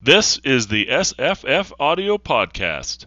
This 0.00 0.38
is 0.44 0.68
the 0.68 0.86
SFF 0.86 1.72
Audio 1.80 2.18
Podcast. 2.18 3.06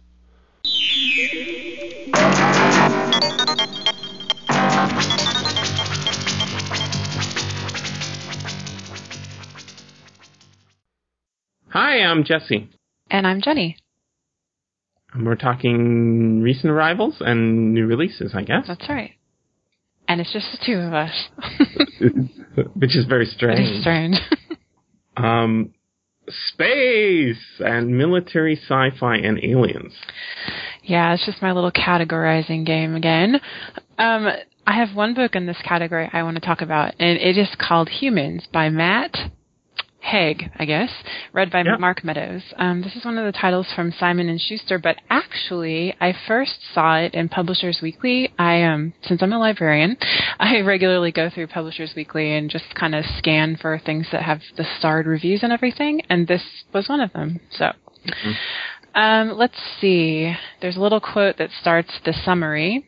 Hi, 11.69 12.01
I'm 12.01 12.23
Jesse. 12.23 12.69
And 13.09 13.25
I'm 13.25 13.41
Jenny. 13.41 13.77
And 15.13 15.25
we're 15.25 15.35
talking 15.35 16.41
recent 16.41 16.71
arrivals 16.71 17.15
and 17.19 17.73
new 17.73 17.85
releases, 17.85 18.33
I 18.35 18.43
guess. 18.43 18.65
That's 18.67 18.87
right. 18.89 19.11
And 20.07 20.19
it's 20.19 20.33
just 20.33 20.47
the 20.51 20.59
two 20.65 20.77
of 20.77 20.93
us. 20.93 21.29
Which 22.75 22.95
is 22.95 23.05
very 23.05 23.25
strange. 23.35 23.69
is 23.69 23.81
strange. 23.81 24.17
Um, 25.17 25.73
space 26.29 27.59
and 27.59 27.97
military 27.97 28.55
sci-fi 28.55 29.15
and 29.15 29.43
aliens. 29.43 29.93
yeah, 30.83 31.13
it's 31.13 31.25
just 31.25 31.41
my 31.41 31.51
little 31.51 31.71
categorizing 31.71 32.65
game 32.65 32.95
again. 32.95 33.39
Um, 33.97 34.27
I 34.67 34.75
have 34.75 34.95
one 34.95 35.13
book 35.13 35.35
in 35.35 35.47
this 35.47 35.57
category 35.63 36.09
I 36.13 36.23
want 36.23 36.35
to 36.35 36.45
talk 36.45 36.61
about, 36.61 36.93
and 36.99 37.17
it 37.17 37.37
is 37.37 37.49
called 37.59 37.89
Humans 37.89 38.47
by 38.53 38.69
Matt 38.69 39.15
Haig, 40.01 40.49
I 40.57 40.65
guess, 40.65 40.89
read 41.31 41.51
by 41.51 41.61
Yeah. 41.61 41.77
Mark 41.77 42.03
Meadows. 42.03 42.41
Um, 42.57 42.81
this 42.81 42.95
is 42.95 43.05
one 43.05 43.17
of 43.17 43.25
the 43.25 43.37
titles 43.37 43.67
from 43.75 43.91
Simon 43.91 44.29
and 44.29 44.41
Schuster, 44.41 44.79
but 44.79 44.97
actually, 45.09 45.95
I 46.01 46.13
first 46.27 46.59
saw 46.73 46.97
it 46.97 47.13
in 47.13 47.29
Publishers 47.29 47.79
Weekly. 47.81 48.33
I 48.37 48.63
um, 48.63 48.93
since 49.03 49.21
I'm 49.21 49.31
a 49.31 49.39
librarian, 49.39 49.97
I 50.39 50.61
regularly 50.61 51.11
go 51.11 51.29
through 51.29 51.47
Publishers 51.47 51.93
Weekly 51.95 52.33
and 52.35 52.49
just 52.49 52.73
kind 52.75 52.95
of 52.95 53.05
scan 53.17 53.57
for 53.57 53.79
things 53.79 54.07
that 54.11 54.23
have 54.23 54.41
the 54.57 54.65
starred 54.79 55.05
reviews 55.05 55.43
and 55.43 55.53
everything, 55.53 56.01
and 56.09 56.27
this 56.27 56.43
was 56.73 56.89
one 56.89 56.99
of 57.01 57.13
them. 57.13 57.39
So. 57.51 57.71
Um, 58.93 59.37
let's 59.37 59.55
see. 59.79 60.33
There's 60.61 60.75
a 60.75 60.81
little 60.81 60.99
quote 60.99 61.37
that 61.37 61.49
starts 61.61 61.91
the 62.03 62.13
summary. 62.25 62.85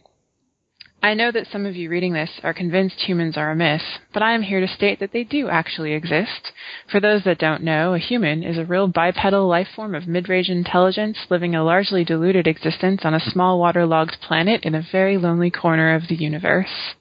I 1.03 1.15
know 1.15 1.33
that 1.33 1.47
some 1.51 1.65
of 1.65 1.75
you 1.75 1.89
reading 1.89 2.13
this 2.13 2.29
are 2.43 2.53
convinced 2.53 2.95
humans 3.01 3.35
are 3.35 3.51
a 3.51 3.55
myth, 3.57 3.81
but 4.13 4.23
I 4.23 4.31
am 4.31 4.41
here 4.41 4.61
to 4.61 4.73
state 4.73 5.01
that 5.01 5.11
they 5.11 5.25
do 5.25 5.49
actually 5.49 5.91
exist. 5.91 6.53
For 6.89 7.01
those 7.01 7.25
that 7.25 7.39
don't 7.39 7.61
know, 7.61 7.93
a 7.93 7.99
human 7.99 8.41
is 8.41 8.57
a 8.57 8.63
real 8.63 8.87
bipedal 8.87 9.45
life 9.45 9.67
form 9.75 9.95
of 9.95 10.07
mid-range 10.07 10.47
intelligence 10.47 11.17
living 11.29 11.55
a 11.55 11.63
largely 11.65 12.05
diluted 12.05 12.47
existence 12.47 13.01
on 13.03 13.13
a 13.13 13.19
small 13.19 13.59
waterlogged 13.59 14.15
planet 14.21 14.63
in 14.63 14.75
a 14.75 14.87
very 14.93 15.17
lonely 15.17 15.51
corner 15.51 15.93
of 15.93 16.07
the 16.07 16.15
universe. 16.15 16.93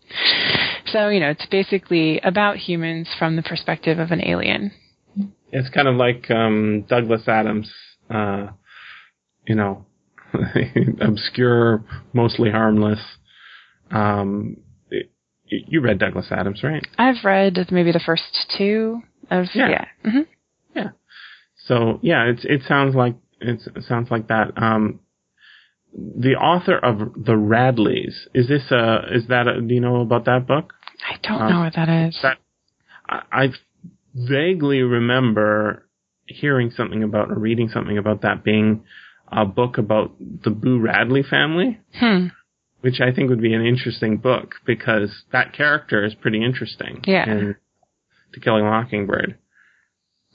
So, 0.86 1.08
you 1.08 1.20
know, 1.20 1.30
it's 1.30 1.46
basically 1.46 2.18
about 2.24 2.56
humans 2.56 3.08
from 3.16 3.36
the 3.36 3.42
perspective 3.42 4.00
of 4.00 4.10
an 4.10 4.26
alien. 4.26 4.72
It's 5.52 5.68
kind 5.68 5.86
of 5.86 5.94
like 5.94 6.28
um, 6.28 6.86
Douglas 6.88 7.28
Adams, 7.28 7.72
uh, 8.10 8.48
you 9.46 9.54
know, 9.54 9.86
obscure, 11.00 11.84
mostly 12.12 12.50
harmless. 12.50 12.98
Um, 13.92 14.56
you 15.46 15.80
read 15.82 15.98
Douglas 15.98 16.26
Adams, 16.30 16.62
right? 16.62 16.82
I've 16.98 17.24
read 17.24 17.68
maybe 17.70 17.92
the 17.92 18.00
first 18.04 18.22
two 18.56 19.02
of, 19.30 19.46
Yeah. 19.54 19.68
yeah. 20.04 20.10
hmm 20.10 20.20
So 21.66 22.00
yeah, 22.02 22.24
it's 22.24 22.44
it 22.44 22.62
sounds 22.66 22.94
like 22.96 23.14
it's, 23.40 23.66
it 23.68 23.84
sounds 23.84 24.10
like 24.10 24.28
that. 24.28 24.52
Um, 24.60 24.98
the 25.94 26.34
author 26.34 26.76
of 26.76 26.98
the 27.14 27.34
Radleys 27.34 28.14
is 28.34 28.48
this 28.48 28.70
a 28.72 29.02
is 29.12 29.28
that 29.28 29.46
a, 29.46 29.60
do 29.60 29.72
you 29.74 29.80
know 29.80 30.00
about 30.00 30.24
that 30.24 30.46
book? 30.48 30.72
I 31.08 31.16
don't 31.22 31.40
Um, 31.42 31.52
know 31.52 31.60
what 31.60 31.74
that 31.76 31.88
is. 32.08 32.18
That 32.22 32.38
I, 33.08 33.22
I 33.32 33.48
vaguely 34.14 34.82
remember 34.82 35.86
hearing 36.26 36.70
something 36.70 37.02
about 37.04 37.30
or 37.30 37.38
reading 37.38 37.68
something 37.68 37.98
about 37.98 38.22
that 38.22 38.42
being 38.42 38.82
a 39.30 39.44
book 39.44 39.78
about 39.78 40.12
the 40.18 40.50
Boo 40.50 40.80
Radley 40.80 41.22
family, 41.22 41.78
Hmm. 41.98 42.28
Which 42.82 43.00
I 43.00 43.12
think 43.12 43.30
would 43.30 43.40
be 43.40 43.54
an 43.54 43.64
interesting 43.64 44.18
book 44.18 44.56
because 44.66 45.24
that 45.32 45.52
character 45.52 46.04
is 46.04 46.14
pretty 46.14 46.44
interesting. 46.44 47.00
Yeah. 47.06 47.30
In 47.30 47.56
To 48.34 48.40
Kill 48.40 48.56
a 48.56 48.62
Mockingbird. 48.62 49.38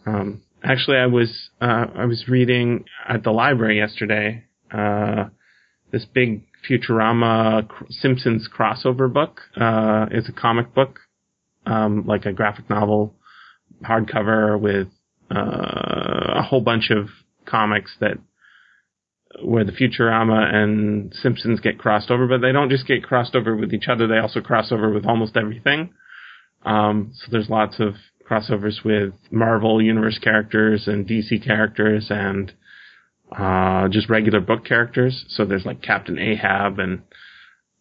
Um, 0.05 0.43
actually, 0.63 0.97
I 0.97 1.05
was 1.05 1.49
uh, 1.61 1.85
I 1.95 2.05
was 2.05 2.27
reading 2.27 2.85
at 3.07 3.23
the 3.23 3.31
library 3.31 3.77
yesterday 3.77 4.45
uh, 4.71 5.25
this 5.91 6.05
big 6.05 6.43
Futurama 6.69 7.67
Simpsons 7.89 8.47
crossover 8.47 9.11
book. 9.11 9.41
Uh, 9.59 10.07
it's 10.11 10.29
a 10.29 10.33
comic 10.33 10.73
book, 10.73 10.99
um, 11.65 12.05
like 12.05 12.25
a 12.25 12.33
graphic 12.33 12.69
novel, 12.69 13.13
hardcover 13.83 14.59
with 14.59 14.87
uh, 15.29 16.33
a 16.35 16.41
whole 16.41 16.61
bunch 16.61 16.91
of 16.91 17.09
comics 17.45 17.95
that 17.99 18.17
where 19.43 19.63
the 19.63 19.71
Futurama 19.71 20.53
and 20.53 21.13
Simpsons 21.13 21.59
get 21.59 21.77
crossed 21.77 22.11
over, 22.11 22.27
but 22.27 22.41
they 22.41 22.51
don't 22.51 22.69
just 22.69 22.87
get 22.87 23.03
crossed 23.03 23.35
over 23.35 23.55
with 23.55 23.73
each 23.73 23.87
other; 23.87 24.07
they 24.07 24.17
also 24.17 24.41
cross 24.41 24.71
over 24.71 24.91
with 24.91 25.05
almost 25.05 25.37
everything. 25.37 25.93
Um, 26.63 27.11
so 27.13 27.27
there's 27.31 27.49
lots 27.49 27.79
of 27.79 27.95
crossovers 28.29 28.83
with 28.83 29.13
Marvel 29.31 29.81
Universe 29.81 30.19
characters 30.19 30.87
and 30.87 31.07
DC 31.07 31.45
characters 31.45 32.07
and 32.09 32.53
uh, 33.31 33.87
just 33.89 34.09
regular 34.09 34.39
book 34.41 34.65
characters. 34.65 35.25
So 35.29 35.45
there's 35.45 35.65
like 35.65 35.81
Captain 35.81 36.19
Ahab 36.19 36.79
and 36.79 37.03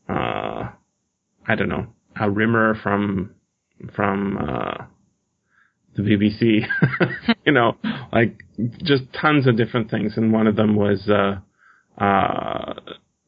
uh, 0.09 0.71
I 1.49 1.55
don't 1.57 1.69
know, 1.69 1.89
a 2.19 2.31
Rimmer 2.31 2.75
from 2.83 3.35
from 3.95 4.39
uh, 4.39 4.85
the 5.97 6.03
BBC. 6.03 6.67
you 7.47 7.53
know, 7.53 7.77
like 8.13 8.43
just 8.83 9.05
tons 9.13 9.47
of 9.47 9.57
different 9.57 9.91
things. 9.91 10.17
And 10.17 10.33
one 10.33 10.47
of 10.47 10.57
them 10.57 10.77
was 10.77 11.09
uh, 11.09 11.39
uh, 12.03 12.75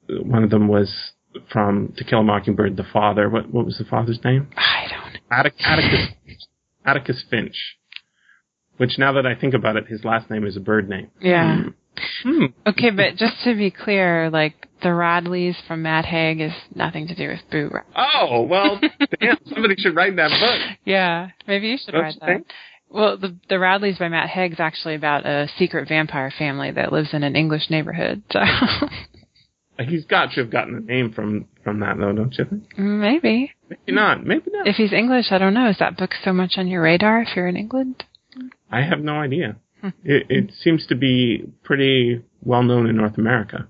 one 0.09 0.45
of 0.45 0.51
them 0.51 0.69
was 0.69 1.13
from 1.51 1.95
To 1.97 2.05
Kill 2.05 2.21
a 2.21 2.23
Mockingbird. 2.25 2.77
The 2.77 2.85
father. 2.93 3.29
What 3.29 3.51
what 3.53 3.65
was 3.65 3.79
the 3.79 3.85
father's 3.85 4.21
name? 4.25 4.49
I 4.57 4.87
don't 4.91 5.13
know. 5.15 5.21
Attic- 5.31 5.55
Atticus 5.61 6.47
Atticus 6.85 7.25
Finch. 7.31 7.77
Which 8.77 8.97
now 8.97 9.13
that 9.15 9.27
I 9.27 9.35
think 9.35 9.55
about 9.55 9.77
it, 9.77 9.89
his 9.89 10.05
last 10.05 10.31
name 10.31 10.47
is 10.47 10.57
a 10.57 10.61
bird 10.61 10.89
name. 10.89 11.11
Yeah. 11.21 11.65
Hmm. 12.23 12.47
Okay, 12.67 12.91
but 12.91 13.17
just 13.17 13.35
to 13.45 13.55
be 13.55 13.71
clear, 13.71 14.31
like 14.31 14.55
the 14.83 14.89
Radleys 14.89 15.57
from 15.67 15.83
Matt 15.83 16.05
Haig 16.05 16.41
is 16.41 16.53
nothing 16.75 17.09
to 17.09 17.15
do 17.15 17.29
with 17.29 17.41
Boo. 17.51 17.71
Ra- 17.73 17.83
Oh 17.97 18.43
well, 18.43 18.81
damn! 19.21 19.37
Somebody 19.53 19.75
should 19.79 19.97
write 19.97 20.17
that 20.17 20.31
book. 20.31 20.77
Yeah, 20.85 21.31
maybe 21.47 21.69
you 21.69 21.79
should 21.79 21.93
Don't 21.93 22.03
write 22.03 22.15
you 22.15 22.21
that. 22.21 22.27
think? 22.27 22.47
Well, 22.91 23.17
the 23.19 23.37
the 23.49 23.57
Radleys 23.57 23.99
by 23.99 24.09
Matt 24.09 24.29
Haig 24.31 24.53
is 24.53 24.61
actually 24.61 24.95
about 24.95 25.27
a 25.27 25.49
secret 25.59 25.89
vampire 25.89 26.33
family 26.39 26.71
that 26.71 26.93
lives 26.93 27.13
in 27.13 27.23
an 27.23 27.37
English 27.37 27.69
neighborhood. 27.71 28.23
So 28.33 28.41
He's 29.81 30.05
got 30.07 30.33
to 30.33 30.41
have 30.41 30.51
gotten 30.51 30.75
a 30.75 30.81
name 30.81 31.13
from 31.13 31.47
from 31.63 31.81
that, 31.81 31.97
though, 31.99 32.13
don't 32.13 32.35
you 32.37 32.45
think? 32.45 32.77
maybe 32.79 33.53
Maybe 33.69 33.93
not. 33.93 34.25
Maybe 34.27 34.51
not. 34.51 34.67
if 34.67 34.77
he's 34.77 34.93
English, 34.93 35.27
I 35.31 35.39
don't 35.39 35.55
know. 35.55 35.69
Is 35.69 35.79
that 35.79 35.97
book 35.97 36.13
so 36.25 36.33
much 36.33 36.55
on 36.57 36.67
your 36.67 36.83
radar 36.83 37.21
if 37.23 37.29
you're 37.37 37.47
in 37.47 37.57
England? 37.57 38.05
I 38.71 38.83
have 38.83 39.01
no 39.01 39.15
idea. 39.21 39.57
Hmm. 39.81 39.89
It, 40.05 40.27
it 40.29 40.53
seems 40.61 40.87
to 40.89 40.95
be 40.97 41.45
pretty 41.63 42.25
well 42.43 42.63
known 42.63 42.89
in 42.89 42.97
North 42.97 43.17
America, 43.19 43.69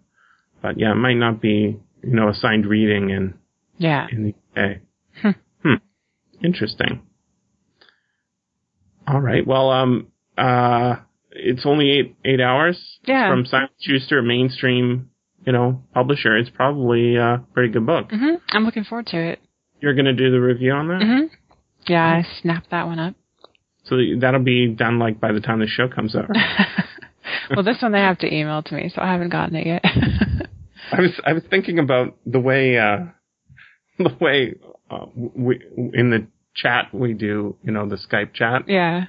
but 0.63 0.79
yeah, 0.79 0.93
it 0.93 0.97
might 0.97 1.15
not 1.19 1.41
be 1.41 1.79
you 2.03 2.11
know 2.11 2.29
assigned 2.29 2.67
reading 2.67 3.11
in 3.11 3.35
Yeah. 3.77 4.07
in 4.11 4.23
the 4.25 4.61
UK. 4.63 4.79
Hmm. 5.23 5.31
Hmm. 5.69 5.75
Interesting. 6.45 7.03
All 9.07 9.21
right. 9.21 9.47
Well, 9.47 9.71
um, 9.71 10.09
uh, 10.37 10.97
it's 11.31 11.65
only 11.65 11.91
eight 11.91 12.17
eight 12.25 12.41
hours 12.41 12.99
Yeah. 13.05 13.31
from 13.31 13.47
Simon 13.47 13.69
Schuster, 13.81 14.19
a 14.19 14.23
mainstream, 14.23 15.11
you 15.47 15.53
know, 15.53 15.83
publisher. 15.95 16.37
It's 16.37 16.51
probably 16.51 17.17
a 17.17 17.43
pretty 17.55 17.73
good 17.73 17.87
book. 17.87 18.11
hmm 18.11 18.35
I'm 18.51 18.65
looking 18.65 18.85
forward 18.85 19.07
to 19.09 19.17
it. 19.19 19.41
You're 19.81 19.95
going 19.95 20.07
to 20.07 20.13
do 20.13 20.31
the 20.31 20.41
review 20.41 20.73
on 20.73 20.89
that, 20.89 21.03
hmm 21.03 21.27
Yeah, 21.87 22.03
I 22.05 22.27
snapped 22.43 22.71
that 22.71 22.87
one 22.87 22.99
up. 22.99 23.15
So 23.89 23.97
that'll 24.21 24.43
be 24.43 24.69
done 24.69 24.99
like 24.99 25.21
by 25.21 25.33
the 25.33 25.41
time 25.41 25.61
the 25.61 25.67
show 25.67 25.89
comes 25.89 26.15
up. 26.15 26.29
well, 27.51 27.65
this 27.65 27.81
one 27.81 27.93
they 27.93 27.99
have 27.99 28.19
to 28.19 28.33
email 28.33 28.63
to 28.63 28.75
me, 28.75 28.91
so 28.95 29.03
I 29.03 29.13
haven't 29.13 29.31
gotten 29.31 29.57
it 29.57 29.67
yet. 29.67 29.83
I 30.93 31.01
was 31.01 31.21
I 31.25 31.33
was 31.33 31.43
thinking 31.51 31.79
about 31.79 32.17
the 32.27 32.41
way 32.41 32.79
uh, 32.79 33.07
the 33.99 34.17
way 34.21 34.55
uh, 34.91 35.07
we 35.15 35.61
in 35.95 36.11
the 36.11 36.27
chat 36.55 36.93
we 36.93 37.13
do, 37.13 37.57
you 37.63 37.73
know, 37.73 37.89
the 37.89 37.97
Skype 37.97 38.33
chat 38.35 38.63
yeah. 38.67 39.05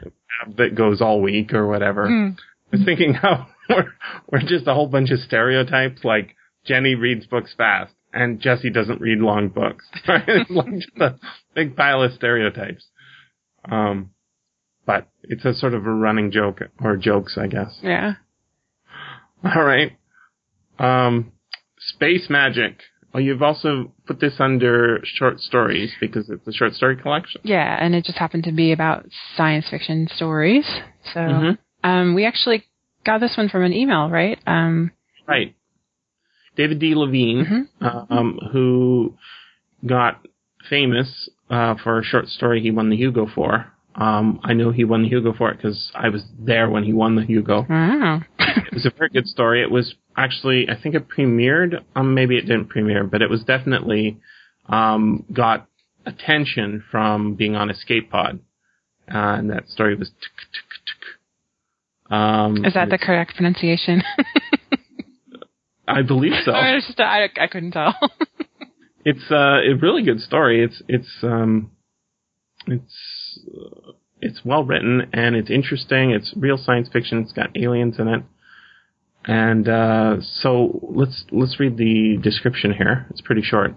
that 0.58 0.76
goes 0.76 1.02
all 1.02 1.22
week 1.22 1.54
or 1.54 1.68
whatever. 1.68 2.08
Mm. 2.08 2.38
I 2.72 2.78
was 2.78 2.86
thinking 2.86 3.14
how 3.16 3.48
we're, 3.70 3.94
we're 4.32 4.40
just 4.42 4.68
a 4.68 4.74
whole 4.74 4.88
bunch 4.88 5.10
of 5.10 5.20
stereotypes, 5.20 6.04
like 6.04 6.36
Jenny 6.66 6.94
reads 6.94 7.25
books 7.25 7.54
fast 7.58 7.94
and 8.14 8.40
Jesse 8.40 8.70
doesn't 8.70 9.02
read 9.02 9.20
long 9.20 9.50
books. 9.50 9.86
Right? 10.08 10.24
It's 10.28 10.50
like 10.50 10.74
just 10.74 10.98
a 11.00 11.16
big 11.56 11.75
pile 11.75 12.04
of 12.04 12.14
stereotypes. 12.14 12.86
Um, 13.70 14.12
but 14.89 15.07
it's 15.21 15.45
a 15.45 15.53
sort 15.53 15.75
of 15.75 15.86
a 15.86 15.91
running 15.94 16.31
joke 16.31 16.62
or 16.81 16.97
jokes, 16.97 17.38
I 17.38 17.45
guess. 17.45 17.77
Yeah. 17.83 18.13
All 19.44 19.63
right. 19.63 19.91
Um, 20.80 21.31
space 21.77 22.27
magic. 22.27 22.80
Oh, 23.13 23.19
you've 23.19 23.44
also 23.44 23.91
put 24.07 24.19
this 24.19 24.39
under 24.39 25.00
short 25.03 25.41
stories 25.41 25.91
because 26.00 26.27
it's 26.31 26.47
a 26.47 26.51
short 26.51 26.74
story 26.74 26.95
collection. 26.95 27.39
Yeah, 27.44 27.77
and 27.80 27.94
it 27.94 28.03
just 28.03 28.18
happened 28.18 28.45
to 28.45 28.51
be 28.51 28.71
about 28.71 29.06
science 29.38 29.68
fiction 29.69 30.07
stories. 30.15 30.65
So 31.13 31.19
Mhm. 31.19 31.57
um, 31.83 32.15
we 32.15 32.25
actually 32.25 32.63
got 33.06 33.19
this 33.19 33.38
one 33.38 33.47
from 33.50 33.63
an 33.65 33.74
email, 33.74 34.09
right? 34.09 34.39
Um, 34.47 34.91
Right. 35.27 35.53
David 36.56 36.80
D. 36.80 36.95
Levine, 36.95 37.45
Mhm. 37.45 38.12
um, 38.12 38.39
who 38.51 39.15
got 39.86 40.25
famous 40.68 41.30
uh, 41.51 41.75
for 41.75 42.00
a 42.00 42.03
short 42.03 42.27
story 42.30 42.59
he 42.62 42.71
won 42.71 42.89
the 42.89 42.95
Hugo 42.97 43.27
for. 43.27 43.71
Um, 44.00 44.40
I 44.44 44.54
know 44.54 44.72
he 44.72 44.86
won 44.86 45.04
the 45.04 45.10
Hugo 45.10 45.34
for 45.34 45.51
it 45.51 45.57
because 45.57 45.92
I 45.94 46.07
was 46.07 46.24
there 46.40 46.69
when 46.69 46.86
he 46.86 46.94
won 46.94 47.16
the 47.16 47.25
Hugo. 47.25 47.66
wow. 47.69 48.22
It 48.40 48.74
was 48.74 48.86
a 48.86 48.92
very 48.98 49.10
good 49.10 49.28
story. 49.28 49.62
It 49.62 49.69
was 49.69 49.94
actually, 50.16 50.68
I 50.69 50.81
think 50.81 50.96
it 50.96 51.07
premiered. 51.10 51.84
Um, 51.96 52.13
maybe 52.13 52.38
it 52.38 52.42
didn't 52.42 52.68
premiere, 52.68 53.04
but 53.04 53.22
it 53.22 53.30
was 53.30 53.44
definitely 53.44 54.18
um, 54.68 55.25
got 55.34 55.68
attention 56.06 56.84
from 56.90 57.36
being 57.36 57.56
on 57.56 57.69
Escape 57.69 58.10
Pod. 58.10 58.40
Uh, 59.13 59.18
and 59.38 59.50
that 59.50 59.68
story 59.68 59.96
was. 59.96 60.07
Tick, 60.10 60.31
tick, 60.54 60.63
tick. 60.86 62.16
Um, 62.16 62.63
Is 62.66 62.74
that 62.75 62.90
the 62.90 62.98
correct 62.98 63.36
pronunciation? 63.36 64.01
I 65.88 66.04
believe 66.04 66.34
so. 66.46 66.51
I, 66.56 66.80
just, 66.80 67.00
I, 67.00 67.30
I 67.40 67.48
couldn't 67.48 67.72
tell. 67.72 67.96
it's 69.04 69.30
uh, 69.30 69.62
a 69.62 69.74
really 69.81 70.04
good 70.04 70.22
story. 70.22 70.63
It's 70.63 70.81
it's 70.88 71.10
um, 71.24 71.72
it's 72.68 72.94
uh, 73.47 73.91
it's 74.21 74.41
well 74.44 74.63
written 74.63 75.09
and 75.13 75.36
it's 75.36 75.50
interesting. 75.50 76.12
It's 76.12 76.33
real 76.36 76.57
science 76.57 76.89
fiction. 76.91 77.19
It's 77.19 77.31
got 77.31 77.56
aliens 77.57 78.00
in 78.00 78.07
it, 78.07 78.24
and 79.25 79.68
uh, 79.68 80.18
so 80.21 80.80
let's 80.94 81.25
let's 81.31 81.59
read 81.59 81.77
the 81.77 82.18
description 82.21 82.74
here. 82.74 83.07
It's 83.09 83.21
pretty 83.21 83.41
short. 83.41 83.75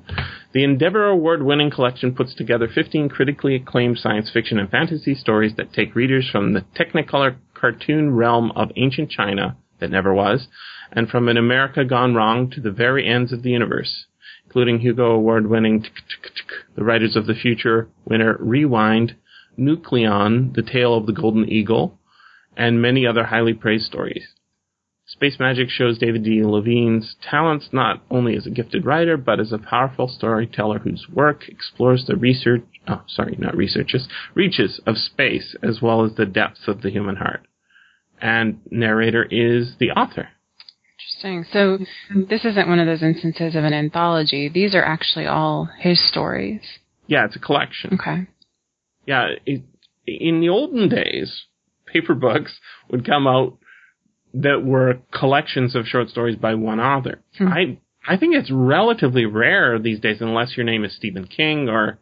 The 0.52 0.64
Endeavor 0.64 1.06
Award-winning 1.06 1.70
collection 1.70 2.14
puts 2.14 2.34
together 2.34 2.68
15 2.72 3.08
critically 3.08 3.54
acclaimed 3.56 3.98
science 3.98 4.30
fiction 4.32 4.58
and 4.58 4.70
fantasy 4.70 5.14
stories 5.14 5.54
that 5.56 5.72
take 5.72 5.94
readers 5.94 6.28
from 6.30 6.52
the 6.52 6.64
Technicolor 6.78 7.36
cartoon 7.54 8.14
realm 8.14 8.52
of 8.52 8.70
ancient 8.76 9.10
China 9.10 9.56
that 9.80 9.90
never 9.90 10.12
was, 10.12 10.48
and 10.92 11.08
from 11.08 11.28
an 11.28 11.36
America 11.36 11.84
gone 11.84 12.14
wrong 12.14 12.50
to 12.50 12.60
the 12.60 12.70
very 12.70 13.06
ends 13.08 13.32
of 13.32 13.42
the 13.42 13.50
universe 13.50 14.06
including 14.52 14.80
Hugo 14.80 15.12
Award 15.12 15.46
winning 15.46 15.82
The 16.76 16.84
Writers 16.84 17.16
of 17.16 17.26
the 17.26 17.34
Future 17.34 17.88
winner 18.04 18.36
Rewind, 18.38 19.16
Nucleon, 19.58 20.54
The 20.54 20.62
Tale 20.62 20.94
of 20.94 21.06
the 21.06 21.12
Golden 21.12 21.49
Eagle, 21.49 21.99
and 22.56 22.82
many 22.82 23.06
other 23.06 23.25
highly 23.25 23.54
praised 23.54 23.84
stories. 23.87 24.26
Space 25.06 25.38
Magic 25.38 25.69
shows 25.69 25.99
David 25.99 26.25
D. 26.25 26.43
Levine's 26.43 27.16
talents 27.20 27.69
not 27.72 28.02
only 28.10 28.37
as 28.37 28.46
a 28.46 28.50
gifted 28.50 28.87
writer, 28.87 29.16
but 29.16 29.40
as 29.40 29.52
a 29.52 29.58
powerful 29.58 30.08
storyteller 30.08 30.78
whose 30.78 31.06
work 31.12 31.49
explores 31.49 32.06
the 32.06 32.16
research, 32.16 32.64
oh, 32.88 33.02
sorry, 33.06 33.37
not 33.38 33.56
researches, 33.56 34.08
reaches 34.34 34.81
of 34.87 34.96
space, 34.96 35.55
as 35.62 35.82
well 35.82 36.05
as 36.05 36.14
the 36.14 36.25
depths 36.25 36.66
of 36.66 36.82
the 36.82 36.90
human 36.90 37.16
heart. 37.16 37.46
And 38.20 38.60
narrator 38.70 39.25
is 39.25 39.75
the 39.78 39.90
author. 39.90 40.28
Interesting. 41.22 41.44
So 41.52 41.78
this 42.28 42.44
isn't 42.44 42.69
one 42.69 42.78
of 42.78 42.87
those 42.87 43.02
instances 43.02 43.55
of 43.56 43.64
an 43.64 43.75
anthology. 43.75 44.48
These 44.48 44.75
are 44.75 44.84
actually 44.84 45.26
all 45.26 45.69
his 45.78 46.00
stories. 46.08 46.60
Yeah, 47.06 47.26
it's 47.26 47.37
a 47.37 47.40
collection. 47.40 47.98
Okay. 48.00 48.28
Yeah, 49.06 49.28
it, 49.46 49.62
in 50.06 50.40
the 50.40 50.49
olden 50.49 50.88
days, 50.88 51.44
paper 51.87 52.14
books 52.14 52.58
would 52.90 53.06
come 53.06 53.26
out 53.26 53.58
that 54.34 54.64
were 54.64 54.99
collections 55.12 55.75
of 55.76 55.87
short 55.87 56.08
stories 56.08 56.37
by 56.37 56.54
one 56.54 56.81
author. 56.81 57.20
Hmm. 57.38 57.49
I 57.49 57.78
I 58.06 58.16
think 58.16 58.34
it's 58.34 58.50
relatively 58.50 59.26
rare 59.26 59.78
these 59.78 60.00
days, 60.00 60.20
unless 60.20 60.56
your 60.56 60.64
name 60.64 60.84
is 60.84 60.94
Stephen 60.96 61.26
King 61.26 61.69
or 61.69 61.99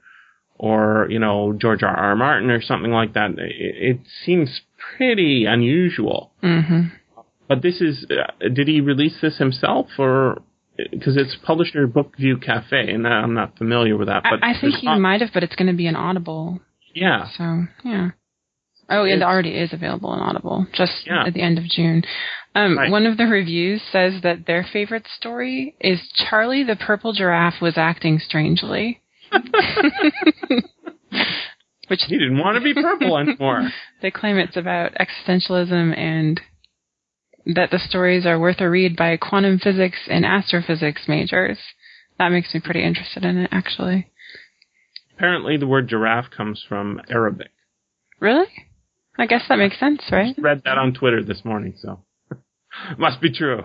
or 0.57 1.07
you 1.11 1.19
know 1.19 1.53
George 1.53 1.83
R. 1.83 1.95
R. 1.95 2.17
Martin 2.17 2.51
or 2.51 2.63
something 2.63 2.93
like 2.93 3.15
that. 3.15 3.31
It, 3.39 3.97
it 3.97 4.01
seems 4.25 4.61
pretty 4.97 5.45
unusual. 5.47 6.33
hmm 6.41 6.83
But 7.49 7.63
this 7.63 7.81
is 7.81 8.07
uh, 8.11 8.49
did 8.49 8.69
he 8.69 8.81
release 8.81 9.19
this 9.21 9.39
himself 9.39 9.89
or? 9.99 10.43
Because 10.91 11.15
it's 11.19 11.37
published 11.45 11.75
publisher 11.75 11.87
Bookview 11.87 12.43
Cafe, 12.43 12.91
and 12.91 13.07
I'm 13.07 13.35
not 13.35 13.59
familiar 13.59 13.99
with 13.99 14.09
that. 14.09 14.23
But 14.23 14.43
I, 14.43 14.53
I 14.53 14.55
think 14.59 14.77
he 14.77 14.89
might 14.99 15.21
have, 15.21 15.29
but 15.35 15.43
it's 15.43 15.55
going 15.55 15.67
to 15.67 15.77
be 15.77 15.87
an 15.87 15.97
Audible. 15.97 16.59
Yeah, 16.95 17.29
So 17.37 17.65
yeah. 17.85 18.11
Oh, 18.93 19.05
it 19.05 19.23
already 19.23 19.51
is 19.57 19.73
available 19.73 20.13
in 20.15 20.21
Audible, 20.21 20.67
just 20.73 21.07
Yeah. 21.07 21.25
at 21.25 21.33
the 21.35 21.43
end 21.43 21.59
of 21.59 21.65
June. 21.65 22.03
Um, 22.57 22.77
Right. 22.77 22.91
One 22.91 23.07
of 23.07 23.17
the 23.17 23.27
reviews 23.27 23.81
says 23.93 24.23
that 24.23 24.47
their 24.47 24.65
favorite 24.65 25.07
story 25.17 25.77
is 25.81 26.01
Charley 26.29 26.65
the 26.65 26.75
Purple 26.75 27.13
Giraffe 27.13 27.61
was 27.61 27.79
acting 27.79 28.19
strangely. 28.19 29.01
Which 31.89 32.03
he 32.07 32.19
didn't 32.19 32.39
want 32.39 32.57
to 32.57 32.61
be 32.63 32.75
purple 32.75 33.17
anymore. 33.19 33.69
they 34.03 34.11
claim 34.11 34.37
it's 34.39 34.57
about 34.57 34.93
existentialism 34.95 35.97
and 35.99 36.41
that 37.47 37.71
the 37.71 37.79
stories 37.79 38.27
are 38.27 38.39
worth 38.39 38.61
a 38.61 38.69
read 38.71 38.97
by 38.97 39.17
quantum 39.17 39.59
physics 39.59 39.99
and 40.09 40.25
astrophysics 40.25 41.03
majors. 41.09 41.59
That 42.19 42.31
makes 42.31 42.53
me 42.55 42.61
pretty 42.61 42.83
interested 42.85 43.25
in 43.25 43.39
it, 43.39 43.49
actually. 43.53 44.10
Apparently, 45.21 45.59
the 45.59 45.67
word 45.67 45.87
giraffe 45.87 46.31
comes 46.35 46.65
from 46.67 46.99
Arabic. 47.11 47.51
Really? 48.21 48.47
I 49.19 49.27
guess 49.27 49.43
that 49.51 49.57
makes 49.59 49.79
sense, 49.79 50.01
right? 50.11 50.35
I 50.37 50.41
read 50.41 50.63
that 50.65 50.79
on 50.79 50.95
Twitter 50.95 51.23
this 51.23 51.45
morning, 51.45 51.75
so 51.79 52.01
must 52.99 53.21
be 53.21 53.31
true. 53.31 53.65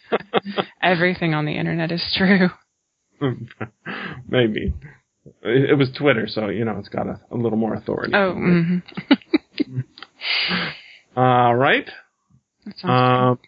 Everything 0.82 1.34
on 1.34 1.44
the 1.44 1.58
internet 1.58 1.90
is 1.90 2.04
true. 2.16 2.50
Maybe 4.28 4.74
it, 5.42 5.76
was 5.76 5.90
Twitter, 5.98 6.28
so 6.28 6.50
you 6.50 6.64
know 6.64 6.76
it's 6.78 6.88
got 6.88 7.08
a, 7.08 7.20
a 7.32 7.36
little 7.36 7.58
more 7.58 7.74
authority. 7.74 8.12
Oh, 8.14 8.34
hmm 8.34 8.78
All 11.16 11.56
right. 11.56 11.90
Um, 12.84 13.40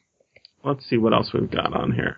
let's 0.65 0.85
see 0.91 0.97
what 0.97 1.13
else 1.13 1.31
we've 1.33 1.49
got 1.49 1.73
on 1.73 1.93
here. 1.93 2.17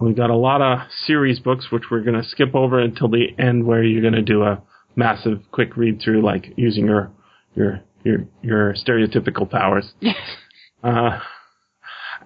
We've 0.00 0.16
got 0.16 0.30
a 0.30 0.36
lot 0.36 0.60
of 0.60 0.88
series 1.06 1.38
books, 1.38 1.70
which 1.70 1.84
we're 1.90 2.02
going 2.02 2.20
to 2.20 2.28
skip 2.28 2.54
over 2.54 2.80
until 2.80 3.08
the 3.08 3.26
end, 3.38 3.64
where 3.64 3.82
you're 3.82 4.02
going 4.02 4.14
to 4.14 4.22
do 4.22 4.42
a 4.42 4.62
massive 4.96 5.40
quick 5.52 5.76
read 5.76 6.00
through, 6.02 6.22
like 6.22 6.52
using 6.56 6.86
your 6.86 7.12
your 7.54 7.80
your 8.02 8.26
your 8.42 8.74
stereotypical 8.74 9.50
powers. 9.50 9.92
Uh, 10.82 11.18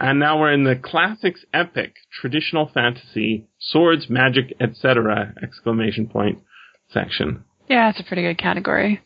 and 0.00 0.18
now 0.18 0.40
we're 0.40 0.52
in 0.52 0.64
the 0.64 0.74
classics 0.74 1.44
epic, 1.54 1.94
traditional 2.20 2.68
fantasy, 2.74 3.46
swords, 3.60 4.10
magic, 4.10 4.52
etc. 4.58 5.32
exclamation 5.40 6.08
point 6.08 6.40
section. 6.92 7.44
Yeah, 7.68 7.90
it's 7.90 8.00
a 8.00 8.02
pretty 8.02 8.22
good 8.22 8.36
category. 8.36 9.00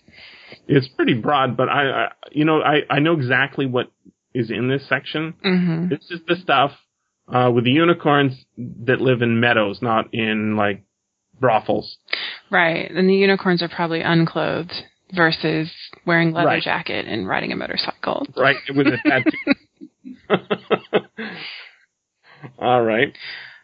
It's 0.66 0.88
pretty 0.88 1.12
broad, 1.12 1.54
but 1.54 1.68
I, 1.68 1.90
I 1.90 2.08
you 2.30 2.46
know, 2.46 2.62
I, 2.62 2.80
I 2.88 3.00
know 3.00 3.12
exactly 3.12 3.66
what 3.66 3.92
is 4.32 4.50
in 4.50 4.68
this 4.68 4.88
section. 4.88 5.34
hmm 5.42 5.88
This 5.88 6.10
is 6.10 6.20
the 6.26 6.36
stuff 6.36 6.72
uh, 7.28 7.50
with 7.50 7.64
the 7.64 7.70
unicorns 7.70 8.44
that 8.56 9.00
live 9.00 9.22
in 9.22 9.40
meadows, 9.40 9.80
not 9.82 10.12
in 10.14 10.56
like 10.56 10.84
brothels. 11.40 11.96
Right. 12.50 12.90
And 12.90 13.08
the 13.08 13.14
unicorns 13.14 13.62
are 13.62 13.68
probably 13.68 14.02
unclothed 14.02 14.72
versus 15.14 15.70
wearing 16.06 16.32
leather 16.32 16.46
Right. 16.48 16.62
jacket 16.62 17.06
and 17.06 17.26
riding 17.28 17.52
a 17.52 17.56
motorcycle. 17.56 18.26
Right, 18.36 18.56
with 18.74 18.86
a 18.86 18.98
tattoo. 19.04 20.28
All 22.58 22.82
right. 22.82 23.12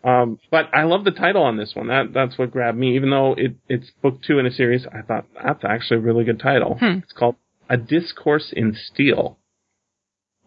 Um, 0.04 0.38
but 0.50 0.66
I 0.72 0.84
love 0.84 1.04
the 1.04 1.10
title 1.10 1.42
on 1.42 1.56
this 1.56 1.72
one. 1.74 1.88
That 1.88 2.12
that's 2.14 2.38
what 2.38 2.52
grabbed 2.52 2.78
me. 2.78 2.94
Even 2.94 3.10
though 3.10 3.34
it, 3.36 3.56
it's 3.68 3.90
book 4.02 4.20
two 4.26 4.38
in 4.38 4.46
a 4.46 4.52
series, 4.52 4.86
I 4.86 5.02
thought 5.02 5.26
that's 5.42 5.64
actually 5.64 5.98
a 5.98 6.02
really 6.02 6.24
good 6.24 6.38
title. 6.40 6.76
Hmm. 6.78 6.98
It's 7.02 7.12
called 7.12 7.34
A 7.68 7.76
Discourse 7.76 8.52
in 8.54 8.76
Steel. 8.92 9.38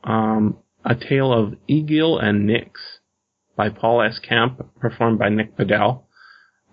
Um, 0.03 0.57
a 0.85 0.95
tale 0.95 1.31
of 1.33 1.55
Egil 1.67 2.17
and 2.17 2.49
Nyx 2.49 2.71
by 3.55 3.69
Paul 3.69 4.01
S. 4.01 4.19
Kemp, 4.19 4.61
performed 4.79 5.19
by 5.19 5.29
Nick 5.29 5.57
Podehl. 5.57 6.03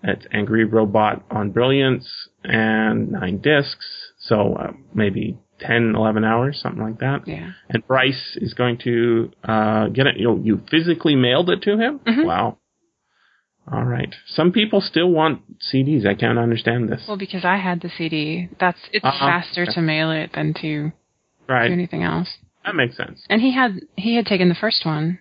It's 0.03 0.25
Angry 0.31 0.63
Robot 0.63 1.23
on 1.29 1.51
Brilliance 1.51 2.07
and 2.43 3.11
nine 3.11 3.39
discs, 3.39 3.85
so 4.17 4.55
uh, 4.55 4.71
maybe 4.93 5.37
10, 5.59 5.93
11 5.95 6.23
hours, 6.23 6.59
something 6.61 6.81
like 6.81 6.99
that. 6.99 7.27
Yeah. 7.27 7.49
And 7.69 7.85
Bryce 7.85 8.37
is 8.39 8.53
going 8.53 8.77
to 8.85 9.29
uh, 9.43 9.87
get 9.89 10.07
it. 10.07 10.15
You 10.17 10.39
you 10.41 10.61
physically 10.71 11.15
mailed 11.17 11.49
it 11.49 11.61
to 11.63 11.77
him. 11.77 11.99
Mhm. 12.07 12.25
Wow. 12.25 12.59
All 13.71 13.83
right. 13.83 14.15
Some 14.25 14.51
people 14.53 14.79
still 14.81 15.09
want 15.11 15.41
CDs. 15.61 16.05
I 16.07 16.15
can't 16.15 16.39
understand 16.39 16.89
this. 16.89 17.03
Well, 17.07 17.17
because 17.17 17.43
I 17.45 17.57
had 17.57 17.81
the 17.81 17.89
CD. 17.89 18.47
That's 18.59 18.79
it's 18.93 19.03
Uh-huh. 19.05 19.19
faster 19.27 19.65
to 19.65 19.81
mail 19.81 20.11
it 20.11 20.31
than 20.33 20.53
to 20.55 20.61
do 20.61 20.91
Right. 21.47 21.69
anything 21.69 22.03
else. 22.03 22.37
That 22.65 22.75
makes 22.75 22.95
sense. 22.95 23.25
And 23.29 23.41
he 23.41 23.51
had 23.51 23.81
he 23.97 24.15
had 24.15 24.25
taken 24.25 24.47
the 24.49 24.55
first 24.55 24.85
one 24.85 25.19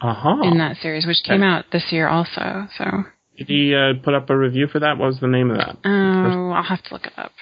Uh 0.00 0.14
huh. 0.14 0.36
in 0.44 0.58
that 0.58 0.76
series, 0.78 1.06
which 1.06 1.22
came 1.24 1.42
Okay. 1.42 1.48
out 1.50 1.64
this 1.72 1.84
year 1.90 2.08
also. 2.08 2.66
So 2.78 3.04
Did 3.36 3.48
he 3.48 3.74
uh, 3.74 3.94
put 4.02 4.14
up 4.14 4.30
a 4.30 4.36
review 4.36 4.66
for 4.66 4.78
that? 4.80 4.96
What 4.98 5.06
was 5.06 5.20
the 5.20 5.28
name 5.28 5.50
of 5.50 5.58
that? 5.58 5.76
oh, 5.84 6.50
I'll 6.50 6.62
have 6.62 6.82
to 6.84 6.94
look 6.94 7.06
it 7.06 7.12
up. 7.18 7.32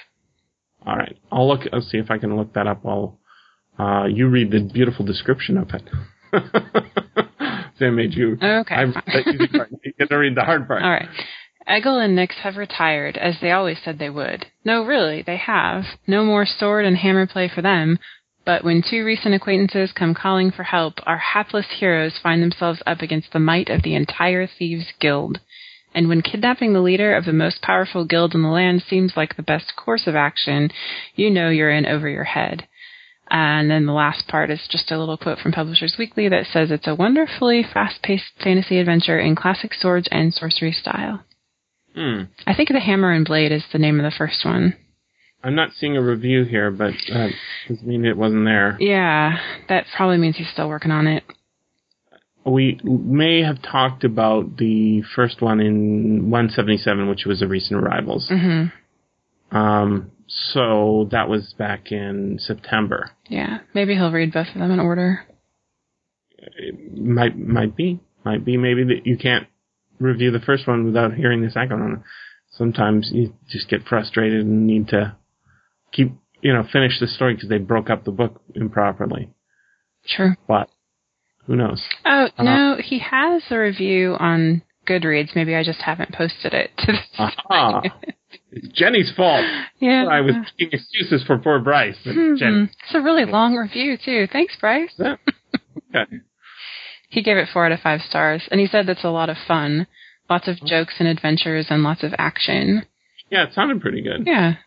All 0.85 0.95
right. 0.95 1.17
I'll 1.31 1.47
look. 1.47 1.61
I'll 1.73 1.81
see 1.81 1.97
if 1.97 2.09
I 2.11 2.17
can 2.17 2.35
look 2.35 2.53
that 2.53 2.67
up 2.67 2.83
while 2.83 3.19
uh, 3.77 4.05
you 4.05 4.27
read 4.27 4.51
the 4.51 4.59
beautiful 4.73 5.05
description 5.05 5.57
of 5.57 5.69
it. 5.73 5.83
Sam 7.79 7.95
made 7.95 8.13
you. 8.13 8.33
Okay. 8.41 8.75
I, 8.75 8.85
fine. 8.91 9.03
the 9.07 9.29
easy 9.29 9.47
part. 9.47 9.69
You 9.83 9.93
get 9.97 10.09
to 10.09 10.17
read 10.17 10.35
the 10.35 10.41
hard 10.43 10.67
part. 10.67 10.83
All 10.83 10.89
right. 10.89 11.07
Egil 11.67 11.99
and 11.99 12.17
Nyx 12.17 12.31
have 12.43 12.57
retired, 12.57 13.15
as 13.17 13.35
they 13.41 13.51
always 13.51 13.77
said 13.83 13.99
they 13.99 14.09
would. 14.09 14.47
No, 14.65 14.83
really, 14.85 15.21
they 15.21 15.37
have. 15.37 15.83
No 16.07 16.25
more 16.25 16.45
sword 16.45 16.85
and 16.85 16.97
hammer 16.97 17.27
play 17.27 17.49
for 17.53 17.61
them, 17.61 17.99
But 18.49 18.63
when 18.63 18.81
two 18.81 19.05
recent 19.05 19.35
acquaintances 19.35 19.91
come 19.91 20.15
calling 20.15 20.49
for 20.49 20.63
help, 20.63 20.95
our 21.05 21.19
hapless 21.19 21.67
heroes 21.79 22.17
find 22.17 22.41
themselves 22.41 22.81
up 22.87 22.99
against 22.99 23.31
the 23.31 23.37
might 23.37 23.69
of 23.69 23.83
the 23.83 23.93
entire 23.93 24.47
Thieves 24.47 24.91
Guild. 24.99 25.39
And 25.93 26.09
when 26.09 26.23
kidnapping 26.23 26.73
the 26.73 26.81
leader 26.81 27.15
of 27.15 27.25
the 27.25 27.31
most 27.31 27.61
powerful 27.61 28.05
guild 28.05 28.33
in 28.33 28.41
the 28.41 28.49
land 28.49 28.81
seems 28.81 29.15
like 29.15 29.35
the 29.35 29.43
best 29.43 29.75
course 29.75 30.07
of 30.07 30.15
action, 30.15 30.71
you 31.13 31.29
know 31.29 31.49
you're 31.49 31.69
in 31.69 31.85
over 31.85 32.09
your 32.09 32.23
head. 32.23 32.67
And 33.29 33.69
then 33.69 33.85
the 33.85 33.93
last 33.93 34.27
part 34.27 34.49
is 34.49 34.67
just 34.67 34.89
a 34.89 34.97
little 34.97 35.15
quote 35.15 35.37
from 35.37 35.51
Publishers 35.51 35.97
Weekly 35.99 36.27
that 36.29 36.47
says 36.51 36.71
it's 36.71 36.87
a 36.87 36.95
wonderfully 36.95 37.61
fast-paced 37.61 38.41
fantasy 38.43 38.79
adventure 38.79 39.19
in 39.19 39.35
classic 39.35 39.75
swords 39.75 40.07
and 40.09 40.33
sorcery 40.33 40.71
style. 40.71 41.23
Hmm. 41.93 42.23
I 42.47 42.55
think 42.55 42.69
The 42.69 42.79
Hammer 42.79 43.11
and 43.11 43.27
Blade 43.27 43.51
is 43.51 43.65
the 43.71 43.77
name 43.77 43.99
of 43.99 44.11
the 44.11 44.17
first 44.17 44.43
one. 44.43 44.75
I'm 45.43 45.55
not 45.55 45.71
seeing 45.73 45.95
a 45.95 46.01
review 46.01 46.43
here, 46.43 46.69
but 46.71 46.93
uh, 47.13 47.27
doesn't 47.67 47.87
mean 47.87 48.05
it 48.05 48.17
wasn't 48.17 48.45
there. 48.45 48.75
Yeah, 48.79 49.37
that 49.69 49.85
probably 49.95 50.17
means 50.17 50.35
he's 50.37 50.49
still 50.51 50.67
working 50.67 50.91
on 50.91 51.07
it. 51.07 51.23
We 52.45 52.79
may 52.83 53.41
have 53.43 53.61
talked 53.61 54.03
about 54.03 54.57
the 54.57 55.03
first 55.15 55.41
one 55.41 55.59
in 55.59 56.29
177, 56.29 57.07
which 57.09 57.25
was 57.25 57.41
a 57.41 57.47
recent 57.47 57.81
Arrivals. 57.81 58.27
hmm 58.29 58.65
Um, 59.55 60.11
so 60.27 61.07
that 61.11 61.27
was 61.29 61.53
back 61.57 61.91
in 61.91 62.37
September. 62.39 63.11
Yeah, 63.29 63.59
maybe 63.73 63.95
he'll 63.95 64.11
read 64.11 64.31
both 64.33 64.47
of 64.53 64.59
them 64.59 64.71
in 64.71 64.79
order. 64.79 65.25
It 66.37 66.97
might 66.97 67.37
might 67.37 67.75
be 67.75 67.99
might 68.23 68.45
be 68.45 68.57
maybe 68.57 68.83
that 68.85 69.05
you 69.05 69.17
can't 69.17 69.47
review 69.99 70.31
the 70.31 70.39
first 70.39 70.67
one 70.67 70.85
without 70.85 71.13
hearing 71.13 71.41
the 71.41 71.49
second 71.49 71.79
one. 71.81 72.03
Sometimes 72.51 73.09
you 73.11 73.33
just 73.49 73.69
get 73.69 73.85
frustrated 73.85 74.45
and 74.45 74.65
need 74.67 74.87
to 74.89 75.15
keep 75.91 76.13
you 76.41 76.53
know 76.53 76.63
finish 76.71 76.99
the 76.99 77.07
story 77.07 77.33
because 77.35 77.49
they 77.49 77.57
broke 77.57 77.89
up 77.89 78.03
the 78.05 78.11
book 78.11 78.41
improperly. 78.55 79.29
Sure, 80.05 80.37
But 80.47 80.69
who 81.45 81.55
knows? 81.55 81.83
Oh 82.05 82.25
Uh-huh. 82.25 82.43
no, 82.43 82.77
he 82.81 82.99
has 82.99 83.43
a 83.51 83.57
review 83.59 84.15
on 84.19 84.61
Goodreads. 84.87 85.35
Maybe 85.35 85.55
I 85.55 85.63
just 85.63 85.81
haven't 85.81 86.13
posted 86.13 86.53
it 86.53 86.71
to 86.79 86.91
the 86.93 86.99
Aha! 87.19 87.81
It's 88.51 88.67
Jenny's 88.69 89.11
fault. 89.15 89.43
Yeah. 89.79 90.05
I 90.09 90.19
was 90.21 90.35
making 90.35 90.69
excuses 90.77 91.23
for 91.25 91.37
poor 91.37 91.59
Bryce. 91.59 91.95
Hmm. 92.03 92.35
Jenny. 92.35 92.63
It's 92.83 92.93
a 92.93 93.01
really 93.01 93.25
long 93.25 93.55
review 93.55 93.97
too. 94.03 94.27
Thanks, 94.31 94.55
Bryce. 94.59 94.93
Yeah. 94.97 95.15
Okay. 95.95 96.17
He 97.11 97.23
gave 97.23 97.37
it 97.37 97.47
four 97.51 97.65
out 97.65 97.71
of 97.71 97.79
five 97.79 98.01
stars, 98.01 98.43
and 98.51 98.59
he 98.59 98.67
said 98.67 98.85
that's 98.85 99.03
a 99.03 99.09
lot 99.09 99.29
of 99.31 99.37
fun, 99.47 99.87
lots 100.29 100.47
of 100.47 100.63
jokes 100.63 100.93
and 100.99 101.07
adventures, 101.07 101.65
and 101.71 101.81
lots 101.81 102.03
of 102.03 102.13
action. 102.19 102.85
Yeah, 103.31 103.45
it 103.47 103.53
sounded 103.55 103.81
pretty 103.81 104.01
good. 104.03 104.27
Yeah. 104.27 104.57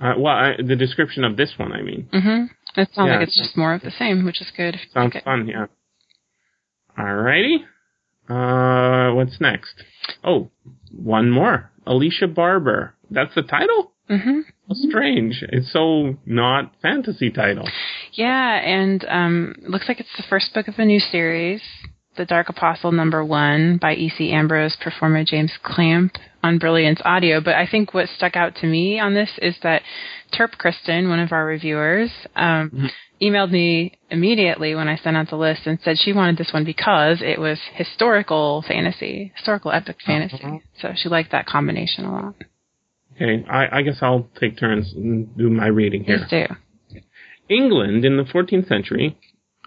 Uh, 0.00 0.14
well, 0.18 0.34
I, 0.34 0.56
the 0.62 0.76
description 0.76 1.24
of 1.24 1.36
this 1.36 1.52
one, 1.56 1.72
I 1.72 1.82
mean, 1.82 2.08
Mhm. 2.12 2.50
It 2.76 2.92
sounds 2.92 3.06
Yeah. 3.08 3.18
like 3.18 3.28
it's 3.28 3.36
just 3.38 3.56
more 3.56 3.72
of 3.74 3.82
the 3.82 3.92
same, 3.92 4.24
which 4.24 4.40
is 4.40 4.50
good. 4.50 4.78
sounds 4.92 5.14
it. 5.14 5.22
fun. 5.24 5.46
Yeah. 5.46 5.66
Alrighty. 6.98 7.64
Uh, 8.28 9.14
what's 9.14 9.40
next? 9.40 9.74
Oh, 10.24 10.50
one 10.92 11.30
more. 11.30 11.70
Alicia 11.86 12.26
Barber. 12.28 12.94
That's 13.10 13.34
the 13.34 13.42
title. 13.42 13.92
Mhm. 14.10 14.44
How 14.68 14.74
strange. 14.74 15.42
It's 15.50 15.70
so 15.72 16.18
not 16.26 16.74
fantasy 16.82 17.30
title. 17.30 17.68
Yeah, 18.12 18.54
and 18.56 19.04
um, 19.08 19.54
looks 19.68 19.88
like 19.88 20.00
it's 20.00 20.16
the 20.16 20.22
first 20.24 20.52
book 20.54 20.68
of 20.68 20.78
a 20.78 20.84
new 20.84 21.00
series, 21.00 21.62
The 22.16 22.24
Dark 22.24 22.48
Apostle 22.48 22.92
Number 22.92 23.24
One 23.24 23.76
by 23.78 23.94
E.C. 23.94 24.30
Ambrose, 24.32 24.76
performer 24.80 25.24
James 25.24 25.52
Clamp 25.62 26.16
on 26.44 26.58
Brilliance 26.58 27.00
Audio. 27.04 27.40
But 27.40 27.54
I 27.54 27.66
think 27.66 27.92
what 27.92 28.08
stuck 28.08 28.36
out 28.36 28.54
to 28.56 28.66
me 28.66 29.00
on 29.00 29.14
this 29.14 29.30
is 29.42 29.56
that 29.62 29.82
Terp 30.32 30.50
Kristin, 30.56 31.08
one 31.08 31.18
of 31.18 31.32
our 31.32 31.44
reviewers, 31.44 32.10
um, 32.36 32.70
Mhm. 32.70 32.90
emailed 33.20 33.50
me 33.50 33.98
immediately 34.10 34.74
when 34.76 34.86
I 34.86 34.96
sent 34.96 35.16
out 35.16 35.28
the 35.28 35.36
list 35.36 35.66
and 35.66 35.80
said 35.80 35.98
she 35.98 36.12
wanted 36.12 36.36
this 36.36 36.52
one 36.52 36.62
because 36.64 37.20
it 37.20 37.38
was 37.40 37.58
historical 37.72 38.62
fantasy, 38.62 39.32
historical 39.34 39.72
epic 39.72 39.96
fantasy. 40.04 40.36
Uh-huh. 40.44 40.58
So 40.80 40.92
she 40.94 41.08
liked 41.08 41.32
that 41.32 41.46
combination 41.46 42.04
a 42.04 42.12
lot. 42.12 42.34
Okay, 43.16 43.44
I, 43.48 43.78
I 43.78 43.82
guess 43.82 43.98
I'll 44.02 44.28
take 44.40 44.56
turns 44.58 44.92
and 44.92 45.36
do 45.36 45.48
my 45.50 45.66
reading 45.66 46.04
here. 46.04 46.18
Please 46.28 46.46
do. 46.48 47.00
England 47.48 48.04
in 48.04 48.16
the 48.16 48.24
14th 48.24 48.68
century. 48.68 49.16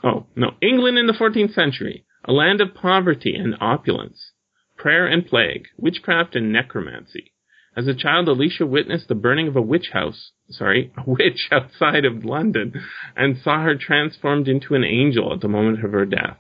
Oh, 0.03 0.25
no. 0.35 0.53
England 0.61 0.97
in 0.97 1.07
the 1.07 1.13
14th 1.13 1.53
century. 1.53 2.03
A 2.27 2.33
land 2.33 2.59
of 2.59 2.73
poverty 2.73 3.33
and 3.35 3.55
opulence. 3.61 4.33
Prayer 4.75 5.07
and 5.07 5.25
plague. 5.25 5.67
Witchcraft 5.77 6.35
and 6.35 6.51
necromancy. 6.51 7.31
As 7.73 7.87
a 7.87 7.93
child, 7.93 8.27
Alicia 8.27 8.65
witnessed 8.65 9.07
the 9.07 9.15
burning 9.15 9.47
of 9.47 9.55
a 9.55 9.61
witch 9.61 9.91
house, 9.93 10.31
sorry, 10.49 10.91
a 10.97 11.09
witch 11.09 11.47
outside 11.51 12.03
of 12.03 12.25
London, 12.25 12.73
and 13.15 13.37
saw 13.37 13.63
her 13.63 13.75
transformed 13.75 14.49
into 14.49 14.75
an 14.75 14.83
angel 14.83 15.31
at 15.31 15.39
the 15.39 15.47
moment 15.47 15.85
of 15.85 15.93
her 15.93 16.05
death. 16.05 16.37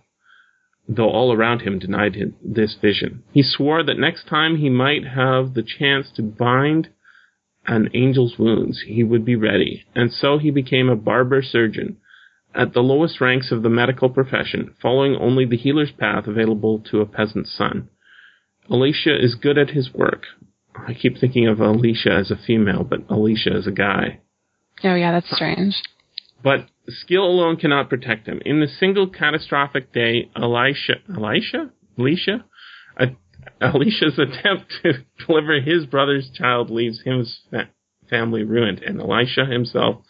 Though 0.89 1.09
all 1.09 1.31
around 1.31 1.61
him 1.61 1.79
denied 1.79 2.15
him 2.15 2.35
this 2.43 2.75
vision. 2.75 3.23
He 3.31 3.41
swore 3.41 3.83
that 3.83 3.99
next 3.99 4.27
time 4.27 4.57
he 4.57 4.69
might 4.69 5.05
have 5.05 5.53
the 5.53 5.63
chance 5.63 6.11
to 6.15 6.21
bind 6.21 6.89
an 7.65 7.89
angel's 7.93 8.37
wounds, 8.37 8.81
he 8.81 9.03
would 9.03 9.23
be 9.23 9.35
ready, 9.35 9.85
and 9.95 10.11
so 10.11 10.37
he 10.37 10.51
became 10.51 10.89
a 10.89 10.95
barber 10.95 11.41
surgeon 11.41 11.97
at 12.57 12.73
the 12.73 12.81
lowest 12.81 13.21
ranks 13.21 13.51
of 13.51 13.61
the 13.61 13.69
medical 13.69 14.09
profession, 14.09 14.73
following 14.81 15.15
only 15.15 15.45
the 15.45 15.55
healer's 15.55 15.91
path 15.91 16.25
available 16.27 16.79
to 16.91 16.99
a 16.99 17.05
peasant's 17.05 17.55
son. 17.55 17.87
Alicia 18.69 19.15
is 19.23 19.35
good 19.35 19.57
at 19.57 19.69
his 19.69 19.93
work. 19.93 20.23
I 20.75 20.93
keep 20.93 21.17
thinking 21.17 21.47
of 21.47 21.59
Alicia 21.59 22.11
as 22.11 22.31
a 22.31 22.35
female, 22.35 22.83
but 22.83 23.09
Alicia 23.09 23.51
as 23.51 23.67
a 23.67 23.71
guy. 23.71 24.19
Oh 24.83 24.95
yeah, 24.95 25.11
that's 25.11 25.33
strange. 25.33 25.75
But 26.43 26.67
skill 26.87 27.23
alone 27.23 27.57
cannot 27.57 27.89
protect 27.89 28.27
him. 28.27 28.41
In 28.45 28.59
the 28.59 28.67
single 28.67 29.07
catastrophic 29.07 29.93
day, 29.93 30.29
Elisha, 30.35 30.95
Elisha? 31.15 31.71
Alicia? 31.97 32.45
A, 32.97 33.07
Alicia's 33.61 34.19
attempt 34.19 34.65
to 34.83 35.05
deliver 35.25 35.61
his 35.61 35.85
brother's 35.85 36.29
child 36.33 36.69
leaves 36.69 37.01
his 37.05 37.39
fa- 37.49 37.69
family 38.09 38.43
ruined, 38.43 38.79
and 38.79 38.99
Elisha 38.99 39.45
himself. 39.45 40.03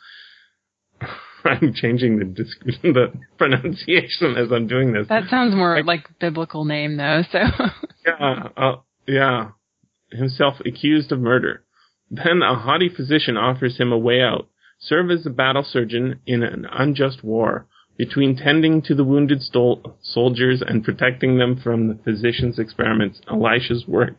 I'm 1.48 1.74
changing 1.74 2.20
the 2.20 2.26
disc- 2.26 2.60
the 2.84 3.14
pronunciation 3.38 4.36
as 4.38 4.52
I'm 4.52 4.68
doing 4.68 4.94
this. 4.94 5.08
That 5.08 5.30
sounds 5.30 5.56
more 5.56 5.76
Like- 5.78 5.86
like 5.86 6.20
biblical 6.20 6.66
name 6.66 6.98
though. 6.98 7.22
So 7.32 7.40
Yeah, 8.06 8.50
uh, 8.56 8.76
yeah. 9.08 9.50
Himself 10.12 10.56
accused 10.66 11.12
of 11.12 11.20
murder. 11.20 11.64
Then 12.10 12.42
a 12.42 12.56
haughty 12.56 12.88
physician 12.90 13.36
offers 13.36 13.78
him 13.78 13.92
a 13.92 13.98
way 13.98 14.22
out. 14.22 14.48
Serve 14.80 15.12
as 15.12 15.26
a 15.26 15.30
battle 15.30 15.64
surgeon 15.68 16.20
in 16.26 16.44
an 16.44 16.66
unjust 16.72 17.24
war. 17.24 17.68
Between 17.98 18.38
tending 18.38 18.82
to 18.84 18.94
the 18.96 19.04
wounded 19.04 19.40
stol- 19.42 19.96
soldiers 20.02 20.62
and 20.66 20.84
protecting 20.84 21.38
them 21.40 21.60
from 21.60 21.88
the 21.88 21.96
physician's 22.04 22.60
experiments, 22.60 23.20
Elisha's 23.30 23.86
work 23.88 24.18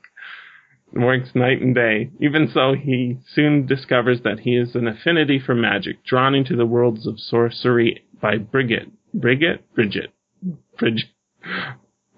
works 0.92 1.30
night 1.34 1.60
and 1.60 1.74
day. 1.74 2.10
Even 2.20 2.50
so, 2.52 2.74
he 2.74 3.18
soon 3.34 3.66
discovers 3.66 4.22
that 4.22 4.40
he 4.40 4.54
has 4.54 4.74
an 4.74 4.88
affinity 4.88 5.38
for 5.38 5.54
magic, 5.54 6.04
drawn 6.04 6.34
into 6.34 6.56
the 6.56 6.66
worlds 6.66 7.06
of 7.06 7.18
sorcery 7.20 8.04
by 8.20 8.38
Bridget. 8.38 8.90
Bridget? 9.14 9.64
Bridget. 9.74 10.12
Bridget. 10.78 11.06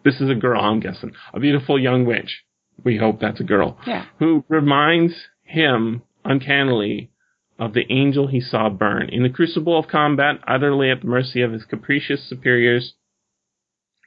This 0.05 0.21
is 0.21 0.31
a 0.31 0.35
girl, 0.35 0.61
I'm 0.61 0.81
guessing. 0.81 1.13
A 1.35 1.41
beautiful 1.41 1.79
young 1.79 2.07
witch. 2.07 2.45
We 2.83 2.97
hope 2.97 3.21
that's 3.21 3.41
a 3.41 3.45
girl. 3.45 3.79
yeah. 3.87 4.07
Who 4.19 4.45
reminds 4.49 5.15
him, 5.43 6.03
uncannily, 6.25 7.11
of 7.59 7.75
the 7.75 7.85
angel 7.93 8.27
he 8.29 8.41
saw 8.41 8.71
burn. 8.71 9.11
In 9.11 9.23
the 9.23 9.29
crucible 9.29 9.79
of 9.79 9.89
combat, 9.89 10.37
utterly 10.49 10.91
at 10.91 11.03
the 11.03 11.07
mercy 11.07 11.43
of 11.43 11.53
his 11.53 11.65
capricious 11.65 12.27
superiors, 12.27 12.95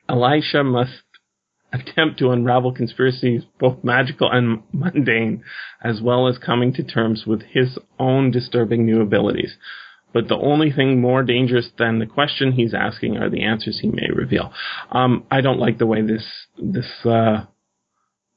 Elisha 0.10 0.63
must 0.63 1.03
attempt 1.74 2.20
to 2.20 2.30
unravel 2.30 2.72
conspiracies 2.72 3.44
both 3.60 3.84
magical 3.84 4.32
and 4.32 4.62
mundane, 4.72 5.44
as 5.84 6.01
well 6.01 6.27
as 6.27 6.38
coming 6.38 6.74
to 6.74 6.84
terms 6.84 7.25
with 7.25 7.42
his 7.42 7.77
own 8.00 8.32
disturbing 8.32 8.86
new 8.86 9.01
abilities. 9.01 9.58
But 10.13 10.27
the 10.27 10.38
only 10.38 10.72
thing 10.72 11.01
more 11.01 11.24
dangerous 11.24 11.70
than 11.77 11.98
the 11.98 12.06
question 12.06 12.51
he's 12.51 12.75
asking 12.75 13.18
are 13.18 13.30
the 13.30 13.44
answers 13.44 13.80
he 13.82 13.88
may 13.88 14.10
reveal. 14.13 14.53
Um, 14.92 15.25
I 15.32 15.42
don't 15.42 15.60
like 15.60 15.80
the 15.80 15.88
way 15.88 16.03
this 16.03 16.24
this 16.58 16.86
uh, 17.03 17.46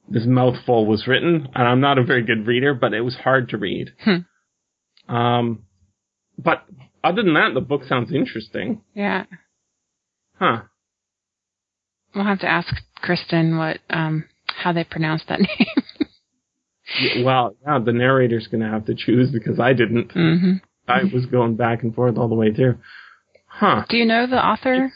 this 0.09 0.25
mouthful 0.25 0.87
was 0.87 1.05
written, 1.05 1.47
and 1.53 1.67
I'm 1.67 1.79
not 1.79 1.99
a 1.99 2.03
very 2.03 2.23
good 2.23 2.47
reader, 2.47 2.73
but 2.73 2.93
it 2.93 3.01
was 3.01 3.15
hard 3.15 3.49
to 3.49 3.57
read. 3.57 3.91
Hmm. 4.03 5.15
Um, 5.15 5.63
but 6.37 6.65
other 7.03 7.21
than 7.21 7.35
that, 7.35 7.53
the 7.53 7.61
book 7.61 7.83
sounds 7.83 8.11
interesting. 8.11 8.81
Yeah. 8.95 9.25
Huh. 10.39 10.63
We'll 12.15 12.25
have 12.25 12.39
to 12.39 12.49
ask 12.49 12.73
Kristin 13.03 13.57
what 13.57 13.79
um 13.89 14.25
how 14.47 14.73
they 14.73 14.83
pronounce 14.83 15.23
that 15.29 15.39
name. 16.99 17.25
Well, 17.25 17.55
yeah, 17.65 17.79
the 17.79 17.91
narrator's 17.93 18.47
going 18.47 18.61
to 18.61 18.69
have 18.69 18.85
to 18.85 18.95
choose 18.95 19.29
because 19.31 19.59
I 19.59 19.73
didn't. 19.73 20.11
hmm 20.13 20.53
I 20.87 21.03
was 21.03 21.25
going 21.25 21.57
back 21.57 21.83
and 21.83 21.93
forth 21.93 22.17
all 22.17 22.29
the 22.29 22.35
way 22.35 22.53
through. 22.53 22.77
Huh. 23.47 23.83
Do 23.89 23.97
you 23.97 24.05
know 24.05 24.25
the 24.25 24.37
author? 24.37 24.93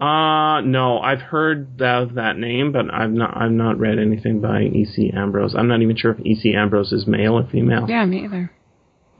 Uh 0.00 0.60
no, 0.62 0.98
I've 0.98 1.20
heard 1.20 1.78
that 1.78 2.14
that 2.16 2.38
name, 2.38 2.72
but 2.72 2.92
I've 2.92 3.10
not 3.12 3.36
I've 3.36 3.52
not 3.52 3.78
read 3.78 3.98
anything 3.98 4.40
by 4.40 4.62
E.C. 4.62 5.12
Ambrose. 5.14 5.54
I'm 5.56 5.68
not 5.68 5.82
even 5.82 5.96
sure 5.96 6.12
if 6.12 6.20
E.C. 6.26 6.54
Ambrose 6.54 6.92
is 6.92 7.06
male 7.06 7.34
or 7.38 7.46
female. 7.48 7.86
Yeah, 7.88 8.04
me 8.04 8.24
either. 8.24 8.50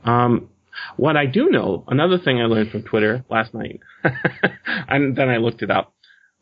Um, 0.03 0.49
What 0.97 1.15
I 1.15 1.27
do 1.27 1.49
know, 1.49 1.83
another 1.87 2.17
thing 2.17 2.41
I 2.41 2.45
learned 2.45 2.71
from 2.71 2.83
Twitter 2.83 3.23
last 3.29 3.53
night, 3.53 3.79
and 4.87 5.15
then 5.15 5.29
I 5.29 5.37
looked 5.37 5.61
it 5.61 5.71
up. 5.71 5.93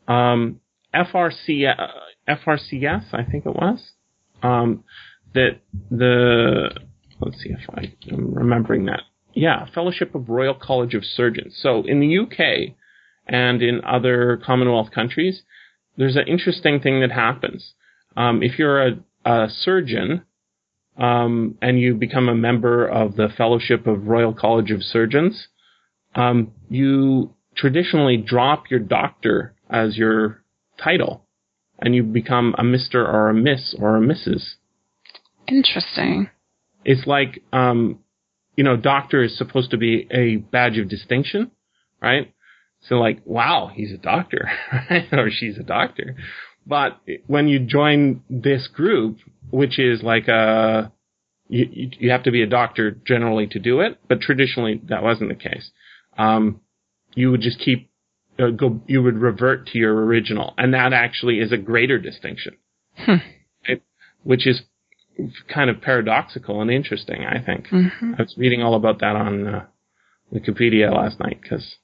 Um, 0.08 0.60
FRC, 0.94 1.68
uh, 1.68 1.86
FRCS, 2.28 3.12
I 3.12 3.24
think 3.24 3.46
it 3.46 3.54
was, 3.54 3.80
um, 4.42 4.84
that 5.34 5.60
the, 5.90 6.70
let's 7.20 7.42
see 7.42 7.50
if 7.50 7.68
I, 7.70 7.94
am 8.12 8.34
remembering 8.34 8.86
that. 8.86 9.02
Yeah, 9.34 9.66
Fellowship 9.74 10.14
of 10.14 10.28
Royal 10.28 10.54
College 10.54 10.94
of 10.94 11.04
Surgeons. 11.04 11.58
So 11.60 11.82
in 11.84 12.00
the 12.00 12.18
UK 12.18 12.76
and 13.26 13.62
in 13.62 13.82
other 13.84 14.40
Commonwealth 14.44 14.90
countries, 14.92 15.42
there's 15.96 16.16
an 16.16 16.28
interesting 16.28 16.80
thing 16.80 17.00
that 17.00 17.10
happens. 17.10 17.74
Um, 18.16 18.42
if 18.42 18.58
you're 18.58 18.86
a, 18.86 18.92
a 19.24 19.48
surgeon, 19.48 20.22
um, 20.96 21.58
and 21.60 21.80
you 21.80 21.94
become 21.94 22.28
a 22.28 22.34
member 22.34 22.86
of 22.86 23.16
the 23.16 23.28
Fellowship 23.36 23.86
of 23.86 24.06
Royal 24.06 24.32
College 24.32 24.70
of 24.70 24.82
Surgeons, 24.82 25.48
um, 26.14 26.52
you 26.68 27.34
traditionally 27.56 28.16
drop 28.16 28.70
your 28.70 28.80
doctor 28.80 29.54
as 29.68 29.96
your 29.96 30.43
title, 30.82 31.24
and 31.78 31.94
you 31.94 32.02
become 32.02 32.54
a 32.58 32.64
Mister 32.64 33.06
or 33.06 33.28
a 33.28 33.34
Miss 33.34 33.74
or 33.78 33.96
a 33.96 34.00
Mrs. 34.00 34.54
Interesting. 35.46 36.30
It's 36.84 37.06
like, 37.06 37.42
um, 37.52 38.00
you 38.56 38.64
know, 38.64 38.76
doctor 38.76 39.22
is 39.22 39.36
supposed 39.36 39.70
to 39.70 39.76
be 39.76 40.06
a 40.10 40.36
badge 40.36 40.78
of 40.78 40.88
distinction, 40.88 41.50
right? 42.00 42.32
So 42.88 42.96
like, 42.96 43.20
wow, 43.24 43.70
he's 43.72 43.92
a 43.92 43.96
doctor, 43.98 44.50
right? 44.90 45.06
or 45.12 45.30
she's 45.30 45.58
a 45.58 45.62
doctor. 45.62 46.16
But 46.66 47.00
when 47.26 47.48
you 47.48 47.58
join 47.58 48.22
this 48.28 48.68
group, 48.68 49.18
which 49.50 49.78
is 49.78 50.02
like 50.02 50.28
a, 50.28 50.92
you, 51.48 51.90
you 51.98 52.10
have 52.10 52.22
to 52.24 52.30
be 52.30 52.42
a 52.42 52.46
doctor 52.46 52.90
generally 53.06 53.46
to 53.48 53.58
do 53.58 53.80
it, 53.80 53.98
but 54.08 54.20
traditionally 54.20 54.80
that 54.88 55.02
wasn't 55.02 55.28
the 55.28 55.34
case. 55.34 55.70
Um, 56.16 56.60
you 57.14 57.30
would 57.30 57.42
just 57.42 57.58
keep, 57.58 57.90
uh, 58.38 58.50
go, 58.50 58.80
you 58.86 59.02
would 59.02 59.16
revert 59.16 59.68
to 59.68 59.78
your 59.78 60.04
original, 60.04 60.54
and 60.58 60.74
that 60.74 60.92
actually 60.92 61.38
is 61.38 61.52
a 61.52 61.56
greater 61.56 61.98
distinction, 61.98 62.56
hmm. 62.96 63.16
it, 63.64 63.82
which 64.22 64.46
is 64.46 64.62
kind 65.52 65.70
of 65.70 65.80
paradoxical 65.80 66.60
and 66.60 66.70
interesting. 66.70 67.24
I 67.24 67.40
think 67.44 67.68
mm-hmm. 67.68 68.14
I 68.18 68.22
was 68.22 68.34
reading 68.36 68.62
all 68.62 68.74
about 68.74 69.00
that 69.00 69.16
on 69.16 69.46
uh, 69.46 69.64
Wikipedia 70.32 70.92
last 70.92 71.20
night 71.20 71.40
because 71.40 71.76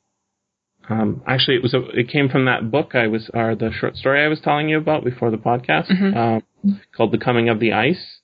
um, 0.91 1.23
actually, 1.27 1.57
it 1.57 1.63
was 1.63 1.73
a, 1.73 1.87
it 1.91 2.09
came 2.09 2.29
from 2.29 2.47
that 2.47 2.71
book 2.71 2.95
I 2.95 3.07
was, 3.07 3.31
or 3.33 3.55
the 3.55 3.71
short 3.73 3.97
story 3.97 4.25
I 4.25 4.29
was 4.29 4.41
telling 4.41 4.69
you 4.69 4.79
about 4.79 5.05
before 5.05 5.31
the 5.31 5.37
podcast, 5.37 5.89
mm-hmm. 5.91 6.17
um, 6.17 6.81
called 6.97 7.13
"The 7.13 7.19
Coming 7.19 7.49
of 7.49 7.61
the 7.61 7.73
Ice." 7.73 8.19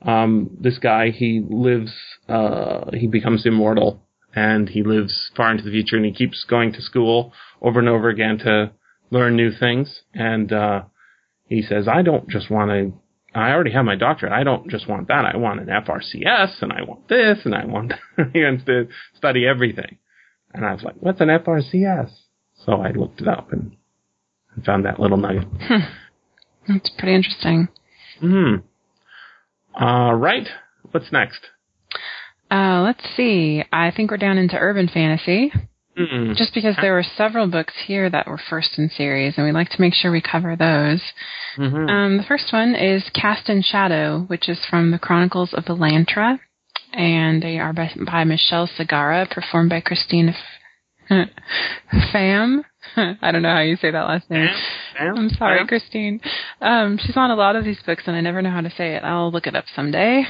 Um, 0.00 0.56
this 0.58 0.78
guy, 0.78 1.10
he 1.10 1.44
lives, 1.46 1.92
uh, 2.28 2.90
he 2.92 3.06
becomes 3.06 3.44
immortal, 3.44 4.02
and 4.36 4.68
he 4.68 4.82
lives 4.82 5.30
far 5.34 5.50
into 5.50 5.64
the 5.64 5.70
future, 5.70 5.96
and 5.96 6.04
he 6.04 6.12
keeps 6.12 6.44
going 6.44 6.72
to 6.74 6.82
school 6.82 7.32
over 7.62 7.80
and 7.80 7.88
over 7.88 8.10
again 8.10 8.38
to 8.38 8.70
learn 9.10 9.34
new 9.34 9.50
things. 9.50 10.02
And 10.14 10.52
uh, 10.52 10.82
he 11.46 11.62
says, 11.62 11.88
"I 11.88 12.02
don't 12.02 12.28
just 12.28 12.50
want 12.50 12.70
to." 12.70 12.92
I 13.34 13.50
already 13.50 13.72
have 13.72 13.84
my 13.84 13.96
doctorate. 13.96 14.32
I 14.32 14.44
don't 14.44 14.70
just 14.70 14.88
want 14.88 15.08
that. 15.08 15.24
I 15.24 15.36
want 15.36 15.60
an 15.60 15.66
FRCS, 15.66 16.62
and 16.62 16.72
I 16.72 16.82
want 16.82 17.08
this, 17.08 17.38
and 17.44 17.54
I 17.54 17.64
want. 17.64 17.94
he 18.32 18.44
wants 18.44 18.64
to 18.66 18.88
study 19.14 19.46
everything. 19.46 19.98
And 20.54 20.64
I 20.64 20.72
was 20.72 20.82
like, 20.82 20.94
what's 21.00 21.20
an 21.20 21.28
FRCS? 21.28 22.10
So 22.64 22.74
I 22.74 22.90
looked 22.92 23.20
it 23.20 23.28
up 23.28 23.52
and, 23.52 23.76
and 24.54 24.64
found 24.64 24.86
that 24.86 24.98
little 24.98 25.18
nugget. 25.18 25.44
Hmm. 25.60 25.80
That's 26.68 26.90
pretty 26.98 27.14
interesting. 27.14 27.68
Hmm. 28.20 28.56
All 29.74 30.14
right. 30.14 30.48
What's 30.90 31.12
next? 31.12 31.40
Uh, 32.50 32.82
let's 32.82 33.04
see. 33.16 33.62
I 33.72 33.90
think 33.90 34.10
we're 34.10 34.18
down 34.18 34.38
into 34.38 34.56
urban 34.56 34.88
fantasy. 34.88 35.52
Mm-mm. 35.98 36.36
Just 36.36 36.52
because 36.52 36.76
there 36.82 36.92
were 36.92 37.04
several 37.16 37.46
books 37.46 37.72
here 37.86 38.10
that 38.10 38.26
were 38.26 38.40
first 38.50 38.78
in 38.78 38.90
series, 38.90 39.34
and 39.36 39.46
we'd 39.46 39.52
like 39.52 39.70
to 39.70 39.80
make 39.80 39.94
sure 39.94 40.12
we 40.12 40.20
cover 40.20 40.54
those. 40.54 41.02
Mm-hmm. 41.56 41.88
Um, 41.88 42.16
the 42.18 42.24
first 42.28 42.52
one 42.52 42.74
is 42.74 43.02
Cast 43.14 43.48
in 43.48 43.62
Shadow, 43.62 44.24
which 44.26 44.46
is 44.48 44.58
from 44.68 44.90
the 44.90 44.98
Chronicles 44.98 45.54
of 45.54 45.64
the 45.64 45.74
Lantra 45.74 46.38
and 46.96 47.42
they 47.42 47.58
are 47.58 47.72
by, 47.72 47.90
by 48.04 48.24
Michelle 48.24 48.68
Sagara, 48.68 49.30
performed 49.30 49.70
by 49.70 49.80
Khristine 49.80 50.34
F- 51.10 51.28
Pham. 52.12 52.62
I 52.96 53.32
don't 53.32 53.42
know 53.42 53.50
how 53.52 53.60
you 53.60 53.76
say 53.76 53.90
that 53.90 54.02
last 54.06 54.30
name. 54.30 54.48
Pham? 54.98 55.18
I'm 55.18 55.28
sorry, 55.30 55.60
Pham? 55.60 55.68
Khristine. 55.70 56.20
Um, 56.60 56.98
she's 56.98 57.16
on 57.16 57.30
a 57.30 57.34
lot 57.36 57.56
of 57.56 57.64
these 57.64 57.78
books, 57.84 58.04
and 58.06 58.16
I 58.16 58.20
never 58.20 58.40
know 58.42 58.50
how 58.50 58.60
to 58.60 58.70
say 58.70 58.94
it. 58.94 59.02
I'll 59.04 59.30
look 59.30 59.46
it 59.46 59.54
up 59.56 59.64
someday. 59.74 60.24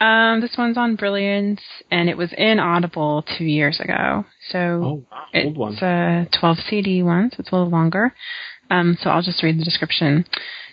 Um, 0.00 0.40
this 0.40 0.54
one's 0.56 0.78
on 0.78 0.96
Brilliance, 0.96 1.60
and 1.90 2.08
it 2.08 2.16
was 2.16 2.32
in 2.36 2.58
Audible 2.58 3.24
two 3.36 3.44
years 3.44 3.80
ago. 3.80 4.24
So 4.50 4.58
Oh, 4.58 5.04
wow. 5.10 5.24
Old 5.44 5.56
one. 5.58 5.72
it's 5.74 5.82
a 5.82 6.28
12 6.38 6.58
CD 6.68 7.02
one, 7.02 7.30
so 7.30 7.36
it's 7.40 7.50
a 7.50 7.54
little 7.54 7.70
longer. 7.70 8.14
Um, 8.70 8.96
so 9.00 9.10
I'll 9.10 9.22
just 9.22 9.42
read 9.42 9.58
the 9.60 9.64
description. 9.64 10.24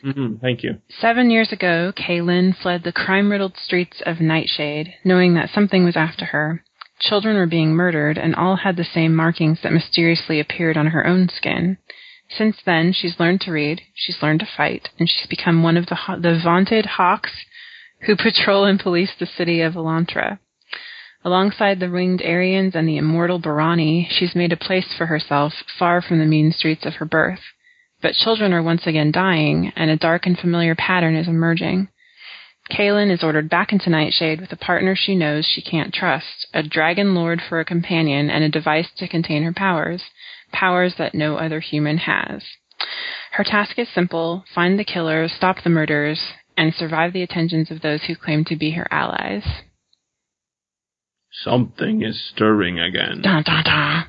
Mm-hmm. 0.04 0.36
Thank 0.42 0.64
you. 0.64 0.80
Seven 1.00 1.30
years 1.30 1.52
ago, 1.52 1.94
Kaylin 1.96 2.56
fled 2.58 2.84
the 2.84 2.92
crime 2.92 3.32
riddled 3.32 3.56
streets 3.58 4.02
of 4.06 4.20
Nightshade, 4.20 4.94
knowing 5.06 5.36
that 5.36 5.50
something 5.54 5.84
was 5.86 5.96
after 5.96 6.26
her. 6.26 6.64
Children 7.04 7.36
were 7.36 7.48
being 7.48 7.76
murdered, 7.76 8.18
and 8.18 8.34
all 8.34 8.56
had 8.58 8.78
the 8.78 8.86
same 8.86 9.14
markings 9.14 9.60
that 9.62 9.74
mysteriously 9.74 10.40
appeared 10.40 10.78
on 10.78 10.88
her 10.88 11.06
own 11.06 11.28
skin. 11.28 11.78
Since 12.30 12.62
then, 12.66 12.94
she's 12.94 13.20
learned 13.20 13.42
to 13.42 13.52
read, 13.52 13.82
she's 13.94 14.22
learned 14.22 14.40
to 14.40 14.46
fight, 14.46 14.90
and 14.98 15.10
she's 15.10 15.28
become 15.28 15.64
one 15.64 15.76
of 15.76 15.88
the, 15.88 15.98
the 16.20 16.40
vaunted 16.42 16.86
hawks 16.86 17.32
who 18.02 18.16
patrol 18.18 18.64
and 18.64 18.80
police 18.80 19.12
the 19.20 19.26
city 19.26 19.60
of 19.60 19.74
Elantra. 19.74 20.40
Alongside 21.26 21.80
the 21.80 21.90
winged 21.90 22.22
Aerians 22.22 22.74
and 22.74 22.88
the 22.88 22.98
immortal 22.98 23.40
Barrani, 23.40 24.08
she's 24.10 24.36
made 24.36 24.52
a 24.52 24.58
place 24.58 24.94
for 24.98 25.06
herself 25.08 25.54
far 25.78 26.02
from 26.02 26.20
the 26.20 26.26
mean 26.26 26.52
streets 26.52 26.86
of 26.86 26.96
her 26.96 27.06
birth. 27.06 27.40
But 28.02 28.16
children 28.16 28.54
are 28.54 28.64
once 28.64 28.88
again 28.88 29.12
dying, 29.12 29.72
and 29.76 29.90
a 29.90 29.98
dark 29.98 30.26
and 30.26 30.38
familiar 30.38 30.76
pattern 30.76 31.16
is 31.16 31.28
emerging. 31.28 31.90
Kaylin 32.72 33.12
is 33.12 33.24
ordered 33.24 33.50
back 33.50 33.72
into 33.72 33.90
Nightshade 33.90 34.40
with 34.40 34.52
a 34.52 34.58
partner 34.58 34.96
she 34.96 35.16
knows 35.16 35.46
she 35.46 35.62
can't 35.62 35.94
trust, 35.94 36.48
a 36.54 36.64
dragon 36.64 37.14
lord 37.14 37.42
for 37.48 37.60
a 37.60 37.66
companion, 37.66 38.30
and 38.30 38.44
a 38.44 38.50
device 38.50 38.90
to 38.98 39.08
contain 39.08 39.44
her 39.44 39.54
powers, 39.54 40.04
powers 40.52 40.96
that 40.98 41.14
no 41.14 41.36
other 41.38 41.60
human 41.60 41.98
has. 41.98 42.44
Her 43.32 43.44
task 43.44 43.78
is 43.78 43.90
simple 43.94 44.46
find 44.54 44.80
the 44.80 44.84
killer, 44.84 45.28
stop 45.28 45.58
the 45.64 45.70
murders, 45.70 46.20
and 46.58 46.74
survive 46.74 47.14
the 47.14 47.24
attentions 47.24 47.70
of 47.72 47.82
those 47.82 48.04
who 48.04 48.16
claim 48.16 48.46
to 48.46 48.56
be 48.56 48.72
her 48.72 48.88
allies. 48.92 49.44
Something 51.32 52.04
is 52.04 52.30
stirring 52.34 52.80
again. 52.80 53.22
Dun, 53.24 53.44
dun, 53.44 53.64
dun. 53.64 54.06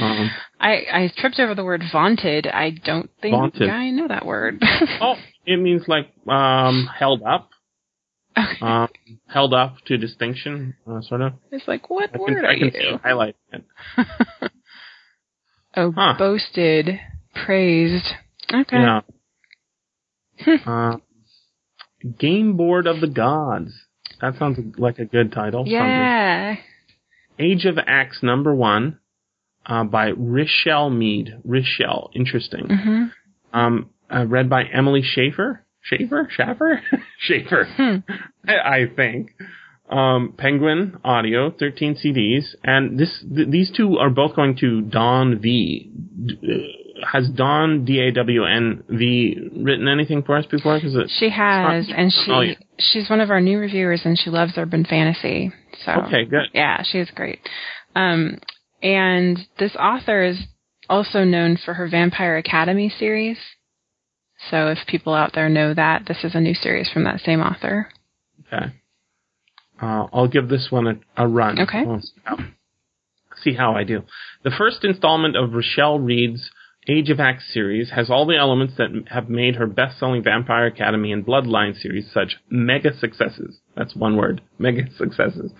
Um, 0.00 0.30
I, 0.60 0.72
I 0.92 1.12
tripped 1.16 1.38
over 1.38 1.54
the 1.54 1.64
word 1.64 1.84
vaunted. 1.92 2.48
I 2.48 2.70
don't 2.70 3.08
think 3.22 3.34
Vaunted. 3.34 3.70
I 3.70 3.90
know 3.90 4.08
that 4.08 4.26
word. 4.26 4.60
oh, 5.00 5.14
it 5.48 5.56
means 5.56 5.82
like 5.88 6.08
um, 6.28 6.88
held 6.98 7.22
up, 7.22 7.50
um, 8.60 8.88
held 9.26 9.54
up 9.54 9.76
to 9.86 9.96
distinction, 9.96 10.74
uh, 10.86 11.00
sort 11.00 11.22
of. 11.22 11.32
It's 11.50 11.66
like, 11.66 11.88
what 11.90 12.10
I 12.14 12.18
word 12.18 12.26
can, 12.36 12.44
are 12.44 12.48
I 12.48 12.54
can 12.58 12.64
you? 12.66 12.70
see 12.70 12.78
it 12.78 13.00
oh, 15.76 15.92
Huh. 15.96 16.14
boasted, 16.18 17.00
praised. 17.46 18.06
Okay. 18.52 18.76
Yeah. 18.76 19.00
uh, 20.66 20.96
Gameboard 22.04 22.86
of 22.88 23.00
the 23.00 23.08
Gods. 23.08 23.72
That 24.20 24.34
sounds 24.38 24.58
like 24.78 24.98
a 24.98 25.04
good 25.04 25.32
title. 25.32 25.64
Yeah. 25.66 26.56
Age 27.38 27.64
of 27.66 27.78
X 27.78 28.18
number 28.22 28.54
one, 28.54 28.98
uh, 29.66 29.84
by 29.84 30.08
Richelle 30.08 30.90
Mead. 30.90 31.34
Richelle. 31.44 32.10
Interesting. 32.14 32.66
hmm 32.68 33.04
Um, 33.52 33.90
uh, 34.14 34.26
read 34.26 34.48
by 34.50 34.64
Emily 34.64 35.02
Schaefer. 35.02 35.64
Schaefer? 35.82 36.28
Schaffer? 36.30 36.82
Schaefer. 37.20 37.64
Hmm. 37.76 37.96
I, 38.46 38.54
I 38.82 38.86
think. 38.94 39.30
Um, 39.90 40.34
Penguin 40.36 40.98
Audio, 41.02 41.50
13 41.50 41.94
CDs, 42.04 42.54
and 42.62 42.98
this 42.98 43.24
th- 43.34 43.48
these 43.48 43.70
two 43.74 43.96
are 43.96 44.10
both 44.10 44.36
going 44.36 44.54
to 44.56 44.82
Dawn 44.82 45.38
V. 45.40 45.90
D- 46.26 46.38
uh, 47.02 47.06
has 47.10 47.30
Dawn 47.30 47.86
D 47.86 47.98
A 48.00 48.12
W 48.12 48.44
N 48.44 48.82
V 48.90 49.50
written 49.56 49.88
anything 49.88 50.22
for 50.24 50.36
us 50.36 50.44
before? 50.44 50.76
Because 50.76 50.94
it 50.94 51.08
She 51.18 51.30
has, 51.30 51.86
Sorry. 51.86 51.96
and 52.02 52.12
she 52.12 52.30
Oh, 52.30 52.40
yeah. 52.40 52.54
she's 52.78 53.08
one 53.08 53.20
of 53.20 53.30
our 53.30 53.40
new 53.40 53.58
reviewers, 53.58 54.02
and 54.04 54.18
she 54.18 54.28
loves 54.28 54.52
urban 54.58 54.84
fantasy. 54.84 55.52
So 55.86 55.92
okay, 56.06 56.26
good. 56.26 56.48
yeah, 56.52 56.82
she 56.82 56.98
is 56.98 57.08
great. 57.14 57.38
Um, 57.96 58.40
and 58.82 59.38
this 59.58 59.74
author 59.76 60.22
is 60.22 60.38
also 60.90 61.24
known 61.24 61.56
for 61.64 61.72
her 61.74 61.88
Vampire 61.88 62.36
Academy 62.36 62.90
series. 62.90 63.38
So 64.50 64.68
if 64.68 64.78
people 64.86 65.14
out 65.14 65.32
there 65.34 65.48
know 65.48 65.74
that, 65.74 66.06
this 66.06 66.24
is 66.24 66.34
a 66.34 66.40
new 66.40 66.54
series 66.54 66.90
from 66.90 67.04
that 67.04 67.20
same 67.20 67.40
author. 67.40 67.88
Okay, 68.46 68.72
uh, 69.82 70.06
I'll 70.12 70.28
give 70.28 70.48
this 70.48 70.68
one 70.70 70.86
a, 70.86 71.24
a 71.24 71.26
run. 71.26 71.60
Okay. 71.60 71.84
We'll 71.84 72.00
see 72.00 72.20
how, 72.24 72.36
see 73.42 73.54
how 73.54 73.74
I 73.74 73.84
do. 73.84 74.02
The 74.44 74.52
first 74.56 74.84
installment 74.84 75.36
of 75.36 75.52
Rochelle 75.52 75.98
Reed's 75.98 76.50
Age 76.90 77.10
of 77.10 77.20
X 77.20 77.44
series 77.52 77.90
has 77.90 78.08
all 78.08 78.24
the 78.24 78.38
elements 78.38 78.74
that 78.78 78.88
have 79.08 79.28
made 79.28 79.56
her 79.56 79.66
best-selling 79.66 80.22
Vampire 80.22 80.66
Academy 80.66 81.12
and 81.12 81.26
Bloodline 81.26 81.78
series 81.78 82.10
such 82.14 82.38
mega 82.48 82.96
successes. 82.96 83.58
That's 83.76 83.94
one 83.94 84.16
word. 84.16 84.40
Mega 84.58 84.90
successes. 84.96 85.52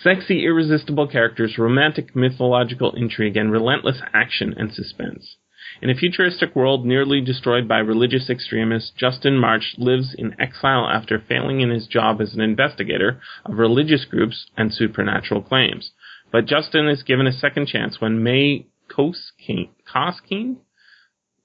Sexy, 0.00 0.44
irresistible 0.44 1.08
characters, 1.08 1.58
romantic 1.58 2.14
mythological 2.14 2.94
intrigue, 2.94 3.36
and 3.36 3.50
relentless 3.50 4.00
action 4.14 4.54
and 4.56 4.72
suspense. 4.72 5.36
In 5.82 5.88
a 5.88 5.94
futuristic 5.94 6.54
world 6.54 6.84
nearly 6.84 7.22
destroyed 7.22 7.66
by 7.66 7.78
religious 7.78 8.28
extremists, 8.28 8.90
Justin 8.90 9.38
March 9.38 9.76
lives 9.78 10.14
in 10.16 10.38
exile 10.38 10.86
after 10.86 11.18
failing 11.18 11.60
in 11.60 11.70
his 11.70 11.86
job 11.86 12.20
as 12.20 12.34
an 12.34 12.42
investigator 12.42 13.20
of 13.46 13.56
religious 13.56 14.04
groups 14.04 14.50
and 14.58 14.74
supernatural 14.74 15.40
claims. 15.40 15.92
But 16.30 16.44
Justin 16.44 16.86
is 16.86 17.02
given 17.02 17.26
a 17.26 17.32
second 17.32 17.66
chance 17.66 17.98
when 17.98 18.22
Mae 18.22 18.66
Koskinen, 18.90 19.70
Koskinen? 19.90 20.56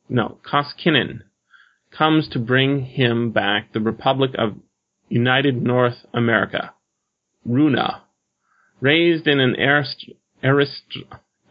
No, 0.10 0.38
Koskinen 0.43 1.21
comes 1.91 2.28
to 2.30 2.39
bring 2.39 2.82
him 2.86 3.32
back 3.32 3.71
the 3.71 3.80
Republic 3.80 4.32
of 4.38 4.58
United 5.08 5.63
North 5.63 6.06
America, 6.13 6.74
Runa. 7.45 8.04
Raised 8.82 9.28
in 9.28 9.39
an 9.39 9.56
arist- 9.56 10.10
arist- 10.43 10.98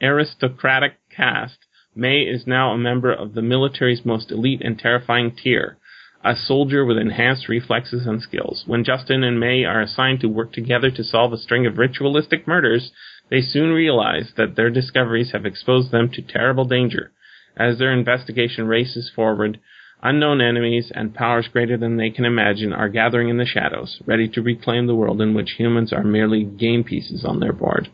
aristocratic 0.02 0.98
caste, 1.08 1.64
Mae 1.96 2.22
is 2.22 2.46
now 2.46 2.72
a 2.72 2.78
member 2.78 3.12
of 3.12 3.34
the 3.34 3.42
military's 3.42 4.04
most 4.04 4.32
elite 4.32 4.62
and 4.64 4.78
terrifying 4.78 5.30
tier, 5.30 5.76
a 6.24 6.34
soldier 6.34 6.84
with 6.84 6.98
enhanced 6.98 7.48
reflexes 7.48 8.06
and 8.06 8.20
skills. 8.20 8.64
When 8.66 8.82
Justin 8.82 9.22
and 9.22 9.38
Mae 9.38 9.64
are 9.64 9.80
assigned 9.80 10.20
to 10.20 10.28
work 10.28 10.52
together 10.52 10.90
to 10.90 11.04
solve 11.04 11.32
a 11.32 11.38
string 11.38 11.66
of 11.66 11.78
ritualistic 11.78 12.48
murders, 12.48 12.90
they 13.30 13.40
soon 13.40 13.72
realize 13.72 14.32
that 14.36 14.56
their 14.56 14.70
discoveries 14.70 15.32
have 15.32 15.46
exposed 15.46 15.90
them 15.90 16.08
to 16.10 16.22
terrible 16.22 16.64
danger. 16.64 17.12
As 17.56 17.78
their 17.78 17.92
investigation 17.92 18.66
races 18.66 19.10
forward, 19.14 19.60
unknown 20.02 20.40
enemies 20.40 20.90
and 20.94 21.14
powers 21.14 21.48
greater 21.48 21.76
than 21.76 21.96
they 21.96 22.10
can 22.10 22.24
imagine 22.24 22.72
are 22.72 22.88
gathering 22.88 23.28
in 23.28 23.38
the 23.38 23.46
shadows, 23.46 24.00
ready 24.04 24.28
to 24.28 24.42
reclaim 24.42 24.86
the 24.86 24.94
world 24.94 25.20
in 25.20 25.34
which 25.34 25.52
humans 25.52 25.92
are 25.92 26.02
merely 26.02 26.42
game 26.42 26.82
pieces 26.82 27.24
on 27.24 27.40
their 27.40 27.52
board. 27.52 27.88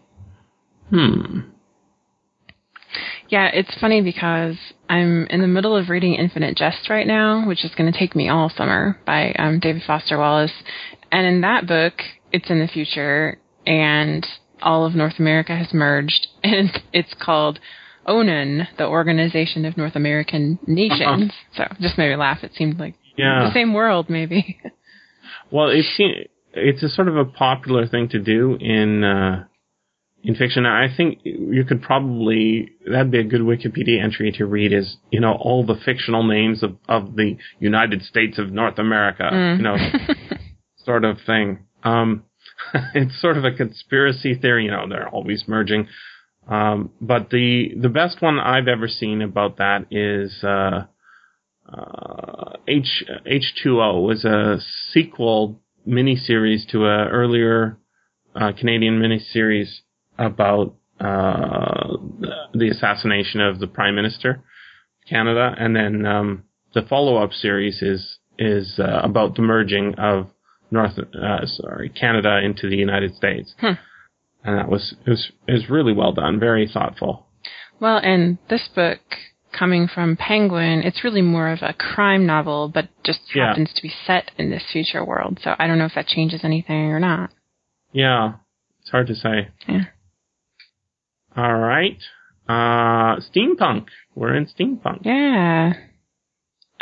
Hmm. 0.88 1.40
Yeah, 3.28 3.46
it's 3.52 3.74
funny 3.80 4.02
because 4.02 4.56
I'm 4.88 5.26
in 5.26 5.40
the 5.40 5.46
middle 5.46 5.76
of 5.76 5.88
reading 5.88 6.14
Infinite 6.14 6.56
Jest 6.56 6.88
right 6.90 7.06
now, 7.06 7.46
which 7.46 7.64
is 7.64 7.74
going 7.74 7.90
to 7.92 7.98
take 7.98 8.16
me 8.16 8.28
all 8.28 8.50
summer 8.50 8.98
by 9.06 9.32
um, 9.38 9.60
David 9.60 9.82
Foster 9.86 10.18
Wallace. 10.18 10.52
And 11.12 11.26
in 11.26 11.40
that 11.42 11.66
book, 11.66 11.94
it's 12.32 12.50
in 12.50 12.60
the 12.60 12.68
future, 12.68 13.38
and 13.66 14.26
all 14.62 14.84
of 14.84 14.94
North 14.94 15.18
America 15.18 15.54
has 15.56 15.72
merged, 15.72 16.26
and 16.44 16.70
it's 16.92 17.14
called 17.20 17.58
ONAN, 18.06 18.66
the 18.78 18.86
Organization 18.86 19.64
of 19.64 19.76
North 19.76 19.94
American 19.96 20.58
Nations. 20.66 21.32
So 21.56 21.64
just 21.80 21.98
made 21.98 22.10
me 22.10 22.16
laugh. 22.16 22.38
It 22.42 22.52
seemed 22.54 22.78
like 22.78 22.94
Yeah. 23.16 23.44
the 23.46 23.52
same 23.54 23.72
world, 23.74 24.08
maybe. 24.08 24.58
Well, 25.52 25.68
it's 25.68 25.88
it's 26.54 26.82
a 26.84 26.88
sort 26.88 27.08
of 27.08 27.16
a 27.16 27.24
popular 27.24 27.86
thing 27.86 28.08
to 28.10 28.20
do 28.20 28.56
in 28.60 29.02
uh, 29.02 29.44
in 30.22 30.34
fiction. 30.34 30.66
I 30.66 30.94
think 30.94 31.20
you 31.24 31.64
could 31.64 31.82
probably 31.82 32.72
that'd 32.86 33.10
be 33.10 33.20
a 33.20 33.24
good 33.24 33.40
Wikipedia 33.40 34.02
entry 34.02 34.32
to 34.32 34.46
read. 34.46 34.72
Is 34.72 34.96
you 35.10 35.20
know 35.20 35.32
all 35.32 35.64
the 35.64 35.76
fictional 35.84 36.22
names 36.22 36.62
of 36.62 36.76
of 36.88 37.16
the 37.16 37.36
United 37.58 38.02
States 38.02 38.38
of 38.38 38.52
North 38.52 38.78
America. 38.78 39.28
Mm. 39.32 39.56
You 39.56 39.62
know, 39.62 39.76
sort 40.84 41.04
of 41.04 41.18
thing. 41.26 41.60
Um, 41.82 42.24
it's 42.94 43.20
sort 43.20 43.38
of 43.38 43.44
a 43.44 43.52
conspiracy 43.52 44.34
theory. 44.34 44.66
You 44.66 44.72
know, 44.72 44.88
they're 44.88 45.08
always 45.08 45.44
merging. 45.46 45.88
Um, 46.48 46.90
but 47.00 47.30
the 47.30 47.74
the 47.80 47.88
best 47.88 48.20
one 48.20 48.38
I've 48.38 48.68
ever 48.68 48.88
seen 48.88 49.22
about 49.22 49.58
that 49.58 49.86
is 49.90 50.42
uh, 50.42 50.84
uh, 51.72 52.56
H 52.68 53.04
H 53.24 53.54
two 53.62 53.80
O 53.80 54.00
was 54.00 54.24
a 54.24 54.58
sequel 54.92 55.60
miniseries 55.88 56.68
to 56.72 56.84
a 56.84 57.06
earlier 57.08 57.78
uh, 58.34 58.52
Canadian 58.58 59.00
miniseries 59.00 59.80
about 60.20 60.74
uh, 61.00 61.96
the 62.52 62.68
assassination 62.70 63.40
of 63.40 63.58
the 63.58 63.66
Prime 63.66 63.94
Minister 63.94 64.30
of 64.32 65.08
Canada, 65.08 65.54
and 65.58 65.74
then 65.74 66.04
um, 66.06 66.44
the 66.74 66.82
follow 66.82 67.16
up 67.16 67.32
series 67.32 67.82
is 67.82 68.18
is 68.38 68.78
uh, 68.78 69.00
about 69.02 69.34
the 69.36 69.42
merging 69.42 69.94
of 69.96 70.28
North 70.70 70.98
uh, 70.98 71.46
sorry 71.46 71.88
Canada 71.88 72.40
into 72.44 72.68
the 72.68 72.76
United 72.76 73.14
States, 73.14 73.54
Hmm. 73.60 73.72
and 74.44 74.58
that 74.58 74.68
was 74.68 74.94
it 75.06 75.10
was 75.10 75.32
it 75.48 75.52
was 75.52 75.70
really 75.70 75.92
well 75.92 76.12
done, 76.12 76.38
very 76.38 76.68
thoughtful. 76.68 77.26
Well, 77.80 77.96
and 77.96 78.36
this 78.50 78.68
book, 78.74 79.00
coming 79.58 79.88
from 79.88 80.16
Penguin, 80.16 80.82
it's 80.84 81.02
really 81.02 81.22
more 81.22 81.48
of 81.48 81.60
a 81.62 81.72
crime 81.72 82.26
novel, 82.26 82.68
but 82.72 82.88
just 83.04 83.20
Yeah. 83.34 83.46
happens 83.48 83.72
to 83.72 83.82
be 83.82 83.92
set 84.06 84.30
in 84.36 84.50
this 84.50 84.64
future 84.70 85.02
world. 85.02 85.38
So 85.42 85.56
I 85.58 85.66
don't 85.66 85.78
know 85.78 85.86
if 85.86 85.94
that 85.94 86.06
changes 86.06 86.44
anything 86.44 86.90
or 86.92 87.00
not. 87.00 87.30
Yeah, 87.92 88.34
it's 88.82 88.90
hard 88.90 89.06
to 89.06 89.14
say. 89.14 89.48
Yeah. 89.66 89.84
All 91.36 91.56
right. 91.58 91.98
Uh, 92.48 93.20
steampunk. 93.20 93.86
We're 94.14 94.34
in 94.34 94.46
steampunk. 94.46 95.00
Yeah. 95.04 95.72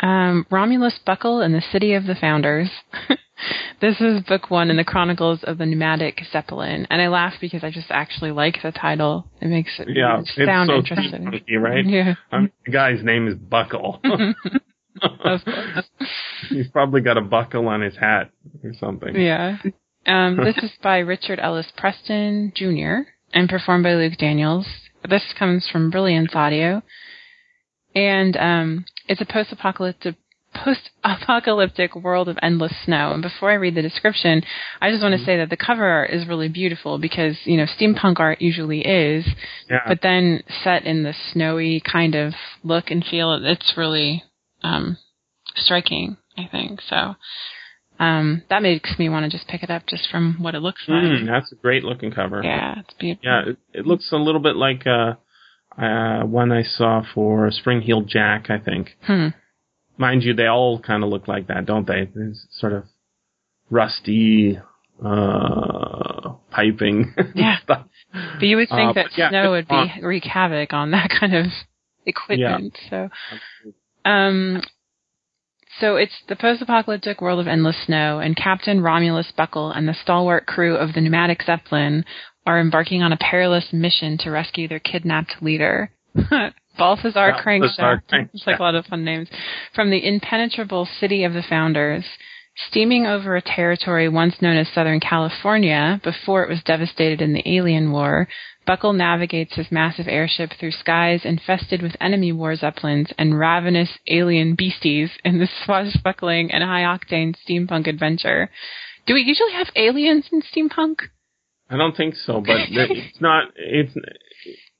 Um, 0.01 0.45
Romulus 0.49 0.97
Buckle 1.05 1.41
and 1.41 1.53
the 1.53 1.61
City 1.71 1.93
of 1.93 2.05
the 2.05 2.15
Founders. 2.15 2.69
this 3.81 3.99
is 3.99 4.23
book 4.23 4.49
one 4.49 4.69
in 4.69 4.77
the 4.77 4.83
Chronicles 4.85 5.43
of 5.43 5.57
the 5.57 5.65
Pneumatic 5.65 6.21
Zeppelin. 6.31 6.87
And 6.89 7.01
I 7.01 7.07
laugh 7.09 7.33
because 7.41 7.63
I 7.63 7.69
just 7.69 7.91
actually 7.91 8.31
like 8.31 8.57
the 8.63 8.71
title. 8.71 9.29
It 9.41 9.47
makes 9.49 9.71
it 9.77 9.89
Yeah, 9.93 10.21
sound 10.45 10.69
so 10.69 10.75
interesting. 10.77 11.25
steampunky, 11.27 11.61
right? 11.61 11.85
Yeah. 11.89 12.15
Um, 12.31 12.51
the 12.65 12.71
guy's 12.71 13.03
name 13.03 13.27
is 13.27 13.35
Buckle. 13.35 14.01
Of 15.01 15.17
course. 15.19 15.85
He's 16.49 16.67
probably 16.67 16.99
got 16.99 17.15
a 17.17 17.21
buckle 17.21 17.69
on 17.69 17.79
his 17.79 17.95
hat 17.95 18.31
or 18.63 18.73
something. 18.73 19.15
Yeah. 19.15 19.57
Um, 20.05 20.35
this 20.35 20.57
is 20.57 20.71
by 20.83 20.97
Richard 20.97 21.39
Ellis 21.39 21.71
Preston 21.77 22.51
Jr. 22.53 23.07
and 23.33 23.49
performed 23.49 23.83
by 23.83 23.93
Luke 23.95 24.17
Daniels. 24.17 24.67
This 25.07 25.23
comes 25.37 25.67
from 25.71 25.89
Brilliance 25.89 26.31
Audio. 26.33 26.81
And 27.95 28.37
um, 28.37 28.85
it's 29.07 29.21
a 29.21 29.25
post-apocalyptic 29.25 30.15
post-apocalyptic 30.53 31.95
world 31.95 32.27
of 32.27 32.37
endless 32.41 32.73
snow. 32.83 33.11
And 33.13 33.21
before 33.21 33.51
I 33.51 33.55
read 33.55 33.75
the 33.75 33.83
description, 33.83 34.41
I 34.81 34.89
just 34.89 35.03
want 35.03 35.17
to 35.17 35.23
say 35.23 35.37
that 35.37 35.49
the 35.49 35.57
cover 35.57 35.85
art 35.85 36.09
is 36.09 36.27
really 36.27 36.49
beautiful 36.49 36.97
because, 36.97 37.37
you 37.45 37.55
know, 37.55 37.65
steampunk 37.65 38.19
art 38.19 38.41
usually 38.41 38.81
is, 38.81 39.25
Yeah. 39.69 39.81
but 39.87 39.99
then 40.01 40.43
set 40.63 40.85
in 40.85 41.03
the 41.03 41.13
snowy 41.31 41.81
kind 41.81 42.15
of 42.15 42.33
look 42.63 42.89
and 42.89 43.05
feel, 43.05 43.33
it's 43.33 43.77
really 43.77 44.23
um, 44.63 44.97
striking, 45.55 46.17
I 46.37 46.47
think. 46.51 46.81
So 46.81 47.15
um, 47.99 48.43
that 48.49 48.61
makes 48.61 48.97
me 48.97 49.09
want 49.09 49.29
to 49.29 49.37
just 49.37 49.47
pick 49.49 49.61
it 49.63 49.69
up 49.69 49.85
just 49.87 50.09
from 50.09 50.37
what 50.39 50.55
it 50.55 50.59
looks 50.61 50.83
like. 50.87 51.03
Mm, 51.03 51.27
that's 51.27 51.51
a 51.51 51.55
great 51.55 51.83
looking 51.83 52.11
cover. 52.11 52.41
Yeah, 52.43 52.79
it's 52.79 52.93
beautiful. 52.99 53.29
Yeah, 53.29 53.51
it, 53.51 53.57
it 53.73 53.85
looks 53.85 54.11
a 54.11 54.15
little 54.17 54.41
bit 54.41 54.55
like 54.55 54.87
uh, 54.87 55.15
uh, 55.81 56.23
one 56.25 56.51
I 56.51 56.63
saw 56.63 57.03
for 57.13 57.51
Spring 57.51 57.81
Heeled 57.81 58.07
Jack, 58.07 58.49
I 58.49 58.57
think. 58.59 58.95
Hmm. 59.05 59.27
Mind 59.97 60.23
you, 60.23 60.33
they 60.33 60.47
all 60.47 60.79
kind 60.79 61.03
of 61.03 61.09
look 61.09 61.27
like 61.27 61.47
that, 61.47 61.65
don't 61.65 61.85
they? 61.85 62.09
It's 62.15 62.47
sort 62.51 62.71
of 62.73 62.85
rusty, 63.69 64.57
uh, 65.03 66.29
piping. 66.51 67.13
Yeah. 67.35 67.57
stuff. 67.63 67.85
But 68.13 68.43
you 68.43 68.57
would 68.57 68.69
think 68.69 68.91
Uh, 68.91 68.93
that 68.93 69.17
yeah, 69.17 69.29
snow 69.29 69.51
would 69.51 69.67
be 69.67 69.91
wreak 70.01 70.23
havoc 70.23 70.73
on 70.73 70.91
that 70.91 71.09
kind 71.19 71.35
of 71.35 71.45
equipment. 72.05 72.77
So, 72.89 73.09
um, 74.05 74.61
so 75.79 75.95
it's 75.95 76.23
the 76.27 76.35
post-apocalyptic 76.35 77.21
world 77.21 77.39
of 77.39 77.47
endless 77.47 77.75
snow, 77.85 78.19
and 78.19 78.35
Captain 78.35 78.81
Romulus 78.81 79.31
Buckle 79.35 79.71
and 79.71 79.87
the 79.87 79.93
stalwart 79.93 80.45
crew 80.45 80.75
of 80.75 80.93
the 80.93 81.01
pneumatic 81.01 81.43
Zeppelin 81.43 82.05
are 82.45 82.59
embarking 82.59 83.03
on 83.03 83.13
a 83.13 83.17
perilous 83.17 83.71
mission 83.71 84.17
to 84.19 84.31
rescue 84.31 84.67
their 84.67 84.79
kidnapped 84.79 85.35
leader. 85.41 85.91
Balthazar. 86.77 87.33
Crankshaft. 87.43 88.01
It's 88.33 88.47
like 88.47 88.59
a 88.59 88.63
lot 88.63 88.75
of 88.75 88.85
fun 88.85 89.03
names. 89.03 89.29
From 89.75 89.91
the 89.91 90.05
impenetrable 90.05 90.87
city 90.99 91.23
of 91.23 91.33
the 91.33 91.43
founders, 91.43 92.05
steaming 92.67 93.05
over 93.05 93.35
a 93.35 93.41
territory 93.41 94.09
once 94.09 94.41
known 94.41 94.57
as 94.57 94.67
Southern 94.69 94.99
California 94.99 95.99
before 96.03 96.43
it 96.43 96.49
was 96.49 96.63
devastated 96.63 97.21
in 97.21 97.33
the 97.33 97.47
Alien 97.47 97.91
War, 97.91 98.27
Buckle 98.69 98.93
navigates 98.93 99.55
his 99.55 99.71
massive 99.71 100.07
airship 100.07 100.51
through 100.59 100.73
skies 100.73 101.25
infested 101.25 101.81
with 101.81 101.95
enemy 101.99 102.31
war 102.31 102.55
zeppelins 102.55 103.11
and 103.17 103.39
ravenous 103.39 103.89
alien 104.05 104.53
beasties 104.53 105.09
in 105.25 105.39
this 105.39 105.49
swashbuckling 105.65 106.51
and 106.51 106.63
high 106.63 106.83
octane 106.83 107.33
steampunk 107.33 107.87
adventure. 107.87 108.51
Do 109.07 109.15
we 109.15 109.21
usually 109.21 109.53
have 109.53 109.71
aliens 109.75 110.25
in 110.31 110.43
steampunk? 110.43 110.97
I 111.67 111.77
don't 111.77 111.97
think 111.97 112.13
so, 112.13 112.41
but 112.41 112.57
it's 112.69 113.19
not. 113.19 113.45
It's 113.55 113.95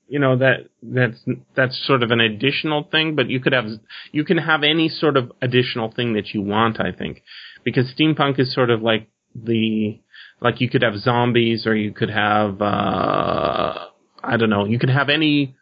you 0.06 0.20
know 0.20 0.36
that 0.36 0.68
that's 0.84 1.18
that's 1.56 1.84
sort 1.84 2.04
of 2.04 2.12
an 2.12 2.20
additional 2.20 2.84
thing, 2.84 3.16
but 3.16 3.28
you 3.28 3.40
could 3.40 3.52
have 3.52 3.66
you 4.12 4.24
can 4.24 4.38
have 4.38 4.62
any 4.62 4.88
sort 4.88 5.16
of 5.16 5.32
additional 5.42 5.90
thing 5.90 6.12
that 6.12 6.32
you 6.32 6.42
want. 6.42 6.78
I 6.80 6.92
think 6.92 7.24
because 7.64 7.92
steampunk 7.98 8.38
is 8.38 8.54
sort 8.54 8.70
of 8.70 8.82
like 8.82 9.08
the 9.34 9.98
like 10.40 10.60
you 10.60 10.68
could 10.70 10.82
have 10.82 10.96
zombies 10.98 11.66
or 11.66 11.74
you 11.76 11.92
could 11.92 12.10
have 12.10 12.60
uh 12.62 13.86
I 14.22 14.36
don't 14.36 14.50
know 14.50 14.64
you 14.64 14.78
could 14.78 14.90
have 14.90 15.08
any 15.08 15.56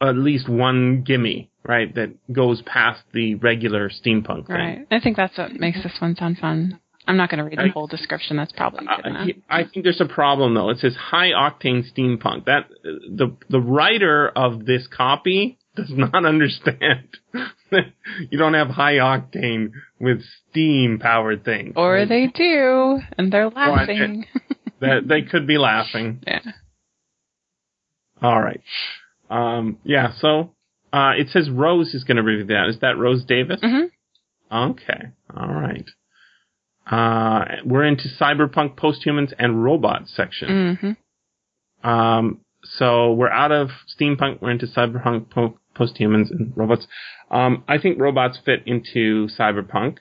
at 0.00 0.16
least 0.16 0.48
one 0.48 1.02
gimme 1.02 1.50
right? 1.62 1.94
That 1.94 2.14
goes 2.32 2.62
past 2.62 3.02
the 3.12 3.34
regular 3.34 3.90
steampunk 3.90 4.46
thing. 4.46 4.56
Right. 4.56 4.86
I 4.90 4.98
think 5.00 5.16
that's 5.18 5.36
what 5.36 5.52
makes 5.52 5.82
this 5.82 5.92
one 6.00 6.16
sound 6.16 6.38
fun. 6.38 6.80
I'm 7.06 7.18
not 7.18 7.28
going 7.28 7.38
to 7.38 7.44
read 7.44 7.58
the 7.58 7.64
I- 7.64 7.68
whole 7.68 7.86
description. 7.86 8.38
That's 8.38 8.52
probably 8.52 8.86
good 8.86 9.06
enough. 9.06 9.26
he- 9.26 9.42
I 9.48 9.64
think 9.64 9.84
there's 9.84 10.00
a 10.00 10.06
problem 10.08 10.54
though. 10.54 10.70
It 10.70 10.78
says 10.78 10.96
high 10.96 11.30
octane 11.32 11.84
steampunk. 11.92 12.46
That 12.46 12.68
the 12.82 13.36
the 13.50 13.60
writer 13.60 14.28
of 14.28 14.64
this 14.64 14.86
copy 14.86 15.58
does 15.76 15.90
not 15.90 16.24
understand. 16.32 17.08
you 18.30 18.38
don't 18.38 18.54
have 18.54 18.68
high 18.68 18.94
octane 18.94 19.72
with 20.00 20.22
steam 20.50 20.98
powered 20.98 21.44
things. 21.44 21.74
Or 21.76 22.06
they 22.06 22.26
do, 22.26 23.00
and 23.18 23.32
they're 23.32 23.50
laughing. 23.50 24.26
that 24.80 25.06
they 25.06 25.22
could 25.22 25.46
be 25.46 25.58
laughing. 25.58 26.22
yeah. 26.26 26.40
All 28.22 28.40
right. 28.40 28.60
Um, 29.28 29.78
yeah. 29.84 30.12
So 30.18 30.54
uh, 30.92 31.12
it 31.16 31.28
says 31.28 31.48
Rose 31.50 31.94
is 31.94 32.04
going 32.04 32.16
to 32.16 32.22
review 32.22 32.46
that. 32.46 32.68
Is 32.68 32.80
that 32.80 32.98
Rose 32.98 33.24
Davis? 33.24 33.60
Mm-hmm. 33.62 34.54
Okay. 34.54 35.10
All 35.36 35.48
right. 35.54 35.88
Uh, 36.90 37.44
we're 37.64 37.84
into 37.84 38.08
cyberpunk, 38.20 38.76
posthumans, 38.76 39.32
and 39.38 39.62
robots 39.62 40.12
section. 40.16 40.48
Mm-hmm. 40.82 41.88
Um, 41.88 42.40
so 42.64 43.12
we're 43.12 43.30
out 43.30 43.52
of 43.52 43.68
steampunk. 43.98 44.40
We're 44.42 44.50
into 44.50 44.66
cyberpunk, 44.66 45.30
po- 45.30 45.58
posthumans, 45.80 46.30
and 46.30 46.52
robots. 46.56 46.86
Um, 47.30 47.64
I 47.66 47.78
think 47.78 47.98
robots 47.98 48.38
fit 48.44 48.62
into 48.66 49.28
cyberpunk, 49.38 49.96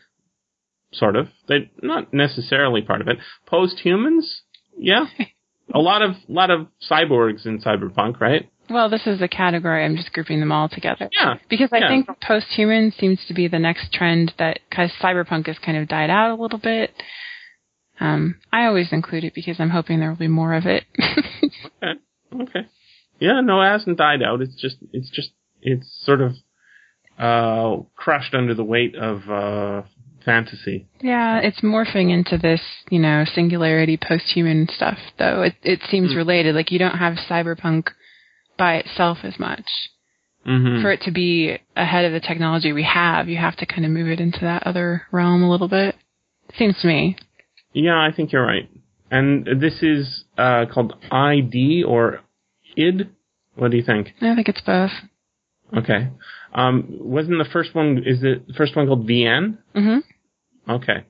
sort 0.91 1.15
of. 1.15 1.27
They're 1.47 1.67
not 1.81 2.13
necessarily 2.13 2.81
part 2.81 3.01
of 3.01 3.07
it. 3.07 3.17
Posthumans, 3.45 4.41
yeah. 4.77 5.05
a 5.73 5.79
lot 5.79 6.01
of 6.01 6.11
a 6.27 6.31
lot 6.31 6.49
of 6.51 6.67
cyborgs 6.89 7.45
in 7.45 7.61
cyberpunk, 7.61 8.19
right? 8.19 8.49
Well, 8.69 8.89
this 8.89 9.07
is 9.07 9.21
a 9.21 9.27
category. 9.27 9.83
I'm 9.83 9.95
just 9.95 10.13
grouping 10.13 10.39
them 10.41 10.51
all 10.51 10.69
together. 10.69 11.09
Yeah. 11.19 11.35
Because 11.49 11.69
I 11.73 11.77
Yeah. 11.79 11.87
think 11.89 12.07
post-human 12.21 12.91
seems 12.91 13.19
to 13.27 13.33
be 13.33 13.47
the 13.47 13.57
next 13.57 13.91
trend 13.91 14.33
that, 14.37 14.59
because 14.69 14.91
cyberpunk 15.01 15.47
has 15.47 15.57
kind 15.57 15.75
of 15.77 15.87
died 15.87 16.11
out 16.11 16.29
a 16.37 16.39
little 16.41 16.59
bit. 16.59 16.91
Um, 17.99 18.35
I 18.53 18.65
always 18.65 18.93
include 18.93 19.23
it 19.23 19.33
because 19.33 19.59
I'm 19.59 19.71
hoping 19.71 19.99
there 19.99 20.09
will 20.09 20.17
be 20.17 20.27
more 20.27 20.53
of 20.53 20.65
it. 20.65 20.83
Okay. 21.81 21.99
Okay. 22.43 22.67
Yeah, 23.19 23.41
no, 23.41 23.59
it 23.61 23.65
hasn't 23.69 23.97
died 23.97 24.21
out. 24.21 24.41
It's 24.41 24.55
just, 24.61 24.77
it's 24.93 25.09
just, 25.09 25.31
it's 25.61 25.87
sort 26.05 26.21
of, 26.21 26.33
uh, 27.17 27.81
crushed 27.95 28.33
under 28.33 28.53
the 28.53 28.63
weight 28.63 28.95
of, 28.95 29.29
uh, 29.29 29.81
fantasy. 30.25 30.85
yeah, 31.01 31.39
it's 31.39 31.61
morphing 31.61 32.11
into 32.11 32.37
this, 32.37 32.61
you 32.89 32.99
know, 32.99 33.23
singularity 33.25 33.97
post-human 33.97 34.67
stuff, 34.69 34.97
though. 35.17 35.41
It, 35.43 35.55
it 35.63 35.81
seems 35.89 36.11
Hmm. 36.11 36.17
related. 36.17 36.55
Like, 36.55 36.71
you 36.71 36.79
don't 36.79 36.97
have 36.97 37.13
cyberpunk 37.29 37.87
by 38.57 38.75
itself 38.75 39.19
as 39.23 39.39
much. 39.39 39.65
Mm-hmm. 40.45 40.81
For 40.81 40.91
it 40.91 41.01
to 41.01 41.11
be 41.11 41.57
ahead 41.75 42.05
of 42.05 42.11
the 42.11 42.19
technology 42.19 42.71
we 42.73 42.83
have, 42.83 43.27
you 43.29 43.37
have 43.37 43.55
to 43.57 43.65
kind 43.65 43.85
of 43.85 43.91
move 43.91 44.07
it 44.09 44.19
into 44.19 44.39
that 44.41 44.63
other 44.67 45.03
realm 45.11 45.41
a 45.43 45.49
little 45.49 45.67
bit. 45.67 45.95
Seems 46.57 46.79
to 46.81 46.87
me. 46.87 47.15
Yeah, 47.73 47.97
I 47.99 48.11
think 48.15 48.31
you're 48.31 48.45
right. 48.45 48.69
And 49.11 49.45
this 49.59 49.81
is, 49.81 50.23
uh, 50.37 50.65
called 50.71 50.93
ID 51.11 51.83
or 51.83 52.21
ID? 52.77 53.05
What 53.55 53.71
do 53.71 53.77
you 53.77 53.83
think? 53.83 54.13
I 54.21 54.35
think 54.35 54.47
it's 54.47 54.61
both. 54.61 54.91
Okay. 55.75 56.09
Um, 56.53 56.85
wasn't 56.89 57.37
the 57.37 57.49
first 57.51 57.75
one, 57.75 58.03
is 58.05 58.23
it 58.23 58.47
the 58.47 58.53
first 58.53 58.75
one 58.75 58.87
called 58.87 59.07
VN? 59.07 59.57
hmm 59.73 59.97
Okay. 60.67 61.05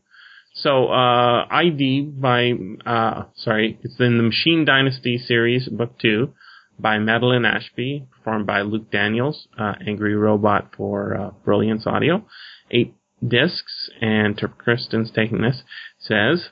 So, 0.53 0.87
uh, 0.87 1.45
ID 1.49 2.01
by, 2.01 2.53
uh, 2.85 3.25
sorry, 3.35 3.79
it's 3.81 3.99
in 3.99 4.17
the 4.17 4.23
Machine 4.23 4.65
Dynasty 4.65 5.17
series, 5.17 5.69
book 5.69 5.97
two, 5.99 6.33
by 6.77 6.97
Madeline 6.97 7.45
Ashby, 7.45 8.05
performed 8.11 8.47
by 8.47 8.61
Luke 8.61 8.89
Daniels, 8.91 9.47
uh, 9.57 9.75
Angry 9.85 10.15
Robot 10.15 10.73
for, 10.75 11.15
uh, 11.15 11.31
Brilliance 11.45 11.85
Audio. 11.85 12.25
Eight 12.71 12.93
discs, 13.25 13.89
and 14.01 14.37
Terp 14.37 14.53
Kristin's 14.57 15.11
taking 15.11 15.41
this, 15.41 15.63
says, 15.99 16.49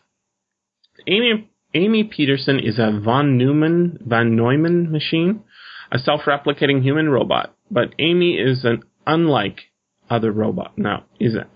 Amy, 1.05 1.49
Amy 1.73 2.03
Peterson 2.03 2.59
is 2.59 2.79
a 2.79 2.99
von 3.03 3.37
Neumann, 3.37 3.99
von 4.05 4.35
Neumann 4.35 4.91
machine, 4.91 5.43
a 5.91 5.99
self-replicating 5.99 6.81
human 6.81 7.09
robot, 7.09 7.55
but 7.69 7.93
Amy 7.99 8.37
is 8.37 8.63
an 8.63 8.83
unlike 9.05 9.61
other 10.09 10.31
robot. 10.31 10.77
No, 10.77 11.03
is 11.19 11.35
it? 11.35 11.47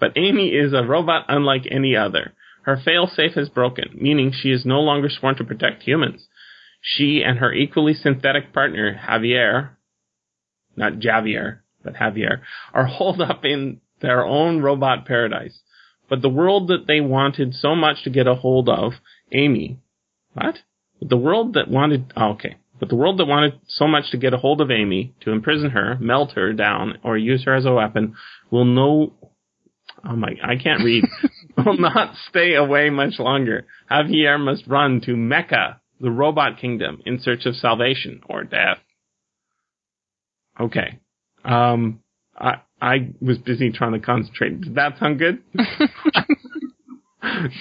But 0.00 0.12
Amy 0.16 0.48
is 0.48 0.72
a 0.72 0.82
robot 0.82 1.26
unlike 1.28 1.66
any 1.70 1.96
other. 1.96 2.34
Her 2.62 2.76
failsafe 2.76 3.36
is 3.36 3.48
broken, 3.48 3.90
meaning 3.94 4.32
she 4.32 4.50
is 4.50 4.66
no 4.66 4.80
longer 4.80 5.08
sworn 5.08 5.36
to 5.36 5.44
protect 5.44 5.84
humans. 5.84 6.26
She 6.80 7.22
and 7.22 7.38
her 7.38 7.52
equally 7.52 7.94
synthetic 7.94 8.52
partner, 8.52 8.94
Javier, 8.94 9.70
not 10.76 10.94
Javier, 10.94 11.60
but 11.82 11.94
Javier, 11.94 12.40
are 12.72 12.86
holed 12.86 13.20
up 13.20 13.44
in 13.44 13.80
their 14.00 14.24
own 14.24 14.60
robot 14.60 15.06
paradise. 15.06 15.60
But 16.08 16.22
the 16.22 16.28
world 16.28 16.68
that 16.68 16.86
they 16.86 17.00
wanted 17.00 17.54
so 17.54 17.74
much 17.74 18.04
to 18.04 18.10
get 18.10 18.26
a 18.26 18.34
hold 18.34 18.68
of, 18.68 18.92
Amy, 19.32 19.80
what? 20.34 20.58
The 21.00 21.16
world 21.16 21.54
that 21.54 21.68
wanted, 21.68 22.12
oh, 22.16 22.30
okay. 22.32 22.56
But 22.78 22.88
the 22.88 22.96
world 22.96 23.18
that 23.18 23.26
wanted 23.26 23.58
so 23.68 23.86
much 23.86 24.10
to 24.10 24.18
get 24.18 24.34
a 24.34 24.38
hold 24.38 24.60
of 24.60 24.70
Amy, 24.70 25.14
to 25.20 25.30
imprison 25.30 25.70
her, 25.70 25.96
melt 26.00 26.32
her 26.32 26.52
down, 26.52 26.98
or 27.02 27.16
use 27.16 27.44
her 27.44 27.54
as 27.54 27.64
a 27.64 27.72
weapon, 27.72 28.14
will 28.50 28.64
no, 28.64 29.14
oh 30.04 30.16
my, 30.16 30.36
I 30.42 30.56
can't 30.56 30.84
read, 30.84 31.04
will 31.56 31.78
not 31.78 32.14
stay 32.28 32.54
away 32.54 32.90
much 32.90 33.18
longer. 33.18 33.66
Javier 33.90 34.38
must 34.38 34.66
run 34.66 35.00
to 35.02 35.16
Mecca, 35.16 35.80
the 36.00 36.10
robot 36.10 36.58
kingdom, 36.58 37.00
in 37.06 37.20
search 37.20 37.46
of 37.46 37.56
salvation 37.56 38.20
or 38.28 38.44
death. 38.44 38.78
Okay. 40.60 40.98
Um, 41.44 42.00
I, 42.36 42.56
I 42.80 43.10
was 43.20 43.38
busy 43.38 43.72
trying 43.72 43.92
to 43.92 44.00
concentrate. 44.00 44.60
Did 44.60 44.74
that 44.74 44.98
sound 44.98 45.18
good? 45.18 45.42
Does 45.54 45.88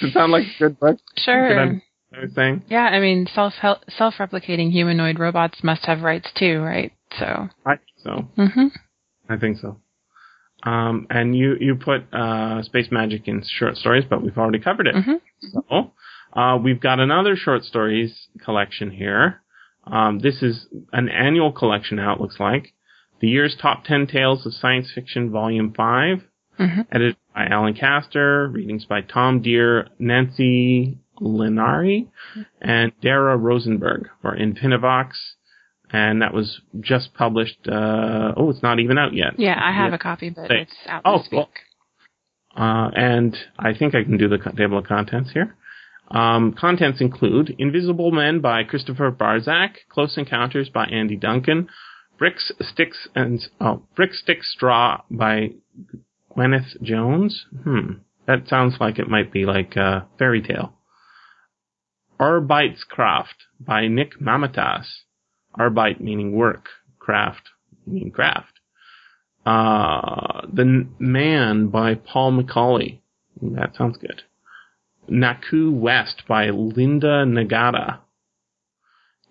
it 0.10 0.14
sound 0.14 0.32
like 0.32 0.44
a 0.44 0.60
good 0.60 0.80
book? 0.80 0.98
Sure. 1.18 1.82
I? 2.38 2.62
Yeah, 2.68 2.84
I 2.84 3.00
mean, 3.00 3.28
self 3.34 3.54
self 3.62 4.16
replicating 4.16 4.72
humanoid 4.72 5.20
robots 5.20 5.64
must 5.64 5.86
have 5.86 6.02
rights 6.02 6.30
too, 6.36 6.60
right? 6.62 6.92
So. 7.20 7.50
I 7.66 7.76
think 7.76 7.90
so. 8.04 8.28
hmm 8.36 8.68
I 9.30 9.38
think 9.38 9.58
so. 9.58 9.78
Um, 10.64 11.08
and 11.10 11.36
you, 11.36 11.56
you 11.60 11.76
put, 11.76 12.12
uh, 12.14 12.64
space 12.64 12.88
magic 12.92 13.28
in 13.28 13.44
short 13.48 13.78
stories, 13.78 14.04
but 14.10 14.22
we've 14.24 14.38
already 14.38 14.60
covered 14.60 14.88
it. 14.88 14.96
hmm 14.96 15.14
So, 15.52 15.94
uh, 16.34 16.58
we've 16.58 16.80
got 16.80 17.00
another 17.00 17.36
short 17.36 17.64
stories 17.64 18.28
collection 18.44 18.92
here. 18.92 19.42
Um, 19.86 20.20
this 20.20 20.42
is 20.42 20.68
an 20.92 21.10
annual 21.10 21.52
collection 21.52 21.98
now, 21.98 22.16
it 22.16 22.22
looks 22.22 22.40
like. 22.40 22.74
The 23.20 23.28
year's 23.28 23.56
top 23.56 23.86
10 23.86 24.08
tales 24.08 24.46
of 24.46 24.54
science 24.54 24.92
fiction, 24.94 25.32
volume 25.32 25.74
5, 25.76 26.24
hmm 26.58 26.82
edited 26.92 27.18
by 27.34 27.46
Allan 27.48 27.74
Kaster, 27.74 28.52
readings 28.52 28.86
by 28.86 29.02
Tom 29.02 29.42
Dheere, 29.42 29.88
Nancy 30.00 30.98
Linari, 31.22 32.08
and 32.62 32.92
Dara 33.02 33.38
Rosenberg 33.38 34.10
for 34.22 34.36
Infinivox. 34.36 35.12
And 35.92 36.22
that 36.22 36.34
was 36.34 36.62
just 36.80 37.14
published, 37.14 37.68
uh, 37.68 38.34
oh, 38.36 38.50
it's 38.50 38.64
not 38.64 38.80
even 38.80 38.98
out 38.98 39.14
yet. 39.14 39.38
Yeah, 39.38 39.60
I 39.62 39.72
have 39.72 39.94
a 39.94 39.98
copy, 39.98 40.30
but 40.30 40.50
it's 40.52 40.74
out 40.88 41.04
Oh, 41.06 41.20
this 41.20 41.28
cool. 41.30 41.50
Uh, 42.56 42.90
and 42.96 43.36
I 43.60 43.74
think 43.78 43.96
I 43.96 44.04
can 44.04 44.18
do 44.18 44.28
the 44.28 44.38
table 44.58 44.78
of 44.78 44.86
contents 44.86 45.32
here. 45.32 45.56
Um, 46.10 46.54
contents 46.54 47.02
include 47.02 47.56
Invisible 47.58 48.12
Men 48.12 48.40
by 48.40 48.64
Christopher 48.64 49.12
Barzak, 49.12 49.76
Close 49.90 50.18
Encounters 50.18 50.70
by 50.70 50.86
Andy 50.86 51.16
Duncan, 51.16 51.68
Bricks, 52.18 52.52
Sticks, 52.62 53.08
and 53.16 53.42
oh, 53.60 53.84
Brick, 53.96 54.14
Stick, 54.14 54.44
Straw 54.44 55.02
by 55.12 55.52
Gwyneth 56.36 56.82
Jones. 56.82 57.46
Hmm, 57.64 57.94
that 58.28 58.48
sounds 58.48 58.76
like 58.80 59.00
it 59.00 59.10
might 59.10 59.32
be 59.34 59.46
like 59.46 59.76
a 59.76 60.08
fairy 60.18 60.42
tale. 60.42 60.75
Arbeitskraft 62.20 63.46
by 63.60 63.88
Nick 63.88 64.20
Mamatas. 64.20 64.86
Arbeit 65.58 66.02
meaning 66.02 66.34
work, 66.34 66.68
craft 67.00 67.50
meaning 67.88 68.12
craft. 68.12 68.60
Uh, 69.46 70.42
The 70.52 70.88
Man 71.00 71.68
by 71.68 71.96
Paul 71.96 72.42
McAuley. 72.42 73.00
That 73.42 73.76
sounds 73.76 73.98
good. 73.98 74.24
Nahiku 75.10 75.72
West 75.72 76.24
by 76.28 76.50
Linda 76.50 77.26
Nagata. 77.26 78.00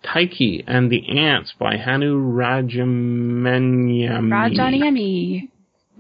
Tyche 0.05 0.63
and 0.67 0.91
the 0.91 1.19
Ants 1.19 1.55
by 1.59 1.77
Hannu 1.77 2.15
Rajamanyami. 2.35 4.31
Rajaniemi. 4.31 5.49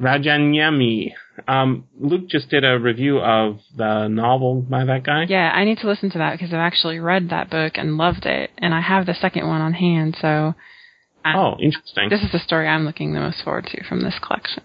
Rajanyami. 0.00 1.12
Um, 1.48 1.84
Luke 1.98 2.28
just 2.28 2.48
did 2.48 2.64
a 2.64 2.78
review 2.78 3.18
of 3.18 3.58
the 3.76 4.08
novel 4.08 4.62
by 4.62 4.84
that 4.84 5.04
guy. 5.04 5.24
Yeah, 5.28 5.50
I 5.54 5.64
need 5.64 5.78
to 5.78 5.86
listen 5.88 6.10
to 6.10 6.18
that 6.18 6.32
because 6.32 6.52
I've 6.52 6.60
actually 6.60 6.98
read 7.00 7.30
that 7.30 7.50
book 7.50 7.72
and 7.76 7.96
loved 7.96 8.26
it, 8.26 8.50
and 8.58 8.72
I 8.74 8.80
have 8.80 9.06
the 9.06 9.14
second 9.14 9.46
one 9.48 9.60
on 9.60 9.72
hand. 9.72 10.16
So 10.20 10.54
I- 11.24 11.36
Oh, 11.38 11.56
interesting. 11.60 12.08
this 12.08 12.22
is 12.22 12.30
the 12.32 12.38
story 12.38 12.68
I'm 12.68 12.84
looking 12.84 13.12
the 13.14 13.20
most 13.20 13.42
forward 13.42 13.66
to 13.66 13.82
from 13.84 14.02
this 14.02 14.18
collection. 14.20 14.62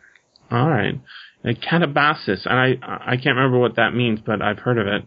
All 0.51 0.69
right. 0.69 0.99
Uh, 1.45 1.49
Catabasis, 1.53 2.45
and 2.45 2.59
I 2.59 2.77
I 2.83 3.15
can't 3.15 3.35
remember 3.37 3.59
what 3.59 3.75
that 3.77 3.93
means, 3.95 4.19
but 4.19 4.41
I've 4.41 4.59
heard 4.59 4.77
of 4.77 4.87
it. 4.87 5.03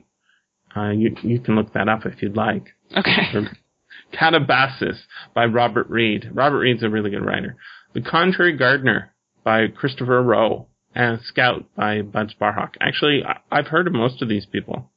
Uh, 0.75 0.91
you 0.91 1.15
you 1.23 1.39
can 1.41 1.57
look 1.57 1.75
that 1.75 1.89
up 1.89 2.07
if 2.07 2.23
you'd 2.23 2.37
like. 2.37 2.65
Okay. 2.97 3.29
Catabasis 4.15 4.99
by 5.35 5.45
Robert 5.47 5.89
Reed. 5.89 6.31
Robert 6.33 6.59
Reed's 6.59 6.83
a 6.83 6.89
really 6.89 7.11
good 7.11 7.25
writer. 7.25 7.57
The 7.95 8.01
Contrary 8.01 8.57
Gardener 8.57 9.13
by 9.45 9.67
Christopher 9.69 10.23
Rowe, 10.23 10.67
and 10.95 11.21
Scout 11.23 11.65
by 11.77 12.03
Bud 12.03 12.33
Sparhawk. 12.39 12.75
Actually, 12.81 13.23
I've 13.51 13.69
heard 13.69 13.87
of 13.87 13.93
most 13.93 14.21
of 14.23 14.29
these 14.29 14.47
people. 14.47 14.91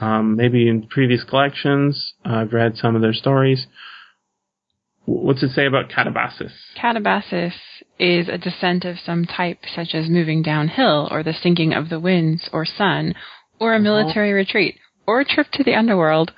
Um, 0.00 0.36
maybe 0.36 0.68
in 0.68 0.86
previous 0.86 1.22
collections, 1.24 2.14
I've 2.24 2.52
read 2.52 2.76
some 2.76 2.96
of 2.96 3.02
their 3.02 3.12
stories. 3.12 3.66
What's 5.04 5.42
it 5.42 5.50
say 5.50 5.66
about 5.66 5.90
Catabasis? 5.90 6.52
Catabasis 6.80 7.52
is 7.98 8.28
a 8.28 8.38
descent 8.38 8.84
of 8.84 8.98
some 9.04 9.26
type, 9.26 9.58
such 9.74 9.94
as 9.94 10.08
moving 10.08 10.42
downhill, 10.42 11.08
or 11.10 11.22
the 11.22 11.32
sinking 11.34 11.74
of 11.74 11.88
the 11.88 12.00
winds, 12.00 12.48
or 12.52 12.64
sun, 12.64 13.14
or 13.58 13.72
a 13.72 13.76
Uh-huh. 13.76 13.82
military 13.82 14.32
retreat, 14.32 14.78
or 15.06 15.20
a 15.20 15.24
trip 15.24 15.48
to 15.52 15.64
the 15.64 15.74
underworld. 15.74 16.32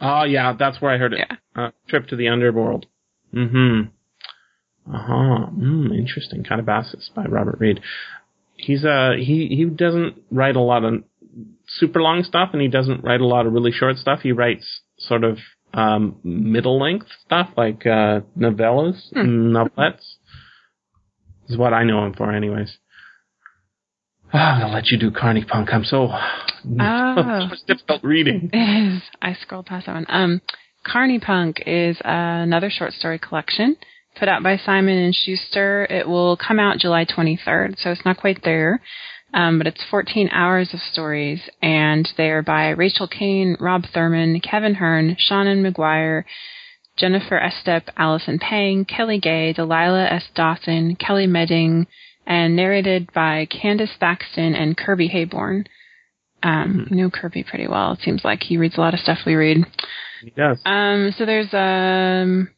Oh, 0.00 0.24
yeah, 0.24 0.54
that's 0.58 0.80
where 0.80 0.90
I 0.90 0.98
heard 0.98 1.12
it. 1.14 1.20
Yeah. 1.28 1.36
Uh, 1.54 1.70
Trip 1.88 2.06
to 2.08 2.16
the 2.16 2.28
Underworld. 2.28 2.84
Mm-hmm. 3.34 3.88
Uh-huh. 4.92 5.46
Mm, 5.50 5.96
interesting. 5.96 6.44
Catabasis 6.44 7.12
by 7.14 7.24
Robert 7.24 7.56
Reed. 7.58 7.80
He's, 8.56 8.84
uh, 8.84 9.12
he, 9.18 9.48
he 9.48 9.64
doesn't 9.64 10.22
write 10.30 10.56
a 10.56 10.60
lot 10.60 10.84
of 10.84 11.02
super 11.68 12.00
long 12.00 12.22
stuff 12.22 12.50
and 12.52 12.62
he 12.62 12.68
doesn't 12.68 13.02
write 13.04 13.20
a 13.20 13.26
lot 13.26 13.46
of 13.46 13.52
really 13.52 13.72
short 13.72 13.96
stuff. 13.96 14.20
He 14.22 14.32
writes 14.32 14.80
sort 14.98 15.24
of, 15.24 15.38
um, 15.74 16.16
middle 16.22 16.80
length 16.80 17.06
stuff 17.24 17.50
like, 17.56 17.84
uh, 17.84 18.20
novellas, 18.38 19.12
novelettes. 19.14 20.16
Is 21.48 21.56
what 21.56 21.72
I 21.72 21.84
know 21.84 22.04
him 22.06 22.14
for 22.14 22.32
anyways. 22.32 22.78
Oh, 24.34 24.38
I'm 24.38 24.60
gonna 24.60 24.74
let 24.74 24.86
you 24.88 24.98
do 24.98 25.10
Carniepunk. 25.12 25.72
I'm 25.72 25.84
so, 25.84 26.08
Oh. 26.80 27.48
it's 27.52 27.62
difficult 27.62 28.02
reading. 28.02 28.50
It 28.52 28.94
is. 28.96 29.02
I 29.22 29.34
scrolled 29.34 29.66
past 29.66 29.86
that 29.86 29.94
one. 29.94 30.06
Um, 30.08 30.40
Carniepunk 30.86 31.58
is 31.66 31.98
another 32.04 32.70
short 32.70 32.92
story 32.92 33.18
collection 33.18 33.76
put 34.18 34.28
out 34.28 34.42
by 34.42 34.56
Simon 34.56 34.98
and 34.98 35.14
Schuster. 35.14 35.86
It 35.88 36.08
will 36.08 36.36
come 36.36 36.58
out 36.58 36.78
July 36.78 37.04
23rd, 37.04 37.78
so 37.78 37.90
it's 37.90 38.04
not 38.04 38.18
quite 38.18 38.42
there. 38.44 38.80
Um, 39.34 39.58
but 39.58 39.66
it's 39.66 39.84
14 39.90 40.30
hours 40.32 40.72
of 40.72 40.80
stories, 40.80 41.42
and 41.60 42.08
they 42.16 42.30
are 42.30 42.42
by 42.42 42.70
Rachel 42.70 43.08
Caine, 43.08 43.56
Rob 43.60 43.84
Thurman, 43.92 44.40
Kevin 44.40 44.76
Hearne, 44.76 45.16
Seanan 45.16 45.68
McGuire, 45.68 46.24
Jennifer 46.96 47.38
Estep, 47.38 47.82
Allison 47.96 48.38
Pang, 48.38 48.84
Kelly 48.84 49.18
Gay, 49.18 49.52
Delilah 49.52 50.06
S. 50.06 50.24
Dawson, 50.34 50.96
Kelly 50.96 51.26
Meding, 51.26 51.86
and 52.26 52.56
narrated 52.56 53.12
by 53.12 53.46
Candace 53.46 53.90
Thaxton 54.00 54.54
and 54.54 54.76
Kirby 54.76 55.08
Heyborne. 55.08 55.66
Um, 56.42 56.86
I 56.90 56.94
know 56.94 57.10
Kirby 57.10 57.44
pretty 57.44 57.66
well. 57.66 57.92
It 57.92 58.00
seems 58.00 58.24
like 58.24 58.42
he 58.42 58.56
reads 58.56 58.78
a 58.78 58.80
lot 58.80 58.94
of 58.94 59.00
stuff 59.00 59.18
we 59.26 59.34
read. 59.34 59.58
He 60.22 60.30
does. 60.30 60.60
Um, 60.64 61.12
so 61.16 61.26
there's 61.26 61.52
um, 61.52 62.48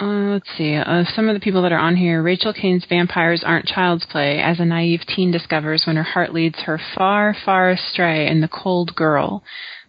uh, 0.00 0.32
let's 0.32 0.48
see, 0.56 0.74
uh, 0.74 1.04
some 1.14 1.28
of 1.28 1.34
the 1.34 1.40
people 1.40 1.62
that 1.62 1.72
are 1.72 1.78
on 1.78 1.96
here. 1.96 2.22
Rachel 2.22 2.54
Caine's 2.54 2.86
vampires 2.88 3.44
aren't 3.44 3.66
child's 3.66 4.06
play, 4.06 4.40
as 4.40 4.58
a 4.58 4.64
naive 4.64 5.02
teen 5.06 5.30
discovers 5.30 5.84
when 5.86 5.96
her 5.96 6.02
heart 6.02 6.32
leads 6.32 6.60
her 6.60 6.80
far, 6.96 7.36
far 7.44 7.70
astray 7.70 8.26
in 8.26 8.40
the 8.40 8.48
cold 8.48 8.94
girl. 8.94 9.42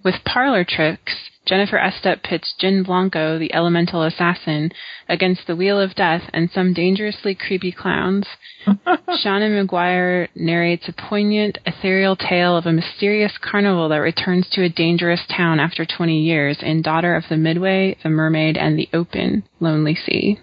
With 0.03 0.15
parlor 0.25 0.65
tricks, 0.67 1.30
Jennifer 1.51 1.77
Estep 1.77 2.23
pits 2.23 2.53
Gin 2.59 2.81
Blanco, 2.81 3.37
the 3.37 3.53
elemental 3.53 4.03
assassin, 4.03 4.71
against 5.09 5.47
the 5.47 5.55
wheel 5.57 5.81
of 5.81 5.95
death 5.95 6.21
and 6.31 6.49
some 6.49 6.71
dangerously 6.71 7.35
creepy 7.35 7.73
clowns. 7.73 8.25
Seanan 8.65 9.67
McGuire 9.67 10.29
narrates 10.33 10.87
a 10.87 10.93
poignant, 10.93 11.57
ethereal 11.65 12.15
tale 12.15 12.55
of 12.55 12.67
a 12.67 12.71
mysterious 12.71 13.33
carnival 13.41 13.89
that 13.89 13.97
returns 13.97 14.47
to 14.51 14.63
a 14.63 14.69
dangerous 14.69 15.19
town 15.27 15.59
after 15.59 15.85
20 15.85 16.21
years 16.21 16.57
in 16.61 16.81
Daughter 16.81 17.17
of 17.17 17.25
the 17.29 17.35
Midway, 17.35 17.97
The 18.01 18.09
Mermaid, 18.09 18.55
and 18.55 18.79
the 18.79 18.87
Open, 18.93 19.43
Lonely 19.59 19.95
Sea. 19.95 20.39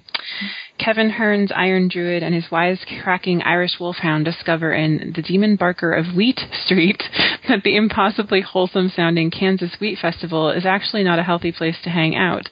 Kevin 0.79 1.11
Hearne's 1.11 1.53
Iron 1.55 1.89
Druid 1.89 2.23
and 2.23 2.35
his 2.35 2.47
wisecracking 2.47 3.43
Irish 3.45 3.81
Wolfhound 3.81 4.25
discover 4.25 4.73
in 4.73 5.13
The 5.15 5.23
Demon 5.23 5.57
Barker 5.57 5.93
of 5.93 6.15
Wheat 6.15 6.41
Street 6.65 7.03
that 7.49 7.63
the 7.65 7.77
impossibly 7.77 8.41
wholesome 8.41 8.91
sounding 8.95 9.31
Kansas 9.31 9.77
Wheat 9.81 9.99
Festival 9.99 10.51
is 10.51 10.65
actually 10.65 11.03
not 11.03 11.19
a 11.19 11.25
healthy 11.25 11.53
place 11.53 11.77
to 11.85 11.91
hang 11.91 12.15
out. 12.15 12.49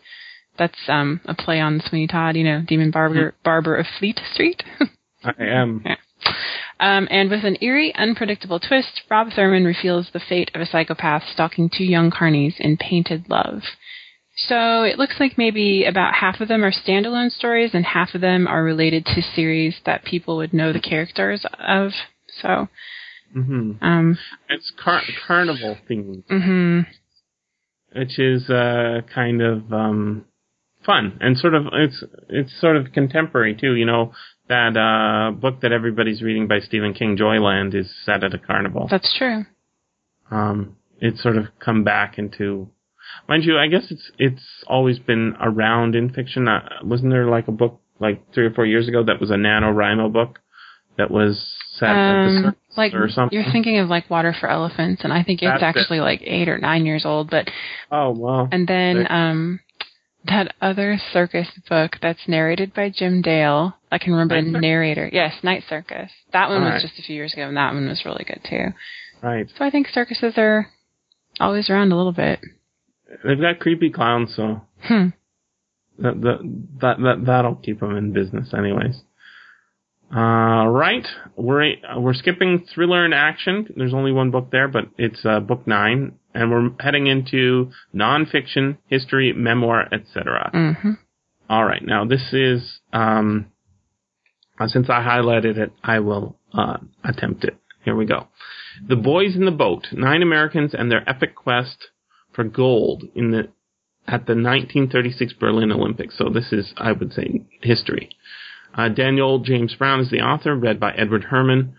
That's 0.58 0.88
um, 0.88 1.20
a 1.26 1.34
play 1.34 1.60
on 1.60 1.82
Sweeney 1.86 2.06
Todd, 2.06 2.36
you 2.36 2.44
know, 2.44 2.62
Demon 2.66 2.90
Barber, 2.90 3.34
Barber 3.44 3.76
of 3.76 3.86
Fleet 3.98 4.20
Street. 4.32 4.62
I 5.24 5.32
am. 5.38 5.84
Um, 6.78 7.08
and 7.10 7.30
with 7.30 7.44
an 7.44 7.56
eerie, 7.60 7.94
unpredictable 7.94 8.60
twist, 8.60 9.02
Rob 9.10 9.28
Thurman 9.34 9.64
reveals 9.64 10.10
the 10.12 10.20
fate 10.20 10.50
of 10.54 10.60
a 10.60 10.66
psychopath 10.66 11.22
stalking 11.32 11.70
two 11.70 11.84
young 11.84 12.10
carnies 12.10 12.54
in 12.58 12.76
Painted 12.76 13.28
Love. 13.28 13.62
So 14.36 14.82
it 14.82 14.98
looks 14.98 15.16
like 15.18 15.38
maybe 15.38 15.84
about 15.84 16.14
half 16.14 16.40
of 16.40 16.48
them 16.48 16.62
are 16.62 16.70
standalone 16.72 17.30
stories 17.30 17.70
and 17.72 17.84
half 17.84 18.14
of 18.14 18.20
them 18.20 18.46
are 18.46 18.62
related 18.62 19.06
to 19.06 19.22
series 19.22 19.76
that 19.86 20.04
people 20.04 20.36
would 20.36 20.52
know 20.52 20.72
the 20.72 20.80
characters 20.80 21.44
of. 21.58 21.92
So, 22.42 22.68
hmm 23.32 23.72
um, 23.80 24.18
It's 24.48 24.70
car- 24.82 25.02
carnival 25.26 25.78
themed, 25.88 26.24
hmm 26.28 26.80
which 27.94 28.18
is 28.18 28.50
uh, 28.50 29.00
kind 29.14 29.40
of 29.40 29.72
um, 29.72 30.26
fun 30.84 31.16
and 31.20 31.38
sort 31.38 31.54
of 31.54 31.64
it's 31.72 32.04
it's 32.28 32.60
sort 32.60 32.76
of 32.76 32.92
contemporary 32.92 33.54
too. 33.54 33.74
You 33.74 33.86
know 33.86 34.12
that 34.48 34.76
uh, 34.76 35.32
book 35.34 35.62
that 35.62 35.72
everybody's 35.72 36.20
reading 36.22 36.46
by 36.46 36.58
Stephen 36.60 36.92
King, 36.92 37.16
Joyland, 37.16 37.74
is 37.74 37.90
set 38.04 38.22
at 38.22 38.34
a 38.34 38.38
carnival. 38.38 38.86
that's 38.90 39.12
true. 39.16 39.44
Um, 40.30 40.76
it's 41.00 41.22
sort 41.22 41.36
of 41.36 41.46
come 41.58 41.84
back 41.84 42.18
into, 42.18 42.68
mind 43.28 43.44
you, 43.44 43.58
I 43.58 43.68
guess 43.68 43.86
it's 43.90 44.10
it's 44.18 44.42
always 44.66 44.98
been 44.98 45.34
around 45.40 45.94
in 45.94 46.12
fiction. 46.12 46.48
Uh, 46.48 46.68
wasn't 46.82 47.10
there 47.12 47.26
like 47.26 47.48
a 47.48 47.52
book 47.52 47.80
like 48.00 48.32
three 48.34 48.44
or 48.46 48.50
four 48.52 48.66
years 48.66 48.88
ago 48.88 49.02
that 49.04 49.20
was 49.20 49.30
a 49.30 49.34
NaNoWriMo 49.34 50.12
book 50.12 50.38
that 50.98 51.10
was 51.10 51.46
set 51.78 51.90
at 51.90 51.94
the 51.94 52.28
Um, 52.28 52.42
circus 52.44 52.60
like 52.76 52.94
or 52.94 53.08
something? 53.08 53.38
you're 53.38 53.50
thinking 53.52 53.78
of 53.78 53.88
like 53.88 54.08
Water 54.10 54.34
for 54.38 54.48
Elephants, 54.48 55.02
and 55.04 55.12
I 55.12 55.22
think 55.22 55.42
it's 55.42 55.50
That's 55.60 55.62
it. 55.76 55.80
actually 55.80 56.00
like 56.00 56.20
eight 56.24 56.48
or 56.48 56.58
nine 56.58 56.84
years 56.86 57.04
old. 57.06 57.30
But 57.30 57.48
oh 57.90 58.10
well. 58.16 58.48
And 58.52 58.66
then 58.66 58.98
Right. 58.98 59.10
um 59.10 59.60
that 60.26 60.54
other 60.60 60.98
circus 61.12 61.46
book 61.68 61.98
that's 62.02 62.26
narrated 62.26 62.74
by 62.74 62.90
Jim 62.90 63.22
Dale. 63.22 63.76
I 63.92 63.98
can 63.98 64.12
remember 64.12 64.34
the 64.34 64.42
Night 64.42 64.50
Circus? 64.54 64.60
narrator. 64.62 65.10
Yes, 65.12 65.34
Night 65.44 65.62
Circus. 65.68 66.10
That 66.32 66.48
one 66.48 66.62
was 66.62 66.66
Alright. 66.68 66.82
just 66.82 66.98
a 66.98 67.02
few 67.02 67.14
years 67.14 67.32
ago, 67.32 67.46
and 67.46 67.56
that 67.56 67.72
one 67.72 67.86
was 67.88 68.04
really 68.04 68.24
good 68.24 68.40
too. 68.44 68.72
right. 69.22 69.46
So 69.56 69.64
I 69.64 69.70
think 69.70 69.86
circuses 69.88 70.34
are 70.36 70.66
always 71.38 71.70
around 71.70 71.92
a 71.92 71.96
little 71.96 72.12
bit. 72.12 72.40
They've 73.24 73.40
got 73.40 73.60
creepy 73.60 73.90
clowns, 73.90 74.34
so 74.34 74.62
Hmm. 74.82 75.08
that 75.98 76.20
that 76.20 76.38
that, 76.80 76.96
that 77.00 77.24
that'll 77.24 77.56
keep 77.56 77.80
them 77.80 77.96
in 77.96 78.12
business, 78.12 78.52
anyways. 78.52 79.02
Uh, 80.14 80.66
right, 80.68 81.06
we're 81.36 81.74
we're 81.96 82.14
skipping 82.14 82.64
thriller 82.72 83.04
and 83.04 83.12
action. 83.12 83.66
There's 83.76 83.94
only 83.94 84.12
one 84.12 84.30
book 84.30 84.50
there, 84.52 84.68
but 84.68 84.84
it's 84.98 85.24
uh, 85.26 85.40
book 85.40 85.66
nine, 85.66 86.18
and 86.32 86.50
we're 86.50 86.70
heading 86.78 87.08
into 87.08 87.70
nonfiction, 87.94 88.78
history, 88.86 89.32
memoir, 89.32 89.92
etc. 89.92 90.50
hmm 90.52 90.90
All 91.48 91.64
right, 91.64 91.84
now 91.84 92.04
this 92.04 92.32
is 92.32 92.80
um, 92.92 93.46
uh, 94.60 94.68
since 94.68 94.88
I 94.88 95.00
highlighted 95.02 95.56
it, 95.58 95.72
I 95.82 95.98
will 96.00 96.36
uh, 96.54 96.76
attempt 97.04 97.42
it. 97.44 97.56
Here 97.84 97.96
we 97.96 98.04
go. 98.06 98.28
The 98.88 98.96
Boys 98.96 99.34
in 99.34 99.44
the 99.44 99.50
Boat: 99.50 99.88
Nine 99.92 100.22
Americans 100.22 100.72
and 100.72 100.90
Their 100.90 101.08
Epic 101.08 101.34
Quest 101.34 101.88
for 102.36 102.44
Gold 102.44 103.02
in 103.16 103.32
the 103.32 103.48
at 104.06 104.26
the 104.26 104.34
1936 104.34 105.32
Berlin 105.32 105.72
Olympics. 105.72 106.16
So 106.16 106.30
this 106.32 106.52
is, 106.52 106.72
I 106.76 106.92
would 106.92 107.12
say, 107.12 107.44
history. 107.62 108.10
Uh, 108.72 108.88
Daniel 108.88 109.40
James 109.40 109.74
Brown 109.74 109.98
is 109.98 110.10
the 110.10 110.20
author, 110.20 110.54
read 110.54 110.78
by 110.78 110.92
Edward 110.92 111.26
Herrmann. 111.28 111.74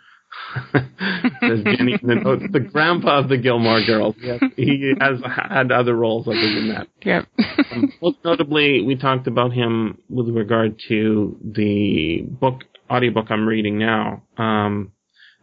Says 0.74 1.64
Jenny 1.64 1.98
in 2.02 2.08
the 2.08 2.16
notes, 2.16 2.44
the 2.52 2.60
grandpa 2.60 3.20
of 3.20 3.30
the 3.30 3.38
Gilmore 3.38 3.82
Girls. 3.86 4.16
Yes, 4.20 4.42
he 4.58 4.94
has 5.00 5.20
had 5.24 5.72
other 5.72 5.96
roles 5.96 6.28
other 6.28 6.36
than 6.36 6.68
that. 6.70 6.88
Yep. 7.04 7.26
Um, 7.72 7.94
most 8.02 8.18
notably, 8.26 8.82
we 8.82 8.98
talked 8.98 9.28
about 9.28 9.54
him 9.54 10.00
with 10.10 10.28
regard 10.28 10.82
to 10.90 11.38
the 11.42 12.26
book, 12.30 12.64
audiobook 12.92 13.28
I'm 13.30 13.48
reading 13.48 13.80
now, 13.80 14.24
um, 14.38 14.92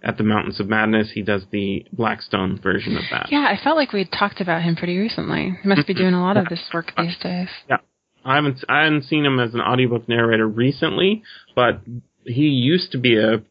at 0.05 0.19
the 0.19 0.23
Mountains 0.23 0.61
of 0.61 0.69
Madness. 0.69 1.11
He 1.12 1.22
does 1.22 1.43
the 1.51 1.85
Blackstone 1.93 2.61
version 2.62 2.97
of 2.97 3.05
that. 3.11 3.28
yeah, 3.31 3.47
I 3.49 3.59
felt 3.62 3.76
like 3.76 3.93
we 3.93 4.01
had 4.01 4.12
talked 4.12 4.41
about 4.41 4.62
him 4.62 4.76
pretty 4.76 4.99
recently. 4.99 5.57
He 5.62 5.68
must 5.68 5.87
be 5.87 5.95
doing 5.95 6.14
a 6.14 6.20
lot 6.20 6.37
of 6.37 6.47
this 6.49 6.61
work 6.72 6.93
these 6.99 7.16
days. 7.18 7.49
Yeah. 7.68 7.78
I 8.24 8.37
haven't 8.37 8.64
I 8.68 8.85
haven't 8.85 9.05
seen 9.05 9.24
him 9.24 9.39
as 9.39 9.53
an 9.53 9.61
audiobook 9.61 10.09
narrator 10.09 10.49
recently, 10.49 11.22
but 11.55 11.83
he 12.24 12.49
used 12.49 12.93
to 12.93 12.99
be 12.99 13.18
a 13.18 13.43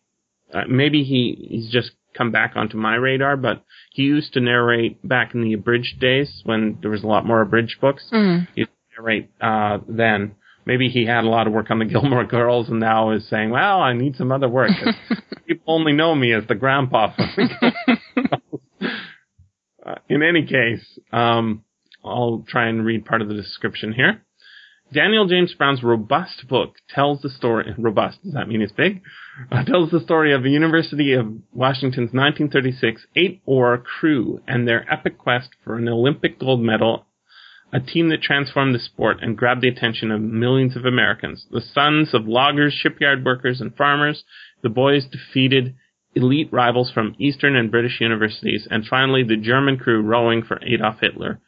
uh, 0.53 0.63
maybe 0.67 1.03
he 1.03 1.47
he's 1.49 1.71
just 1.71 1.91
come 2.17 2.31
back 2.31 2.53
onto 2.55 2.77
my 2.77 2.95
radar, 2.95 3.37
but 3.37 3.63
he 3.91 4.03
used 4.03 4.33
to 4.33 4.39
narrate 4.39 5.07
back 5.07 5.33
in 5.33 5.41
the 5.41 5.53
abridged 5.53 5.99
days 5.99 6.41
when 6.43 6.77
there 6.81 6.91
was 6.91 7.03
a 7.03 7.07
lot 7.07 7.25
more 7.25 7.41
abridged 7.41 7.79
books. 7.81 8.05
Mm. 8.11 8.47
He 8.55 8.61
used 8.61 8.71
to 8.71 9.01
narrate 9.01 9.29
uh, 9.41 9.79
then. 9.87 10.35
Maybe 10.65 10.89
he 10.89 11.05
had 11.05 11.23
a 11.23 11.29
lot 11.29 11.47
of 11.47 11.53
work 11.53 11.71
on 11.71 11.79
the 11.79 11.85
Gilmore 11.93 12.25
Girls 12.25 12.69
and 12.69 12.79
now 12.79 13.11
is 13.11 13.27
saying, 13.29 13.49
"Well, 13.49 13.81
I 13.81 13.93
need 13.93 14.15
some 14.15 14.31
other 14.31 14.49
work." 14.49 14.71
People 15.47 15.73
only 15.73 15.93
know 15.93 16.15
me 16.15 16.33
as 16.33 16.45
the 16.47 16.55
grandpa 16.55 17.13
from 17.15 17.27
the 17.35 17.47
Gilmore 17.47 17.97
Girls. 18.15 18.99
Uh, 19.85 19.95
in 20.07 20.23
any 20.23 20.45
case, 20.45 20.97
um, 21.11 21.65
I'll 22.05 22.45
try 22.47 22.67
and 22.67 22.85
read 22.85 23.05
part 23.05 23.21
of 23.21 23.27
the 23.27 23.33
description 23.33 23.91
here. 23.91 24.23
Daniel 24.93 25.27
James 25.27 25.53
Brown's 25.55 25.81
robust 25.81 26.47
book 26.47 26.75
tells 26.87 27.21
the 27.21 27.29
story. 27.29 27.73
Robust 27.77 28.23
does 28.23 28.33
that 28.33 28.47
mean 28.47 28.61
it's 28.61 28.71
big? 28.71 29.01
Uh, 29.51 29.63
tells 29.63 29.89
the 29.89 29.99
story 29.99 30.33
of 30.33 30.43
the 30.43 30.51
University 30.51 31.13
of 31.13 31.25
Washington's 31.51 32.13
1936 32.13 33.07
eight-oar 33.15 33.79
crew 33.79 34.41
and 34.47 34.67
their 34.67 34.85
epic 34.91 35.17
quest 35.17 35.49
for 35.63 35.75
an 35.75 35.89
Olympic 35.89 36.39
gold 36.39 36.61
medal. 36.61 37.07
A 37.73 37.79
team 37.79 38.09
that 38.09 38.21
transformed 38.21 38.75
the 38.75 38.79
sport 38.79 39.17
and 39.21 39.37
grabbed 39.37 39.61
the 39.61 39.67
attention 39.67 40.11
of 40.11 40.21
millions 40.21 40.75
of 40.75 40.85
Americans. 40.85 41.47
The 41.51 41.59
sons 41.59 42.13
of 42.13 42.27
loggers, 42.27 42.71
shipyard 42.73 43.25
workers, 43.25 43.59
and 43.59 43.75
farmers, 43.75 44.23
the 44.61 44.69
boys 44.69 45.05
defeated 45.05 45.75
elite 46.15 46.49
rivals 46.51 46.91
from 46.91 47.15
Eastern 47.17 47.55
and 47.55 47.71
British 47.71 47.99
universities, 47.99 48.67
and 48.69 48.85
finally 48.85 49.23
the 49.23 49.37
German 49.37 49.77
crew 49.77 50.01
rowing 50.01 50.43
for 50.43 50.59
Adolf 50.63 50.99
Hitler 51.01 51.41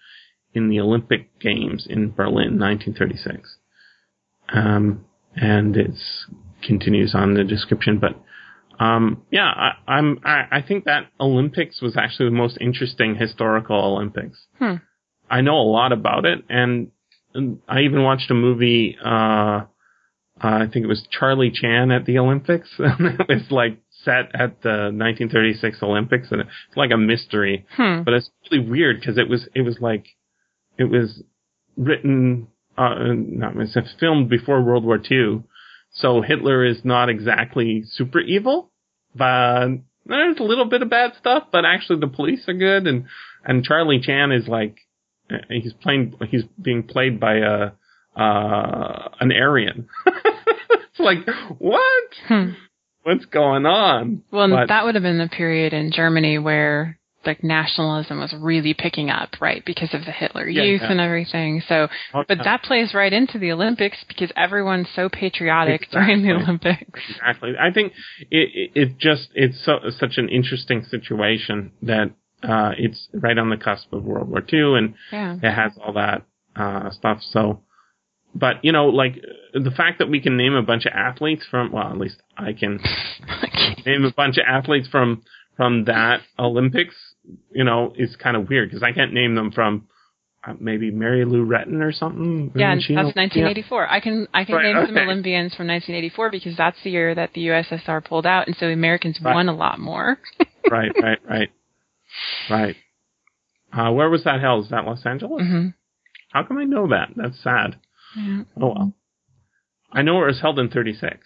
in 0.53 0.69
the 0.69 0.79
Olympic 0.79 1.39
Games 1.39 1.85
in 1.87 2.11
Berlin, 2.11 2.57
1936. 2.59 3.57
Um, 4.49 5.05
and 5.35 5.77
it 5.77 5.91
continues 6.63 7.13
on 7.13 7.35
the 7.35 7.43
description, 7.43 7.99
but 7.99 8.19
um, 8.83 9.23
yeah, 9.31 9.47
I, 9.47 9.71
I'm 9.87 10.19
I, 10.25 10.43
I 10.51 10.61
think 10.61 10.85
that 10.85 11.07
Olympics 11.19 11.81
was 11.81 11.95
actually 11.95 12.29
the 12.29 12.35
most 12.35 12.57
interesting 12.59 13.15
historical 13.15 13.77
Olympics. 13.77 14.37
Hmm. 14.59 14.75
I 15.29 15.41
know 15.41 15.55
a 15.55 15.69
lot 15.69 15.91
about 15.91 16.25
it, 16.25 16.43
and, 16.49 16.91
and 17.33 17.59
I 17.67 17.81
even 17.81 18.03
watched 18.03 18.29
a 18.31 18.35
movie. 18.35 18.97
Uh, 19.03 19.65
I 20.39 20.67
think 20.67 20.83
it 20.83 20.87
was 20.87 21.07
Charlie 21.09 21.51
Chan 21.51 21.91
at 21.91 22.05
the 22.05 22.19
Olympics. 22.19 22.69
it 22.79 23.27
was 23.29 23.51
like 23.51 23.79
set 24.03 24.35
at 24.35 24.61
the 24.61 24.91
1936 24.93 25.81
Olympics, 25.81 26.27
and 26.31 26.41
it's 26.41 26.51
like 26.75 26.91
a 26.91 26.97
mystery. 26.97 27.65
Hmm. 27.75 28.03
But 28.03 28.13
it's 28.15 28.29
really 28.51 28.69
weird 28.69 28.99
because 28.99 29.17
it 29.17 29.29
was 29.29 29.47
it 29.55 29.61
was 29.61 29.77
like 29.79 30.05
it 30.77 30.85
was 30.85 31.23
written, 31.77 32.47
uh, 32.77 32.95
not 33.09 33.53
it's 33.57 33.95
filmed 33.99 34.29
before 34.29 34.61
World 34.61 34.83
War 34.83 34.99
II, 34.99 35.43
so 35.91 36.21
Hitler 36.21 36.65
is 36.65 36.83
not 36.83 37.09
exactly 37.09 37.83
super 37.85 38.19
evil, 38.19 38.71
but 39.15 39.69
there's 40.05 40.39
a 40.39 40.43
little 40.43 40.65
bit 40.65 40.81
of 40.81 40.89
bad 40.89 41.13
stuff. 41.17 41.43
But 41.51 41.65
actually, 41.65 41.99
the 41.99 42.07
police 42.07 42.47
are 42.47 42.53
good, 42.53 42.87
and 42.87 43.05
and 43.43 43.63
Charlie 43.63 44.01
Chan 44.01 44.31
is 44.33 44.47
like 44.47 44.75
he's 45.49 45.73
playing 45.73 46.13
he's 46.29 46.43
being 46.61 46.83
played 46.83 47.19
by 47.19 47.35
a 47.37 47.71
uh, 48.19 49.09
an 49.19 49.31
Aryan. 49.31 49.87
it's 50.05 50.99
like 50.99 51.19
what? 51.59 52.03
Hmm. 52.27 52.51
What's 53.03 53.25
going 53.25 53.65
on? 53.65 54.23
Well, 54.31 54.49
But- 54.49 54.67
that 54.69 54.85
would 54.85 54.95
have 54.95 55.03
been 55.03 55.19
the 55.19 55.27
period 55.27 55.73
in 55.73 55.91
Germany 55.91 56.39
where 56.39 56.97
like 57.25 57.43
nationalism 57.43 58.19
was 58.19 58.33
really 58.39 58.75
picking 58.75 59.09
up, 59.09 59.29
right? 59.41 59.63
Because 59.65 59.93
of 59.95 60.05
the 60.05 60.11
Hitler 60.11 60.47
Yeah, 60.47 60.61
Youth 60.63 60.81
yeah. 60.83 60.91
and 60.91 60.99
everything. 61.01 61.61
So, 61.67 61.87
Oh, 62.13 62.23
but 62.27 62.37
that 62.43 62.61
plays 62.63 62.93
right 62.93 63.11
into 63.11 63.39
the 63.39 63.51
Olympics 63.51 63.97
because 64.07 64.31
everyone's 64.35 64.87
so 64.95 65.09
patriotic 65.09 65.89
during 65.91 66.21
the 66.21 66.33
Olympics. 66.33 66.99
Exactly. 67.09 67.53
I 67.59 67.71
think 67.71 67.93
it, 68.29 68.49
it, 68.53 68.71
it 68.75 68.97
just, 68.99 69.29
it's 69.33 69.63
so, 69.65 69.79
such 69.99 70.17
an 70.17 70.29
interesting 70.29 70.83
situation 70.83 71.71
that, 71.81 72.11
uh, 72.43 72.71
it's 72.77 73.07
right 73.13 73.37
on 73.37 73.49
the 73.49 73.57
cusp 73.57 73.91
of 73.93 74.03
World 74.03 74.29
War 74.29 74.43
II 74.51 74.77
and 74.77 74.93
Yeah. 75.11 75.37
it 75.41 75.51
has 75.53 75.71
all 75.83 75.93
that, 75.93 76.23
uh, 76.55 76.89
stuff. 76.91 77.19
So, 77.21 77.61
but, 78.33 78.63
you 78.63 78.71
know, 78.71 78.87
like, 78.87 79.23
the 79.53 79.71
fact 79.71 79.99
that 79.99 80.09
we 80.09 80.19
can 80.19 80.35
name 80.37 80.53
a 80.53 80.61
bunch 80.61 80.85
of 80.85 80.91
athletes 80.93 81.45
from, 81.49 81.71
well, 81.71 81.87
at 81.89 81.97
least 81.97 82.17
I 82.37 82.53
can 82.53 82.79
name 83.85 84.03
a 84.05 84.11
bunch 84.11 84.37
of 84.37 84.43
athletes 84.47 84.87
from, 84.89 85.23
from 85.57 85.85
that 85.85 86.19
Olympics, 86.37 86.95
you 87.53 87.63
know, 87.63 87.93
is 87.97 88.15
kind 88.17 88.35
of 88.35 88.49
weird 88.49 88.69
because 88.69 88.83
I 88.83 88.91
can't 88.91 89.13
name 89.13 89.35
them 89.35 89.51
from, 89.51 89.87
uh, 90.45 90.53
maybe 90.59 90.91
Mary 90.91 91.23
Lou 91.25 91.45
Retton 91.45 91.81
or 91.81 91.91
something. 91.91 92.51
Yeah, 92.55 92.71
and 92.71 92.79
Isn't 92.79 92.87
she 92.87 92.93
that's 92.95 93.07
an- 93.15 93.21
1984. 93.21 93.89
I 93.89 93.99
can 93.99 94.27
I 94.33 94.43
can 94.45 94.55
Right, 94.55 94.75
name 94.75 94.85
some. 94.85 94.97
Olympians 94.97 95.55
from 95.55 95.65
1984 95.67 96.29
because 96.29 96.55
that's 96.57 96.77
the 96.83 96.91
year 96.91 97.15
that 97.15 97.33
the 97.33 97.47
USSR 97.47 98.03
pulled 98.05 98.27
out, 98.27 98.45
and 98.47 98.55
so 98.57 98.67
the 98.67 98.73
Americans 98.73 99.17
Right. 99.23 99.33
won 99.33 99.49
a 99.49 99.55
lot 99.55 99.79
more. 99.79 100.19
right, 100.69 100.91
right, 101.01 101.17
right, 101.27 101.49
right. 102.49 102.75
Uh, 103.73 103.91
where 103.91 104.09
was 104.09 104.23
that 104.23 104.39
held? 104.41 104.65
Is 104.65 104.71
that 104.71 104.85
Los 104.85 105.05
Angeles? 105.05 105.41
hmm 105.45 105.67
How 106.31 106.43
come 106.43 106.57
I 106.57 106.63
know 106.63 106.87
that? 106.87 107.09
That's 107.15 107.41
sad. 107.43 107.77
Yeah. 108.15 108.43
Oh 108.61 108.67
well. 108.67 108.93
I 109.91 110.01
know 110.01 110.21
it 110.23 110.27
was 110.27 110.41
held 110.41 110.59
in 110.59 110.69
36. 110.69 111.17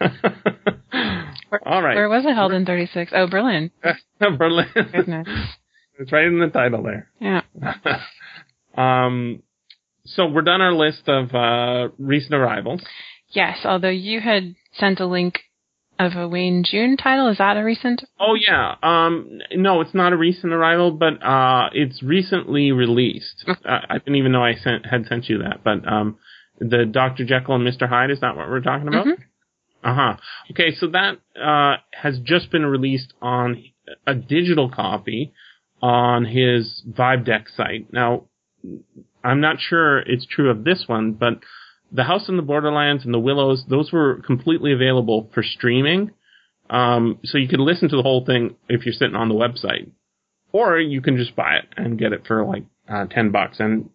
All 0.00 1.82
right. 1.82 1.94
Where 1.94 2.08
was 2.08 2.24
it 2.26 2.34
held 2.34 2.52
in 2.52 2.66
36? 2.66 3.12
Oh, 3.14 3.26
Berlin. 3.26 3.70
Berlin. 4.20 4.66
Goodness. 4.74 5.28
it's 5.98 6.12
right 6.12 6.26
in 6.26 6.38
the 6.38 6.48
title 6.48 6.82
there. 6.82 7.08
Yeah. 7.20 7.42
um, 8.76 9.42
so 10.04 10.26
we're 10.26 10.42
done 10.42 10.60
our 10.60 10.72
list 10.74 11.08
of 11.08 11.34
uh, 11.34 11.88
recent 11.98 12.34
arrivals. 12.34 12.82
Yes, 13.28 13.58
although 13.64 13.88
you 13.88 14.20
had 14.20 14.54
sent 14.74 15.00
a 15.00 15.06
link 15.06 15.40
of 16.06 16.18
a 16.18 16.28
Wayne 16.28 16.64
June 16.64 16.96
title. 16.96 17.28
Is 17.28 17.38
that 17.38 17.56
a 17.56 17.62
recent? 17.64 18.04
Oh 18.18 18.34
yeah. 18.34 18.74
Um, 18.82 19.40
no, 19.54 19.80
it's 19.80 19.94
not 19.94 20.12
a 20.12 20.16
recent 20.16 20.52
arrival, 20.52 20.90
but 20.92 21.22
uh, 21.22 21.70
it's 21.72 22.02
recently 22.02 22.72
released. 22.72 23.44
Uh, 23.46 23.54
I 23.88 23.98
didn't 23.98 24.16
even 24.16 24.32
know 24.32 24.42
I 24.44 24.54
sent 24.54 24.86
had 24.86 25.06
sent 25.06 25.28
you 25.28 25.38
that, 25.38 25.62
but 25.64 25.86
um, 25.90 26.18
the 26.58 26.84
Dr. 26.84 27.24
Jekyll 27.24 27.54
and 27.56 27.66
Mr. 27.66 27.88
Hyde 27.88 28.10
is 28.10 28.20
that 28.20 28.36
what 28.36 28.48
we're 28.48 28.60
talking 28.60 28.88
about? 28.88 29.06
Mhm. 29.06 29.18
Uh 29.84 29.94
huh. 29.94 30.16
Okay, 30.52 30.72
so 30.74 30.86
that 30.88 31.18
uh, 31.40 31.76
has 31.92 32.18
just 32.20 32.50
been 32.50 32.64
released 32.64 33.12
on 33.20 33.62
a 34.06 34.14
digital 34.14 34.68
copy 34.70 35.32
on 35.80 36.24
his 36.24 36.82
Vibe 36.88 37.24
Deck 37.24 37.48
site. 37.48 37.92
Now, 37.92 38.26
I'm 39.24 39.40
not 39.40 39.56
sure 39.58 39.98
it's 39.98 40.24
true 40.26 40.50
of 40.50 40.62
this 40.62 40.84
one, 40.86 41.12
but 41.12 41.40
the 41.92 42.04
House 42.04 42.28
in 42.28 42.36
the 42.36 42.42
Borderlands 42.42 43.04
and 43.04 43.12
the 43.12 43.18
Willows, 43.18 43.64
those 43.68 43.92
were 43.92 44.22
completely 44.26 44.72
available 44.72 45.30
for 45.34 45.42
streaming. 45.42 46.10
Um, 46.70 47.18
so 47.24 47.36
you 47.38 47.48
could 47.48 47.60
listen 47.60 47.88
to 47.90 47.96
the 47.96 48.02
whole 48.02 48.24
thing 48.24 48.56
if 48.68 48.86
you're 48.86 48.94
sitting 48.94 49.14
on 49.16 49.28
the 49.28 49.34
website, 49.34 49.90
or 50.52 50.78
you 50.78 51.00
can 51.02 51.16
just 51.16 51.36
buy 51.36 51.56
it 51.56 51.66
and 51.76 51.98
get 51.98 52.12
it 52.12 52.26
for 52.26 52.44
like 52.44 52.64
uh, 52.88 53.06
ten 53.06 53.30
bucks. 53.30 53.58
And 53.60 53.90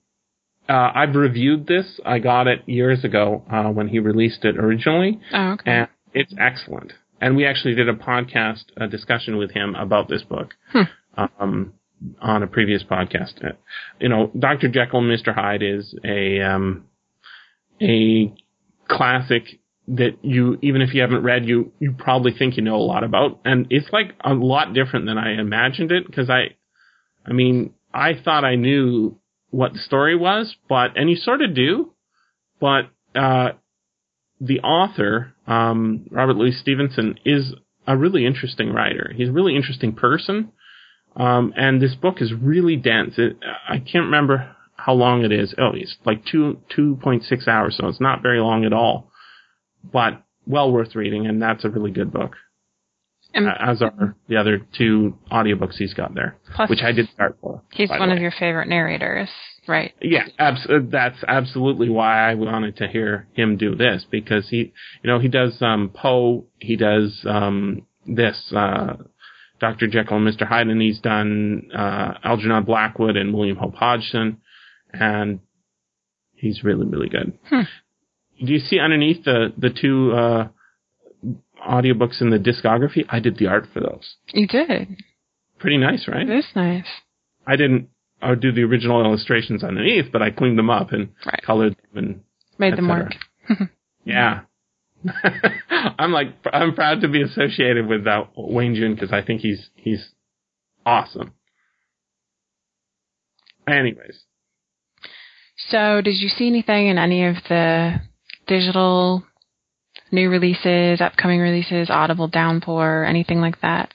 uh, 0.70 0.92
I've 0.94 1.16
reviewed 1.16 1.66
this. 1.66 2.00
I 2.06 2.20
got 2.20 2.48
it 2.48 2.62
years 2.68 3.04
ago 3.04 3.44
uh, 3.52 3.70
when 3.70 3.88
he 3.88 4.00
released 4.00 4.46
it 4.46 4.58
originally, 4.58 5.20
Oh, 5.34 5.52
okay. 5.54 5.72
and 5.72 5.88
it's 6.14 6.34
excellent. 6.40 6.94
And 7.20 7.36
we 7.36 7.46
actually 7.46 7.74
did 7.74 7.90
a 7.90 7.94
podcast 7.96 8.66
a 8.76 8.88
discussion 8.88 9.38
with 9.38 9.52
him 9.52 9.74
about 9.76 10.08
this 10.08 10.22
book 10.24 10.54
Hmm. 10.72 10.82
um, 11.40 11.74
on 12.22 12.44
a 12.44 12.48
previous 12.48 12.84
podcast. 12.84 13.44
Uh, 13.44 13.54
You 14.00 14.10
know, 14.10 14.30
Dr. 14.38 14.68
Jekyll 14.68 15.00
and 15.00 15.10
Mr. 15.20 15.34
Hyde 15.34 15.64
is 15.64 15.96
a 16.06 16.42
um, 16.42 16.86
a 17.82 18.34
classic 18.88 19.60
that 19.88 20.18
you 20.22 20.58
even 20.62 20.82
if 20.82 20.94
you 20.94 21.02
haven't 21.02 21.24
read 21.24 21.46
you 21.46 21.72
you 21.80 21.94
probably 21.98 22.34
think 22.38 22.58
you 22.58 22.64
know 22.64 22.76
a 22.76 22.78
lot 22.78 23.04
about. 23.04 23.40
And 23.46 23.68
it's 23.70 23.88
like 23.92 24.14
a 24.24 24.34
lot 24.34 24.74
different 24.74 25.06
than 25.06 25.18
I 25.18 25.40
imagined 25.40 25.92
it 25.92 26.06
because 26.06 26.30
I 26.30 26.56
I 27.26 27.34
mean 27.34 27.74
I 27.94 28.12
thought 28.14 28.44
I 28.44 28.56
knew 28.56 29.18
what 29.50 29.74
the 29.74 29.80
story 29.80 30.16
was 30.16 30.56
but 30.68 30.98
and 30.98 31.10
you 31.10 31.16
sort 31.16 31.42
of 31.42 31.56
do 31.56 31.94
but 32.60 32.90
uh 33.16 33.52
the 34.42 34.60
author 34.60 35.34
um 35.48 36.08
Robert 36.12 36.36
Louis 36.36 36.60
Stevenson 36.60 37.18
is 37.24 37.54
a 37.88 37.96
really 37.96 38.26
interesting 38.26 38.74
writer. 38.74 39.14
He's 39.16 39.30
a 39.30 39.34
really 39.34 39.56
interesting 39.56 39.94
person. 39.94 40.52
Um 41.16 41.54
and 41.56 41.82
this 41.82 41.96
book 41.96 42.22
is 42.22 42.34
really 42.34 42.76
dense. 42.76 43.14
It, 43.18 43.38
I 43.70 43.78
can't 43.78 44.06
remember 44.06 44.54
how 44.78 44.94
long 44.94 45.26
it 45.26 45.32
is 45.32 45.54
oh 45.58 45.72
it's 45.74 45.98
like 46.06 46.24
2 46.26 46.60
2.6 46.78 47.48
hours 47.48 47.76
so 47.78 47.88
it's 47.88 48.02
not 48.02 48.22
very 48.22 48.40
long 48.40 48.64
at 48.64 48.74
all 48.74 49.12
but 49.92 50.24
well 50.48 50.72
worth 50.72 50.96
reading, 50.96 51.28
and 51.28 51.42
that's 51.42 51.66
a 51.66 51.70
really 51.70 51.92
good 51.92 52.12
book. 52.12 52.36
And 53.34 53.48
uh, 53.48 53.54
as 53.60 53.82
are 53.82 54.16
the 54.30 54.38
other 54.38 54.62
two 54.78 55.18
audiobooks 55.32 55.76
he's 55.76 55.94
got 55.94 56.16
there, 56.16 56.38
plus, 56.56 56.70
which 56.70 56.82
I 56.82 56.94
did 56.94 57.10
start 57.10 57.38
for. 57.42 57.62
he's 57.72 57.90
one 57.90 58.12
of 58.12 58.20
your 58.20 58.32
favorite 58.32 58.70
narrators, 58.70 59.30
right? 59.68 59.94
Yeah, 60.02 60.24
abs- 60.40 60.66
uh, 60.68 60.80
that's 60.90 61.24
absolutely 61.28 61.90
why 61.90 62.32
I 62.32 62.36
wanted 62.36 62.78
to 62.78 62.88
hear 62.88 63.28
him 63.34 63.58
do 63.58 63.76
this 63.76 64.06
because 64.10 64.48
he, 64.50 64.74
you 65.04 65.12
know, 65.12 65.20
he 65.20 65.28
does 65.28 65.62
um, 65.62 65.92
Poe, 65.94 66.46
he 66.60 66.78
does 66.78 67.20
um, 67.30 67.86
this 68.06 68.42
uh, 68.56 68.94
Dr. 69.60 69.88
Jekyll 69.88 70.18
and 70.18 70.28
Mr. 70.28 70.48
Hyde, 70.48 70.68
and 70.68 70.82
he's 70.82 71.00
done 71.00 71.70
uh, 71.76 72.14
Algernon 72.24 72.64
Blackwood 72.64 73.18
and 73.18 73.34
William 73.34 73.58
Hope 73.58 73.76
Hodgson, 73.76 74.40
and 74.94 75.40
he's 76.34 76.64
really 76.64 76.86
really 76.86 77.10
good. 77.10 77.38
Hmm. 77.50 77.62
Do 78.46 78.54
you 78.54 78.60
see 78.60 78.80
underneath 78.80 79.24
the 79.24 79.54
the 79.58 79.70
two 79.70 80.14
uh, 80.14 80.48
audiobooks 81.68 82.22
in 82.22 82.30
the 82.30 82.38
discography? 82.40 83.06
I 83.10 83.20
did 83.20 83.38
the 83.38 83.48
art 83.48 83.68
for 83.74 83.80
those. 83.80 84.16
You 84.34 84.48
did. 84.48 84.98
Pretty 85.60 85.78
nice, 85.78 86.08
right? 86.08 86.30
It 86.30 86.38
is 86.38 86.46
nice. 86.56 86.86
I 87.46 87.56
didn't. 87.56 87.90
I 88.22 88.30
would 88.32 88.40
do 88.42 88.52
the 88.52 88.64
original 88.64 89.04
illustrations 89.04 89.64
underneath, 89.64 90.12
but 90.12 90.22
I 90.22 90.32
cleaned 90.32 90.58
them 90.58 90.70
up 90.70 90.92
and 90.92 91.10
Right. 91.26 91.42
colored 91.44 91.76
them 91.94 92.04
and 92.04 92.22
Made 92.60 92.76
them 92.78 92.88
work. 92.90 93.14
Yeah. 94.06 94.42
I'm 96.00 96.12
like 96.14 96.30
I'm 96.52 96.74
proud 96.74 97.02
to 97.02 97.08
be 97.10 97.22
associated 97.22 97.88
with 97.88 98.06
that 98.06 98.30
Wayne 98.38 98.74
June 98.74 98.94
because 98.96 99.12
I 99.12 99.22
think 99.22 99.42
he's 99.42 99.70
he's 99.76 100.10
awesome. 100.86 101.34
Anyways, 103.68 104.24
So, 105.58 106.02
did 106.02 106.16
you 106.16 106.30
see 106.30 106.48
anything 106.48 106.88
in 106.88 106.98
any 106.98 107.26
of 107.26 107.36
the 107.50 108.02
digital 108.48 109.24
new 110.12 110.30
releases, 110.30 111.02
upcoming 111.02 111.40
releases, 111.40 111.90
Audible 111.90 112.28
Downpour, 112.28 113.04
anything 113.06 113.42
like 113.42 113.62
that? 113.62 113.94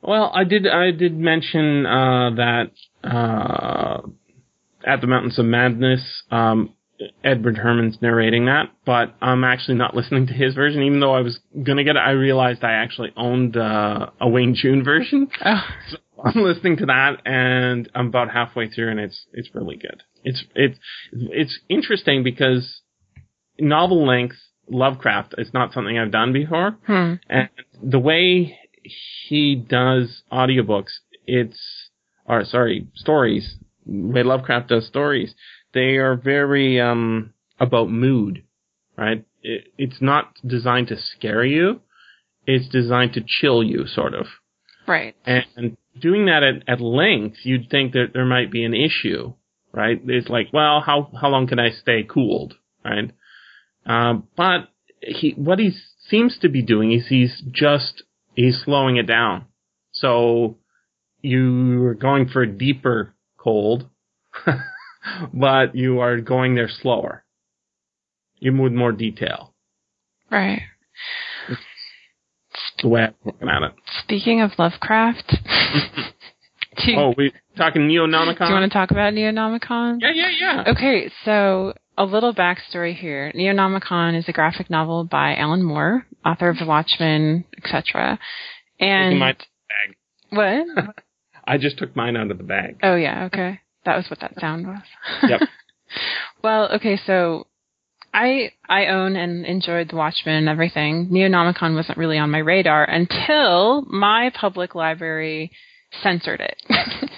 Well, 0.00 0.32
I 0.34 0.44
did. 0.44 0.66
I 0.66 0.90
did 0.90 1.16
mention 1.16 1.86
uh, 1.86 2.30
that 2.36 2.70
uh, 3.04 4.00
at 4.84 5.00
the 5.00 5.06
Mountains 5.06 5.38
of 5.38 5.44
Madness, 5.44 6.22
um, 6.30 6.74
Edward 7.22 7.56
Herrmann's 7.56 7.98
narrating 8.00 8.46
that, 8.46 8.70
but 8.84 9.14
I'm 9.20 9.44
actually 9.44 9.76
not 9.76 9.94
listening 9.96 10.26
to 10.28 10.32
his 10.32 10.54
version. 10.54 10.82
Even 10.82 11.00
though 11.00 11.14
I 11.14 11.20
was 11.20 11.38
gonna 11.62 11.84
get 11.84 11.96
it, 11.96 12.00
I 12.00 12.12
realized 12.12 12.64
I 12.64 12.72
actually 12.72 13.12
owned 13.16 13.56
uh, 13.56 14.10
a 14.20 14.28
Wayne 14.28 14.54
June 14.54 14.84
version. 14.84 15.28
Oh, 15.44 15.62
So 15.90 15.96
I'm 16.24 16.42
listening 16.42 16.76
to 16.78 16.86
that, 16.86 17.22
and 17.24 17.90
I'm 17.94 18.08
about 18.08 18.30
halfway 18.30 18.68
through, 18.68 18.90
and 18.90 19.00
it's 19.00 19.26
it's 19.32 19.50
really 19.54 19.76
good. 19.76 20.02
It's 20.24 20.44
it's 20.54 20.78
it's 21.12 21.58
interesting 21.68 22.22
because 22.22 22.80
novel 23.58 24.06
length 24.06 24.36
Lovecraft 24.68 25.34
is 25.38 25.52
not 25.52 25.72
something 25.72 25.98
I've 25.98 26.12
done 26.12 26.32
before, 26.32 26.78
hmm. 26.86 27.14
and 27.28 27.48
the 27.82 27.98
way 27.98 28.58
he 29.28 29.54
does 29.56 30.22
audiobooks, 30.32 30.92
it's 31.26 31.58
or 32.26 32.44
sorry 32.44 32.86
stories. 32.94 33.56
The 33.86 34.12
way 34.12 34.22
Lovecraft 34.22 34.68
does 34.68 34.86
stories, 34.86 35.34
they 35.74 35.96
are 35.96 36.14
very 36.14 36.80
um 36.80 37.32
about 37.58 37.90
mood, 37.90 38.44
right? 38.96 39.24
It, 39.42 39.68
it's 39.76 40.00
not 40.00 40.34
designed 40.46 40.88
to 40.88 40.96
scare 40.96 41.44
you. 41.44 41.80
It's 42.46 42.68
designed 42.68 43.12
to 43.14 43.24
chill 43.24 43.62
you, 43.62 43.86
sort 43.86 44.14
of. 44.14 44.26
Right. 44.86 45.14
And 45.24 45.76
doing 45.98 46.26
that 46.26 46.42
at, 46.42 46.68
at 46.68 46.80
length, 46.80 47.38
you'd 47.44 47.70
think 47.70 47.92
that 47.92 48.10
there 48.12 48.24
might 48.24 48.50
be 48.50 48.64
an 48.64 48.74
issue, 48.74 49.34
right? 49.72 50.00
It's 50.06 50.28
like, 50.28 50.48
well, 50.52 50.80
how, 50.80 51.10
how 51.20 51.28
long 51.28 51.46
can 51.46 51.58
I 51.58 51.70
stay 51.70 52.02
cooled, 52.02 52.54
right? 52.84 53.10
Um, 53.84 54.28
but 54.36 54.68
he, 55.00 55.32
what 55.36 55.58
he 55.58 55.72
seems 56.08 56.38
to 56.38 56.48
be 56.48 56.62
doing 56.62 56.92
is 56.92 57.08
he's 57.08 57.42
just, 57.50 58.02
he's 58.34 58.62
slowing 58.64 58.96
it 58.96 59.06
down. 59.06 59.46
So 59.92 60.58
you 61.20 61.84
are 61.84 61.94
going 61.94 62.28
for 62.28 62.42
a 62.42 62.46
deeper 62.50 63.14
cold, 63.36 63.88
but 65.34 65.74
you 65.74 66.00
are 66.00 66.20
going 66.20 66.54
there 66.54 66.70
slower. 66.70 67.24
You 68.38 68.60
with 68.60 68.72
more 68.72 68.92
detail. 68.92 69.54
Right. 70.30 70.62
The 72.82 72.88
way 72.88 73.02
I'm 73.02 73.14
looking 73.24 73.48
at 73.48 73.62
it. 73.62 73.72
Speaking 74.02 74.40
of 74.40 74.50
Lovecraft, 74.58 75.36
you, 76.86 76.96
Oh, 76.98 77.14
we 77.16 77.32
talking 77.56 77.82
Neonomicon? 77.82 78.38
do 78.38 78.44
you 78.46 78.52
want 78.52 78.70
to 78.70 78.76
talk 78.76 78.90
about 78.90 79.12
Neonomicon? 79.12 79.98
yeah, 80.00 80.12
yeah, 80.14 80.30
yeah. 80.40 80.64
Okay, 80.68 81.10
so 81.24 81.74
a 81.98 82.04
little 82.04 82.34
backstory 82.34 82.96
here. 82.96 83.32
Neonomicon 83.34 84.18
is 84.18 84.28
a 84.28 84.32
graphic 84.32 84.70
novel 84.70 85.04
by 85.04 85.34
Alan 85.36 85.62
Moore, 85.62 86.06
author 86.24 86.48
of 86.48 86.58
The 86.58 86.66
Watchmen, 86.66 87.44
etc. 87.62 88.18
And 88.80 89.18
my 89.18 89.32
bag. 89.32 89.96
what? 90.30 90.94
I 91.44 91.58
just 91.58 91.78
took 91.78 91.94
mine 91.96 92.16
out 92.16 92.30
of 92.30 92.38
the 92.38 92.44
bag. 92.44 92.78
Oh 92.82 92.94
yeah, 92.94 93.24
okay. 93.24 93.60
That 93.84 93.96
was 93.96 94.06
what 94.08 94.20
that 94.20 94.38
sound 94.38 94.66
was. 94.66 94.82
Yep. 95.28 95.40
well, 96.42 96.70
okay, 96.76 96.98
so 97.04 97.46
I 98.14 98.52
I 98.68 98.86
own 98.86 99.16
and 99.16 99.44
enjoyed 99.46 99.90
The 99.90 99.96
Watchmen 99.96 100.36
and 100.36 100.48
everything. 100.48 101.08
Neonomicon 101.10 101.74
wasn't 101.74 101.98
really 101.98 102.18
on 102.18 102.30
my 102.30 102.38
radar 102.38 102.84
until 102.84 103.82
my 103.82 104.30
public 104.38 104.74
library 104.74 105.50
censored 106.02 106.40
it. 106.40 106.56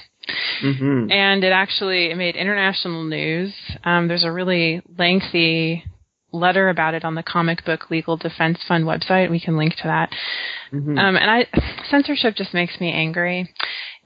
hmm 0.61 1.11
and 1.11 1.45
it 1.45 1.53
actually 1.53 2.11
it 2.11 2.17
made 2.17 2.37
international 2.37 3.05
news. 3.05 3.55
Um, 3.85 4.09
there's 4.09 4.25
a 4.25 4.33
really 4.33 4.83
lengthy 4.99 5.85
letter 6.33 6.69
about 6.69 6.95
it 6.95 7.05
on 7.05 7.15
the 7.15 7.23
Comic 7.23 7.65
Book 7.65 7.91
Legal 7.91 8.17
Defense 8.17 8.59
Fund 8.67 8.85
website. 8.85 9.31
We 9.31 9.41
can 9.41 9.57
link 9.57 9.75
to 9.77 9.85
that. 9.85 10.11
hmm 10.71 10.99
Um, 10.99 11.17
and 11.17 11.31
I 11.31 11.47
censorship 11.91 12.35
just 12.37 12.55
makes 12.55 12.81
me 12.81 12.93
angry. 12.93 13.53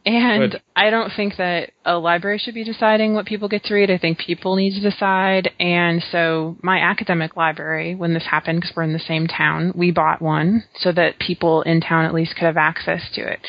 And 0.08 0.52
Good. 0.52 0.62
I 0.74 0.88
don't 0.88 1.12
think 1.14 1.36
that 1.36 1.72
a 1.84 1.98
library 1.98 2.38
should 2.38 2.54
be 2.54 2.64
deciding 2.64 3.12
what 3.12 3.26
people 3.26 3.46
get 3.46 3.64
to 3.64 3.74
read. 3.74 3.90
I 3.90 3.98
think 3.98 4.16
people 4.18 4.56
need 4.56 4.72
to 4.80 4.90
decide. 4.90 5.50
And 5.60 6.02
so 6.10 6.56
my 6.62 6.78
academic 6.78 7.36
library, 7.36 7.94
when 7.94 8.14
this 8.14 8.24
happened, 8.24 8.62
because 8.62 8.74
we're 8.74 8.84
in 8.84 8.94
the 8.94 9.00
same 9.00 9.26
town, 9.26 9.74
we 9.76 9.90
bought 9.90 10.22
one 10.22 10.64
so 10.78 10.92
that 10.92 11.18
people 11.18 11.60
in 11.60 11.82
town 11.82 12.06
at 12.06 12.14
least 12.14 12.36
could 12.36 12.46
have 12.46 12.56
access 12.56 13.02
to 13.16 13.20
it. 13.20 13.40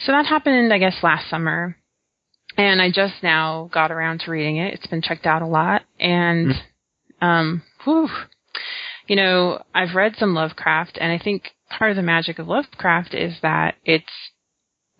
So 0.00 0.12
that 0.12 0.26
happened, 0.26 0.74
I 0.74 0.78
guess, 0.78 0.96
last 1.02 1.30
summer. 1.30 1.74
And 2.58 2.82
I 2.82 2.90
just 2.90 3.22
now 3.22 3.70
got 3.72 3.90
around 3.90 4.20
to 4.20 4.30
reading 4.30 4.58
it. 4.58 4.74
It's 4.74 4.86
been 4.86 5.00
checked 5.00 5.24
out 5.24 5.40
a 5.40 5.46
lot. 5.46 5.84
And, 5.98 6.52
um, 7.22 7.62
whew, 7.84 8.10
you 9.06 9.16
know, 9.16 9.62
I've 9.74 9.94
read 9.94 10.16
some 10.18 10.34
Lovecraft, 10.34 10.98
and 11.00 11.10
I 11.10 11.18
think 11.18 11.44
part 11.70 11.90
of 11.90 11.96
the 11.96 12.02
magic 12.02 12.38
of 12.38 12.46
Lovecraft 12.46 13.14
is 13.14 13.36
that 13.40 13.76
it's 13.86 14.04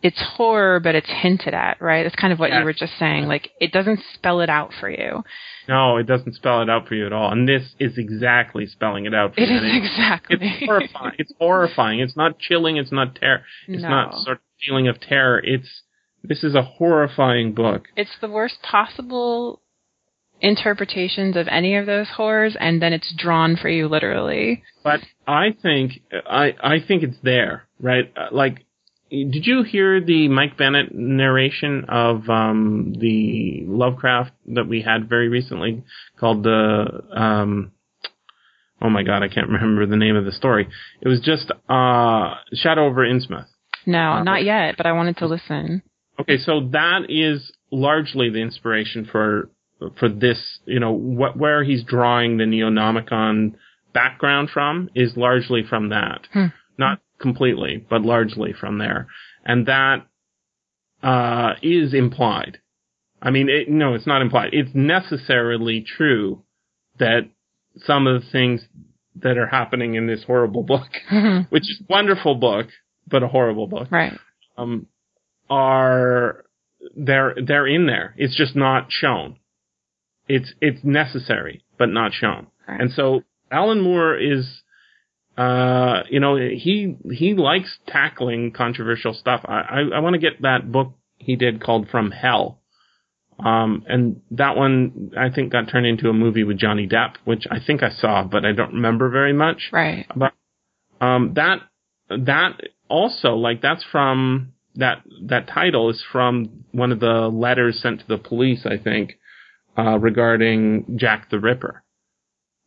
it's 0.05 0.21
horror, 0.37 0.81
but 0.81 0.95
it's 0.95 1.09
hinted 1.11 1.55
at, 1.55 1.81
right? 1.81 2.03
That's 2.03 2.15
kind 2.15 2.31
of 2.31 2.39
what 2.39 2.51
Yeah. 2.51 2.59
you 2.59 2.65
were 2.67 2.75
just 2.75 2.97
saying. 2.99 3.27
Like, 3.27 3.51
it 3.59 3.73
doesn't 3.73 4.01
spell 4.13 4.43
it 4.43 4.51
out 4.51 4.71
for 4.79 4.91
you. 4.91 5.25
No, 5.67 5.97
it 5.97 6.07
doesn't 6.07 6.35
spell 6.35 6.61
it 6.61 6.69
out 6.69 6.87
for 6.87 6.95
you 6.95 7.07
at 7.07 7.15
all. 7.15 7.33
And 7.33 7.49
this 7.49 7.75
is 7.81 7.97
exactly 7.97 8.67
spelling 8.67 9.07
it 9.07 9.15
out 9.15 9.35
for 9.35 9.41
It 9.41 9.49
you. 9.49 9.57
is 9.57 9.63
And 9.63 9.77
exactly. 9.83 10.37
It's 10.43 10.67
horrifying. 10.67 11.15
It's 11.19 11.33
horrifying. 11.41 12.01
It's 12.01 12.17
not 12.19 12.39
chilling. 12.39 12.77
It's 12.77 12.93
not 12.93 13.15
terror. 13.15 13.45
It's 13.67 13.83
No. 13.83 13.89
not 13.89 14.15
sort 14.19 14.37
of 14.37 14.43
feeling 14.63 14.89
of 14.89 15.01
terror. 15.01 15.41
It's 15.43 15.83
this 16.23 16.45
is 16.45 16.55
a 16.55 16.63
horrifying 16.63 17.53
book. 17.55 17.89
It's 17.97 18.19
the 18.19 18.29
worst 18.29 18.63
possible 18.63 19.61
interpretations 20.41 21.37
of 21.37 21.49
any 21.49 21.77
of 21.77 21.87
those 21.87 22.09
horrors, 22.11 22.57
and 22.61 22.83
then 22.83 22.93
it's 22.93 23.13
drawn 23.17 23.57
for 23.57 23.69
you 23.69 23.89
literally. 23.89 24.63
But 24.83 25.01
I 25.27 25.53
think 25.63 26.01
I 26.29 26.55
I 26.63 26.81
think 26.87 27.03
it's 27.03 27.19
there, 27.23 27.65
right? 27.81 28.13
Uh, 28.17 28.29
Like, 28.33 28.65
did 29.11 29.47
you 29.47 29.63
hear 29.63 30.01
the 30.01 30.29
Mike 30.29 30.57
Bennett 30.57 30.95
narration 30.95 31.85
of 31.89 32.29
um, 32.29 32.95
the 32.99 33.65
Lovecraft 33.67 34.33
that 34.55 34.67
we 34.67 34.83
had 34.83 35.09
very 35.09 35.29
recently 35.29 35.85
called 36.19 36.43
the 36.43 37.03
um, 37.15 37.73
oh 38.83 38.91
my 38.91 39.03
god, 39.03 39.23
I 39.23 39.29
can't 39.29 39.49
remember 39.49 39.87
the 39.87 39.97
name 39.97 40.17
of 40.17 40.25
the 40.25 40.33
story. 40.33 40.69
It 41.01 41.09
was 41.09 41.21
just 41.21 41.51
uh, 41.69 42.35
Shadow 42.53 42.87
over 42.87 43.07
Innsmouth. 43.07 43.47
No, 43.87 44.13
Uh, 44.13 44.23
not 44.23 44.45
yet, 44.45 44.77
but 44.77 44.87
I 44.87 44.93
wanted 44.93 45.19
to 45.19 45.27
listen. 45.27 45.83
Okay, 46.19 46.39
so 46.39 46.69
that 46.73 47.07
is 47.09 47.53
largely 47.71 48.31
the 48.31 48.41
inspiration 48.41 49.05
for 49.11 49.51
for 49.99 50.09
this. 50.09 50.61
You 50.65 50.81
know, 50.81 50.93
what 50.93 51.37
where 51.37 51.65
he's 51.65 51.83
drawing 51.85 52.37
the 52.37 52.45
Neonomicon 52.45 53.55
background 53.93 54.51
from 54.51 54.91
is 54.95 55.17
largely 55.17 55.63
from 55.69 55.91
that. 55.91 56.27
Hmm. 56.33 56.47
Not 56.79 57.01
completely, 57.21 57.85
but 57.89 58.03
largely 58.03 58.53
from 58.53 58.79
there, 58.79 59.07
and 59.45 59.67
that 59.67 60.07
uh, 61.03 61.55
is 61.63 61.95
implied. 61.95 62.59
I 63.21 63.31
mean, 63.31 63.49
it, 63.49 63.69
no, 63.69 63.95
it's 63.95 64.07
not 64.07 64.23
implied. 64.23 64.51
It's 64.53 64.75
necessarily 64.75 65.83
true 65.83 66.43
that 66.99 67.29
some 67.79 68.07
of 68.07 68.23
the 68.23 68.31
things 68.31 68.63
that 69.17 69.39
are 69.39 69.47
happening 69.47 69.95
in 69.95 70.07
this 70.07 70.25
horrible 70.25 70.63
book, 70.63 70.89
which 71.51 71.63
is 71.63 71.81
a 71.81 71.93
wonderful 71.93 72.35
book, 72.35 72.69
but 73.07 73.23
a 73.23 73.29
horrible 73.29 73.67
book, 73.67 73.89
right. 73.91 74.13
um, 74.57 74.87
are 75.49 76.45
they're 76.97 77.35
they're 77.47 77.67
in 77.67 77.87
there. 77.87 78.15
It's 78.17 78.37
just 78.37 78.55
not 78.57 78.87
shown. 78.91 79.37
It's 80.29 80.53
it's 80.61 80.83
necessary, 80.85 81.65
but 81.79 81.89
not 81.89 82.13
shown. 82.13 82.49
Right. 82.67 82.81
And 82.81 82.93
so 82.93 83.23
Alan 83.51 83.81
Moore 83.81 84.17
is, 84.17 84.63
uh, 85.37 86.03
you 86.11 86.21
know, 86.21 86.37
he 86.37 86.97
he 87.11 87.35
likes 87.35 87.79
tackling 87.87 88.53
controversial 88.53 89.15
stuff. 89.15 89.41
I 89.45 89.61
I, 89.61 89.81
I 89.97 89.99
want 90.01 90.15
to 90.15 90.21
get 90.21 90.43
that 90.43 90.71
book 90.71 90.93
he 91.19 91.37
did 91.37 91.63
called 91.63 91.89
From 91.89 92.11
Hell. 92.11 92.61
Um, 93.39 93.85
and 93.89 94.21
that 94.31 94.57
one 94.57 95.11
I 95.19 95.29
think 95.31 95.51
got 95.53 95.69
turned 95.69 95.87
into 95.87 96.09
a 96.09 96.13
movie 96.13 96.45
with 96.45 96.59
Johnny 96.59 96.87
Depp, 96.87 97.15
which 97.25 97.47
I 97.51 97.59
think 97.65 97.83
I 97.83 97.91
saw, 97.91 98.23
but 98.23 98.45
I 98.45 98.53
don't 98.53 98.75
remember 98.75 99.11
very 99.11 99.33
much. 99.33 99.71
Right. 99.73 100.07
But 100.15 100.35
um, 101.01 101.33
that 101.35 101.63
that 102.09 102.61
also 102.89 103.31
like 103.31 103.61
that's 103.61 103.85
from 103.91 104.53
that 104.77 105.03
that 105.27 105.49
title 105.49 105.91
is 105.91 106.03
from 106.13 106.65
one 106.71 106.93
of 106.93 107.01
the 107.01 107.29
letters 107.29 107.81
sent 107.81 108.01
to 108.01 108.07
the 108.07 108.19
police, 108.19 108.67
I 108.67 108.79
think, 108.79 109.19
uh, 109.77 109.99
regarding 109.99 110.97
Jack 110.97 111.29
the 111.31 111.41
Ripper. 111.41 111.83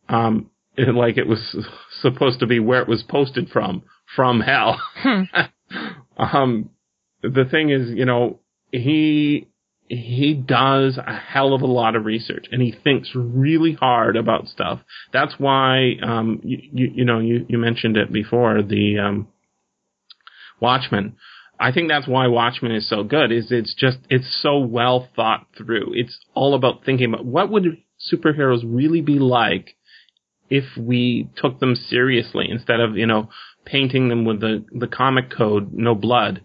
Um, 0.08 0.50
like 0.78 1.18
it 1.18 1.26
was 1.26 1.56
supposed 2.00 2.40
to 2.40 2.46
be 2.46 2.60
where 2.60 2.82
it 2.82 2.88
was 2.88 3.02
posted 3.02 3.48
from, 3.50 3.82
from 4.14 4.40
hell. 4.40 4.80
Hmm. 4.96 5.22
um, 6.16 6.70
the 7.22 7.44
thing 7.44 7.70
is, 7.70 7.90
you 7.90 8.04
know, 8.04 8.40
he 8.70 9.48
he 9.88 10.34
does 10.34 10.98
a 10.98 11.16
hell 11.16 11.54
of 11.54 11.62
a 11.62 11.66
lot 11.66 11.96
of 11.96 12.04
research 12.04 12.46
and 12.52 12.60
he 12.60 12.72
thinks 12.84 13.10
really 13.14 13.72
hard 13.72 14.16
about 14.16 14.46
stuff. 14.46 14.80
That's 15.12 15.34
why, 15.38 15.94
um, 16.02 16.40
you, 16.44 16.58
you, 16.72 16.92
you 16.96 17.04
know, 17.04 17.20
you, 17.20 17.46
you 17.48 17.58
mentioned 17.58 17.96
it 17.96 18.12
before, 18.12 18.62
the, 18.62 18.98
um, 18.98 19.28
Watchmen. 20.60 21.16
I 21.58 21.72
think 21.72 21.88
that's 21.88 22.06
why 22.06 22.26
Watchmen 22.26 22.72
is 22.72 22.88
so 22.88 23.02
good, 23.02 23.32
is 23.32 23.50
it's 23.50 23.74
just, 23.74 23.98
it's 24.10 24.40
so 24.42 24.58
well 24.58 25.08
thought 25.16 25.46
through. 25.56 25.92
It's 25.94 26.18
all 26.34 26.54
about 26.54 26.84
thinking 26.84 27.12
about 27.12 27.24
what 27.24 27.50
would 27.50 27.78
superheroes 28.12 28.60
really 28.64 29.00
be 29.00 29.18
like 29.18 29.76
if 30.50 30.64
we 30.76 31.28
took 31.36 31.60
them 31.60 31.74
seriously 31.74 32.46
instead 32.50 32.80
of, 32.80 32.96
you 32.96 33.06
know, 33.06 33.28
painting 33.64 34.08
them 34.08 34.24
with 34.24 34.40
the, 34.40 34.64
the 34.72 34.86
comic 34.86 35.30
code, 35.30 35.72
no 35.72 35.94
blood? 35.94 36.42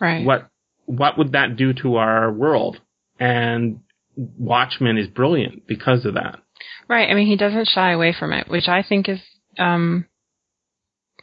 Right. 0.00 0.24
What, 0.24 0.48
what 0.86 1.18
would 1.18 1.32
that 1.32 1.56
do 1.56 1.72
to 1.82 1.96
our 1.96 2.32
world? 2.32 2.80
And 3.20 3.80
Watchmen 4.16 4.98
is 4.98 5.08
brilliant 5.08 5.66
because 5.66 6.04
of 6.04 6.14
that. 6.14 6.40
Right. 6.88 7.10
I 7.10 7.14
mean, 7.14 7.26
he 7.26 7.36
doesn't 7.36 7.68
shy 7.68 7.92
away 7.92 8.14
from 8.18 8.32
it, 8.32 8.48
which 8.48 8.68
I 8.68 8.82
think 8.82 9.08
is 9.08 9.20
um, 9.58 10.06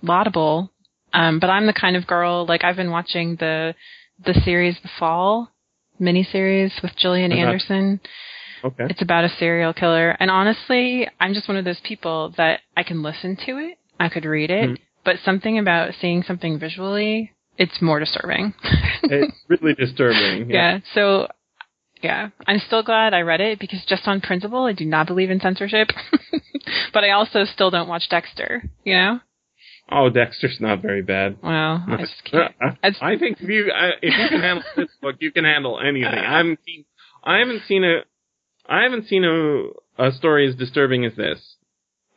laudable. 0.01 0.71
Um, 1.13 1.39
but 1.39 1.49
I'm 1.49 1.65
the 1.65 1.73
kind 1.73 1.95
of 1.95 2.07
girl 2.07 2.45
like 2.45 2.63
I've 2.63 2.75
been 2.75 2.91
watching 2.91 3.37
the 3.39 3.73
the 4.23 4.33
series 4.45 4.77
The 4.81 4.89
Fall 4.99 5.51
miniseries 5.99 6.71
with 6.81 6.95
Gillian. 6.97 7.31
Anderson. 7.31 7.99
Okay. 8.63 8.87
It's 8.89 9.01
about 9.01 9.25
a 9.25 9.29
serial 9.29 9.73
killer, 9.73 10.11
and 10.19 10.31
honestly, 10.31 11.07
I'm 11.19 11.33
just 11.33 11.47
one 11.47 11.57
of 11.57 11.65
those 11.65 11.79
people 11.83 12.33
that 12.37 12.61
I 12.75 12.83
can 12.83 13.03
listen 13.03 13.35
to 13.45 13.57
it, 13.57 13.77
I 13.99 14.09
could 14.09 14.25
read 14.25 14.49
it, 14.51 14.69
Mhm. 14.71 14.77
but 15.03 15.17
something 15.23 15.57
about 15.59 15.93
seeing 15.99 16.23
something 16.23 16.57
visually, 16.59 17.31
it's 17.57 17.81
more 17.81 17.99
disturbing. 17.99 18.53
it's 19.03 19.35
really 19.47 19.73
disturbing. 19.75 20.49
yeah. 20.49 20.79
So, 20.93 21.27
yeah, 22.01 22.29
I'm 22.47 22.59
still 22.59 22.83
glad 22.83 23.13
I 23.13 23.21
read 23.21 23.41
it 23.41 23.59
because 23.59 23.83
just 23.85 24.07
on 24.07 24.21
principle, 24.21 24.65
I 24.65 24.73
do 24.73 24.85
not 24.85 25.07
believe 25.07 25.29
in 25.31 25.39
censorship. 25.39 25.89
but 26.93 27.03
I 27.03 27.11
also 27.11 27.45
still 27.45 27.69
don't 27.71 27.87
watch 27.87 28.09
Dexter. 28.09 28.63
You 28.83 28.93
know? 28.95 29.19
Oh, 29.91 30.09
Dexter's 30.09 30.57
not 30.59 30.81
very 30.81 31.01
bad. 31.03 31.37
Well, 31.43 31.83
I 31.87 31.97
just 31.99 32.23
can't. 32.23 32.53
I, 32.83 32.91
I 33.13 33.17
think 33.17 33.39
if 33.39 33.47
you 33.47 33.71
uh, 33.71 33.91
if 34.01 34.17
you 34.17 34.29
can 34.29 34.41
handle 34.41 34.63
this 34.75 34.89
book, 34.99 35.15
you 35.19 35.31
can 35.31 35.45
handle 35.45 35.79
anything. 35.79 36.07
I 36.25 36.37
haven't 36.37 36.59
seen 36.65 36.85
I 37.23 37.37
haven't 37.37 37.61
seen 37.67 37.83
a 37.83 38.01
I 38.67 38.83
haven't 38.83 39.07
seen 39.07 39.23
a 39.23 39.63
a 39.97 40.11
story 40.11 40.47
as 40.47 40.55
disturbing 40.55 41.05
as 41.05 41.15
this. 41.15 41.55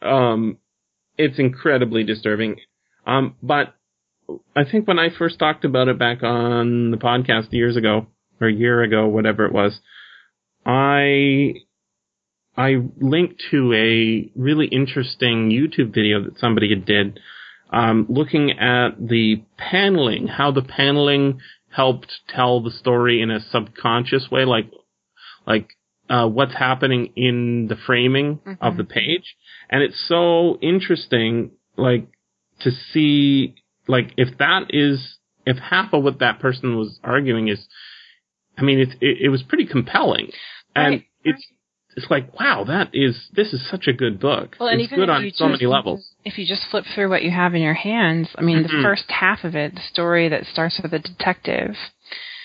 Um, 0.02 0.58
it's 1.16 1.38
incredibly 1.38 2.04
disturbing. 2.04 2.56
Um, 3.06 3.36
but 3.42 3.74
I 4.54 4.64
think 4.70 4.86
when 4.86 4.98
I 4.98 5.08
first 5.16 5.38
talked 5.38 5.64
about 5.64 5.88
it 5.88 5.98
back 5.98 6.22
on 6.22 6.90
the 6.90 6.96
podcast 6.96 7.52
years 7.52 7.76
ago 7.76 8.06
or 8.40 8.48
a 8.48 8.52
year 8.52 8.82
ago, 8.82 9.06
whatever 9.06 9.46
it 9.46 9.52
was, 9.52 9.78
I 10.66 11.54
I 12.56 12.76
linked 13.00 13.42
to 13.50 13.72
a 13.72 14.30
really 14.38 14.66
interesting 14.66 15.50
YouTube 15.50 15.94
video 15.94 16.24
that 16.24 16.38
somebody 16.38 16.70
had 16.70 16.84
did 16.84 17.20
um, 17.70 18.06
looking 18.08 18.52
at 18.58 18.90
the 18.98 19.42
paneling, 19.56 20.26
how 20.26 20.50
the 20.50 20.62
paneling 20.62 21.40
helped 21.70 22.20
tell 22.28 22.62
the 22.62 22.70
story 22.70 23.20
in 23.20 23.30
a 23.30 23.40
subconscious 23.40 24.30
way, 24.30 24.44
like 24.44 24.70
like 25.46 25.68
uh, 26.08 26.26
what's 26.28 26.54
happening 26.54 27.12
in 27.16 27.66
the 27.68 27.76
framing 27.86 28.40
of 28.60 28.76
the 28.76 28.84
page, 28.84 29.36
and 29.70 29.82
it's 29.82 30.00
so 30.08 30.58
interesting, 30.62 31.50
like 31.76 32.06
to 32.60 32.70
see, 32.92 33.54
like 33.86 34.12
if 34.16 34.36
that 34.38 34.66
is 34.70 35.16
if 35.46 35.56
half 35.58 35.92
of 35.92 36.02
what 36.04 36.18
that 36.20 36.40
person 36.40 36.76
was 36.76 36.98
arguing 37.02 37.48
is, 37.48 37.66
I 38.56 38.62
mean, 38.62 38.78
it's 38.80 38.92
it, 39.00 39.18
it 39.22 39.28
was 39.28 39.42
pretty 39.42 39.66
compelling, 39.66 40.30
and 40.74 40.92
Right, 40.94 41.04
it's. 41.24 41.46
It's 41.96 42.10
like 42.10 42.38
wow, 42.38 42.62
that 42.68 42.90
is 42.92 43.28
this 43.32 43.52
is 43.52 43.68
such 43.68 43.88
a 43.88 43.92
good 43.92 44.20
book. 44.20 44.54
Well, 44.60 44.68
and 44.68 44.80
it's 44.80 44.92
even 44.92 45.00
good 45.00 45.10
on 45.10 45.22
so 45.22 45.28
just- 45.30 45.40
many 45.40 45.66
levels. 45.66 46.06
If 46.24 46.38
you 46.38 46.46
just 46.46 46.62
flip 46.70 46.84
through 46.94 47.08
what 47.08 47.24
you 47.24 47.32
have 47.32 47.56
in 47.56 47.62
your 47.62 47.74
hands, 47.74 48.28
I 48.36 48.42
mean, 48.42 48.62
the 48.62 48.68
Mhm. 48.68 48.82
first 48.84 49.10
half 49.10 49.42
of 49.42 49.56
it, 49.56 49.74
the 49.74 49.80
story 49.80 50.28
that 50.28 50.46
starts 50.46 50.78
with 50.80 50.92
a 50.94 51.00
detective, 51.00 51.76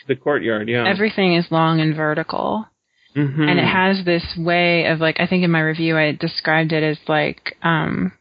The 0.07 0.15
courtyard, 0.15 0.69
yeah. 0.69 0.87
everything 0.87 1.35
is 1.35 1.51
long 1.51 1.81
and 1.81 1.93
vertical. 1.93 2.67
Mhm. 3.15 3.47
and 3.49 3.59
it 3.59 3.65
has 3.65 4.03
this 4.03 4.35
way 4.37 4.85
of 4.85 4.99
like 4.99 5.19
I 5.19 5.27
think 5.27 5.43
in 5.43 5.51
my 5.51 5.61
review 5.61 5.97
I 5.97 6.13
described 6.13 6.71
it 6.71 6.83
as 6.83 6.97
like 7.07 7.55
um 7.61 8.13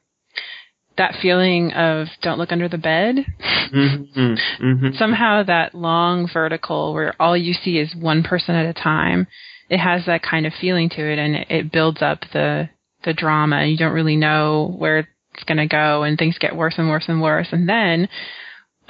that 0.99 1.17
feeling 1.23 1.73
of 1.73 2.09
don't 2.21 2.39
look 2.39 2.53
under 2.53 2.69
the 2.69 2.79
bed. 2.79 3.25
Mhm. 3.73 4.39
Mhm. 4.61 4.95
Somehow 4.99 5.43
that 5.45 5.75
long 5.75 6.29
vertical 6.29 6.93
where 6.93 7.15
all 7.19 7.37
you 7.37 7.55
see 7.55 7.79
is 7.79 7.95
one 7.97 8.23
person 8.23 8.55
at 8.55 8.67
a 8.67 8.75
time, 8.75 9.27
it 9.71 9.79
has 9.81 10.05
that 10.05 10.23
kind 10.23 10.45
of 10.45 10.53
feeling 10.55 10.91
to 10.91 11.01
it 11.03 11.19
and 11.19 11.37
it, 11.37 11.47
it 11.51 11.73
builds 11.73 12.03
up 12.03 12.25
the 12.33 12.69
the 13.05 13.15
drama. 13.15 13.65
You 13.65 13.79
don't 13.79 13.95
really 13.95 14.17
know 14.17 14.75
where 14.79 15.09
it's 15.35 15.45
going 15.45 15.59
to 15.59 15.67
go 15.67 16.03
and 16.03 16.19
things 16.19 16.37
get 16.39 16.55
worse 16.55 16.75
and 16.77 16.89
worse 16.91 17.09
and 17.09 17.23
worse. 17.23 17.49
And 17.53 17.67
then 17.69 18.09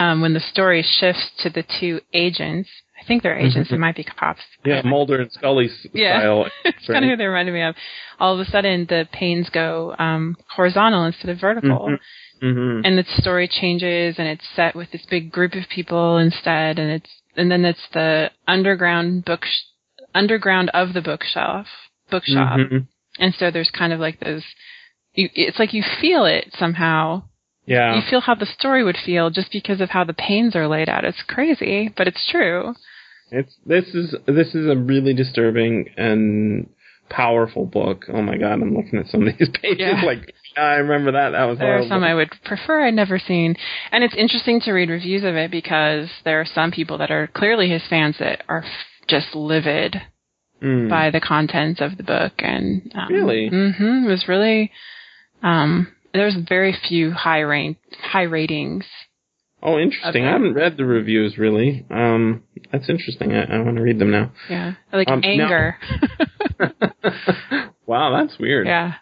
um 0.01 0.21
when 0.21 0.35
the 0.35 0.41
story 0.41 0.83
shifts 0.83 1.31
to 1.39 1.51
the 1.51 1.63
two 1.63 2.01
agents, 2.13 2.69
I 3.03 3.07
think 3.07 3.23
they're 3.23 3.39
agents, 3.39 3.69
Mhm. 3.69 3.73
they 3.73 3.79
might 3.79 3.97
be 3.97 4.05
cops. 4.05 4.43
yeah, 4.65 4.83
Mulder 4.85 5.21
and 5.21 5.33
Scully's 5.33 5.87
Yeah. 5.93 6.21
style. 6.21 6.47
It's 6.65 6.87
kind 6.87 7.05
of 7.05 7.11
who 7.11 7.17
they 7.17 7.27
reminded 7.27 7.53
me 7.55 7.63
of. 7.63 7.75
All 8.21 8.35
of 8.35 8.41
a 8.41 8.45
sudden, 8.51 8.87
the 8.89 9.09
panes 9.13 9.49
go 9.51 9.95
um, 9.99 10.37
horizontal 10.49 11.05
instead 11.05 11.31
of 11.31 11.41
vertical, 11.41 11.89
Mhm. 11.91 11.99
Mhm. 12.43 12.83
and 12.87 12.97
the 12.99 13.05
story 13.21 13.49
changes, 13.49 14.19
and 14.19 14.29
it's 14.29 14.49
set 14.55 14.75
with 14.75 14.91
this 14.93 15.05
big 15.07 15.31
group 15.33 15.55
of 15.55 15.69
people 15.69 16.19
instead, 16.19 16.79
and 16.79 16.91
it's 16.91 17.11
and 17.37 17.51
then 17.51 17.65
it's 17.65 17.89
the 17.93 18.31
underground 18.47 19.25
book, 19.25 19.45
sh- 19.47 19.63
underground 20.15 20.69
of 20.75 20.93
the 20.93 21.01
bookshelf, 21.01 21.67
bookshop, 22.11 22.59
Mhm. 22.61 22.87
and 23.19 23.35
so 23.35 23.51
there's 23.51 23.71
kind 23.71 23.93
of 23.93 24.01
like 24.01 24.21
those. 24.21 24.45
You, 25.15 25.29
it's 25.35 25.59
like 25.59 25.73
you 25.75 25.83
feel 25.83 26.25
it 26.27 26.53
somehow. 26.59 27.23
Yeah. 27.65 27.95
You 27.95 28.03
feel 28.03 28.21
how 28.21 28.35
the 28.35 28.47
story 28.47 28.83
would 28.85 28.97
feel 28.99 29.31
just 29.31 29.51
because 29.53 29.81
of 29.81 29.91
how 29.91 30.05
the 30.05 30.13
panes 30.15 30.57
are 30.57 30.67
laid 30.69 30.89
out. 30.89 31.05
It's 31.05 31.23
crazy, 31.23 31.89
but 31.97 32.09
it's 32.09 32.27
true. 32.29 32.75
It's 33.31 33.55
this 33.65 33.87
is 33.95 34.15
this 34.27 34.55
is 34.55 34.67
a 34.69 34.77
really 34.77 35.15
disturbing 35.15 35.89
and 35.97 36.69
powerful 37.09 37.67
book. 37.67 38.05
Oh 38.13 38.23
my 38.23 38.37
god, 38.37 38.55
I'm 38.55 38.75
looking 38.75 38.99
at 38.99 39.07
some 39.07 39.27
of 39.27 39.39
these 39.39 39.49
pages 39.63 39.79
Yeah. 39.81 40.03
like 40.05 40.35
I 40.57 40.75
remember 40.77 41.13
that. 41.13 41.31
That 41.31 41.45
was 41.45 41.59
There 41.59 41.79
are 41.79 41.89
some 41.89 42.05
I 42.05 42.15
would 42.15 42.31
prefer 42.45 42.87
I'd 42.87 42.95
never 42.95 43.19
seen. 43.19 43.57
And 43.91 44.05
it's 44.05 44.15
interesting 44.15 44.61
to 44.63 44.73
read 44.73 44.91
reviews 44.91 45.25
of 45.25 45.35
it 45.35 45.51
because 45.51 46.11
there 46.25 46.41
are 46.41 46.47
some 46.47 46.71
people 46.71 46.99
that 46.99 47.11
are 47.11 47.27
clearly 47.29 47.71
his 47.71 47.83
fans 47.89 48.17
that 48.19 48.43
are 48.49 48.63
f- 48.65 48.71
just 49.09 49.35
livid 49.35 49.97
Mm. 50.63 50.89
by 50.89 51.11
the 51.11 51.21
contents 51.21 51.81
of 51.81 51.97
the 51.97 52.05
book. 52.05 52.35
And 52.39 52.93
um, 52.95 53.13
Really? 53.13 53.49
hmm 53.49 54.05
it 54.05 54.09
was 54.09 54.29
really. 54.29 54.71
Um, 55.43 55.89
there's 56.15 56.37
very 56.49 56.73
few 56.89 57.11
high 57.11 57.43
rank, 57.43 57.79
high 58.01 58.23
ratings. 58.23 58.85
Oh, 59.63 59.79
interesting. 59.79 60.25
I 60.25 60.33
haven't 60.33 60.55
read 60.55 60.77
the 60.77 60.85
reviews 60.85 61.39
really. 61.39 61.87
Um, 61.91 62.43
that's 62.73 62.89
interesting. 62.89 63.33
I, 63.33 63.45
I 63.45 63.59
want 63.61 63.77
to 63.77 63.83
read 63.83 63.99
them 63.99 64.11
now. 64.11 64.33
Yeah, 64.51 64.75
like 64.93 65.09
Um, 65.09 65.21
now- 65.21 65.29
anger. 65.29 65.77
wow, 67.87 68.11
that's 68.25 68.39
weird. 68.39 68.67
yeah. 68.67 68.95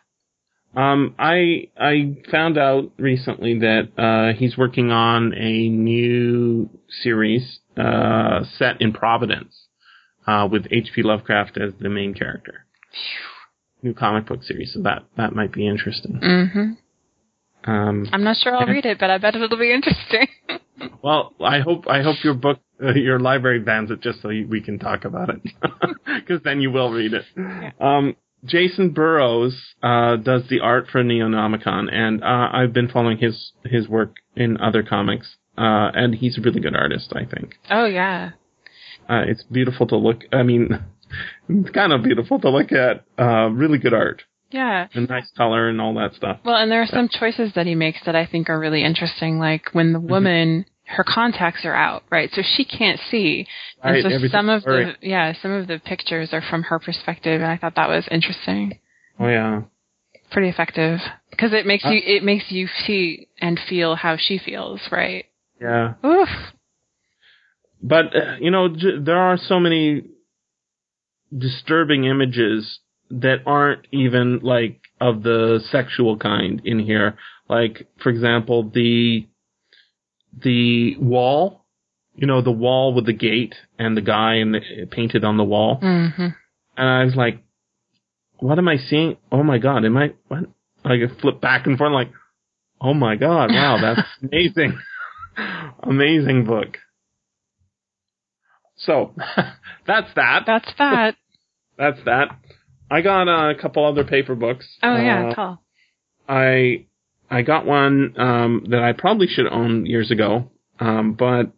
Um, 0.76 1.16
I 1.18 1.68
I 1.76 2.16
found 2.30 2.56
out 2.56 2.92
recently 2.96 3.58
that 3.58 3.88
uh, 3.98 4.38
he's 4.38 4.56
working 4.56 4.92
on 4.92 5.34
a 5.34 5.68
new 5.68 6.70
series 7.02 7.58
uh, 7.76 8.44
set 8.56 8.80
in 8.80 8.92
Providence 8.92 9.66
uh, 10.28 10.46
with 10.50 10.66
H.P. 10.70 11.02
Lovecraft 11.02 11.58
as 11.58 11.72
the 11.80 11.88
main 11.88 12.14
character. 12.14 12.66
New 13.82 13.94
comic 13.94 14.26
book 14.26 14.44
series, 14.44 14.72
so 14.74 14.82
that 14.82 15.02
that 15.16 15.34
might 15.34 15.52
be 15.52 15.66
interesting. 15.66 16.20
hmm 16.22 16.72
Um, 17.64 18.08
I'm 18.12 18.24
not 18.24 18.36
sure 18.36 18.54
I'll 18.54 18.66
read 18.66 18.86
it, 18.86 18.98
but 18.98 19.10
I 19.10 19.18
bet 19.18 19.34
it'll 19.34 19.58
be 19.58 19.72
interesting. 19.72 20.28
well, 21.02 21.34
I 21.40 21.60
hope 21.60 21.86
I 21.88 22.02
hope 22.02 22.16
your 22.24 22.34
book 22.34 22.58
uh, 22.82 22.94
your 22.94 23.20
library 23.20 23.60
bans 23.60 23.90
it 23.90 24.00
just 24.00 24.22
so 24.22 24.30
you, 24.30 24.46
we 24.46 24.60
can 24.60 24.78
talk 24.78 25.04
about 25.04 25.28
it 25.28 25.42
because 26.06 26.42
then 26.42 26.60
you 26.60 26.70
will 26.70 26.90
read 26.90 27.12
it. 27.12 27.24
Um, 27.80 28.16
Jacen 28.46 28.94
Burrows 28.94 29.54
uh, 29.82 30.16
does 30.16 30.48
the 30.48 30.60
art 30.60 30.86
for 30.90 31.04
Neonomicon, 31.04 31.92
and 31.92 32.22
uh, 32.22 32.48
I've 32.52 32.72
been 32.72 32.88
following 32.88 33.18
his 33.18 33.52
his 33.64 33.88
work 33.88 34.16
in 34.34 34.58
other 34.58 34.82
comics, 34.82 35.36
uh, 35.58 35.90
and 35.94 36.14
he's 36.14 36.38
a 36.38 36.40
really 36.40 36.60
good 36.60 36.74
artist. 36.76 37.12
I 37.14 37.26
think 37.26 37.56
oh 37.70 37.84
yeah. 37.84 38.30
uh, 39.08 39.22
it's 39.26 39.42
beautiful 39.44 39.86
to 39.88 39.96
look. 39.96 40.22
I 40.32 40.42
mean, 40.42 40.82
it's 41.48 41.70
kind 41.70 41.92
of 41.92 42.02
beautiful 42.02 42.40
to 42.40 42.48
look 42.48 42.72
at. 42.72 43.04
Uh, 43.18 43.50
really 43.50 43.78
good 43.78 43.92
art 43.92 44.22
Yeah. 44.50 44.88
and 44.94 45.08
nice 45.08 45.30
color 45.36 45.68
and 45.68 45.80
all 45.80 45.94
that 45.94 46.14
stuff. 46.14 46.38
Well, 46.44 46.56
and 46.56 46.70
there 46.70 46.82
are 46.82 46.86
some 46.86 47.08
choices 47.08 47.52
that 47.54 47.66
he 47.66 47.74
makes 47.74 47.98
that 48.06 48.16
I 48.16 48.26
think 48.26 48.48
are 48.50 48.58
really 48.58 48.82
interesting. 48.82 49.38
Like 49.38 49.70
when 49.72 49.92
the 49.92 50.00
woman, 50.00 50.64
her 50.86 51.04
contacts 51.04 51.64
are 51.64 51.74
out, 51.74 52.02
right? 52.10 52.30
So 52.32 52.42
she 52.42 52.64
can't 52.64 52.98
see. 53.10 53.46
And 53.82 53.92
Right, 53.94 54.02
so 54.02 54.08
everything's 54.08 54.32
some 54.32 54.48
of 54.48 54.64
blurry. 54.64 54.84
the, 55.00 55.08
yeah, 55.08 55.32
some 55.40 55.52
of 55.52 55.66
the 55.68 55.78
pictures 55.78 56.30
are 56.32 56.42
from 56.42 56.64
her 56.64 56.78
perspective, 56.80 57.40
and 57.40 57.50
I 57.50 57.56
thought 57.56 57.76
that 57.76 57.88
was 57.88 58.08
interesting. 58.10 58.78
Oh 59.18 59.28
yeah. 59.28 59.62
Pretty 60.32 60.48
effective. 60.48 60.98
Because 61.30 61.52
it 61.52 61.66
makes 61.66 61.84
Uh, 61.84 61.90
you, 61.90 62.00
it 62.04 62.22
makes 62.24 62.50
you 62.50 62.66
see 62.86 63.28
and 63.40 63.58
feel 63.68 63.94
how 63.96 64.16
she 64.16 64.38
feels, 64.38 64.80
right? 64.90 65.26
Yeah. 65.60 65.94
Oof. 66.04 66.28
But 67.82 68.14
uh, 68.16 68.36
you 68.40 68.50
know, 68.50 68.68
j- 68.68 68.98
there 69.00 69.18
are 69.18 69.36
so 69.36 69.58
many 69.60 70.02
disturbing 71.36 72.04
images 72.04 72.80
that 73.10 73.38
aren't 73.46 73.86
even 73.92 74.40
like 74.40 74.80
of 75.00 75.22
the 75.22 75.60
sexual 75.70 76.16
kind 76.16 76.62
in 76.64 76.78
here. 76.78 77.16
Like, 77.48 77.88
for 78.02 78.10
example, 78.10 78.70
the 78.70 79.26
the 80.42 80.96
wall. 80.98 81.64
You 82.14 82.26
know, 82.26 82.42
the 82.42 82.50
wall 82.50 82.92
with 82.92 83.06
the 83.06 83.14
gate 83.14 83.54
and 83.78 83.96
the 83.96 84.02
guy 84.02 84.34
and 84.34 84.52
the, 84.54 84.60
painted 84.90 85.24
on 85.24 85.38
the 85.38 85.44
wall. 85.44 85.76
hmm 85.76 86.26
And 86.76 86.88
I 86.88 87.04
was 87.04 87.14
like, 87.16 87.42
what 88.38 88.58
am 88.58 88.68
I 88.68 88.76
seeing? 88.76 89.16
Oh 89.32 89.42
my 89.42 89.58
god, 89.58 89.84
am 89.84 89.96
I 89.96 90.12
what? 90.28 90.40
I 90.84 90.96
flip 91.20 91.40
back 91.40 91.66
and 91.66 91.78
forth, 91.78 91.92
like, 91.92 92.10
oh 92.80 92.94
my 92.94 93.16
god, 93.16 93.50
wow, 93.50 93.78
that's 93.80 94.06
amazing, 94.22 94.78
amazing 95.82 96.44
book. 96.44 96.78
So 98.76 99.14
that's 99.86 100.12
that. 100.16 100.44
That's 100.46 100.72
that. 100.78 101.16
That's 101.78 102.00
that. 102.04 102.28
I 102.90 103.00
got 103.02 103.28
uh, 103.28 103.50
a 103.50 103.54
couple 103.54 103.84
other 103.84 104.04
paper 104.04 104.34
books. 104.34 104.66
Oh 104.82 104.96
yeah, 104.96 105.28
Uh, 105.28 105.34
tall. 105.34 105.62
I 106.28 106.86
I 107.30 107.42
got 107.42 107.64
one 107.66 108.14
um, 108.18 108.66
that 108.70 108.82
I 108.82 108.92
probably 108.92 109.26
should 109.28 109.46
own 109.46 109.86
years 109.86 110.10
ago, 110.10 110.50
um, 110.80 111.14
but 111.14 111.52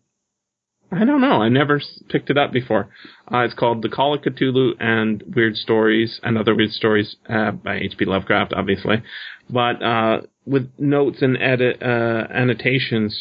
I 0.91 1.07
don't 1.07 1.23
know. 1.23 1.41
I 1.41 1.49
never 1.49 1.81
picked 2.11 2.29
it 2.29 2.37
up 2.37 2.53
before. 2.53 2.91
Uh, 3.33 3.39
it's 3.39 3.55
called 3.55 3.81
The 3.81 3.89
Call 3.89 4.15
of 4.15 4.21
Cthulhu 4.21 4.73
and 4.79 5.23
Weird 5.35 5.57
Stories 5.57 6.21
and 6.23 6.37
Other 6.37 6.55
Weird 6.55 6.73
Stories 6.73 7.17
uh, 7.31 7.53
by 7.53 7.77
H.P. 7.77 8.05
Lovecraft, 8.05 8.53
obviously, 8.55 9.03
but 9.49 9.83
uh, 9.83 10.21
with 10.45 10.71
notes 10.79 11.23
and 11.23 11.39
edit 11.41 11.83
uh, 11.83 12.27
annotations 12.31 13.19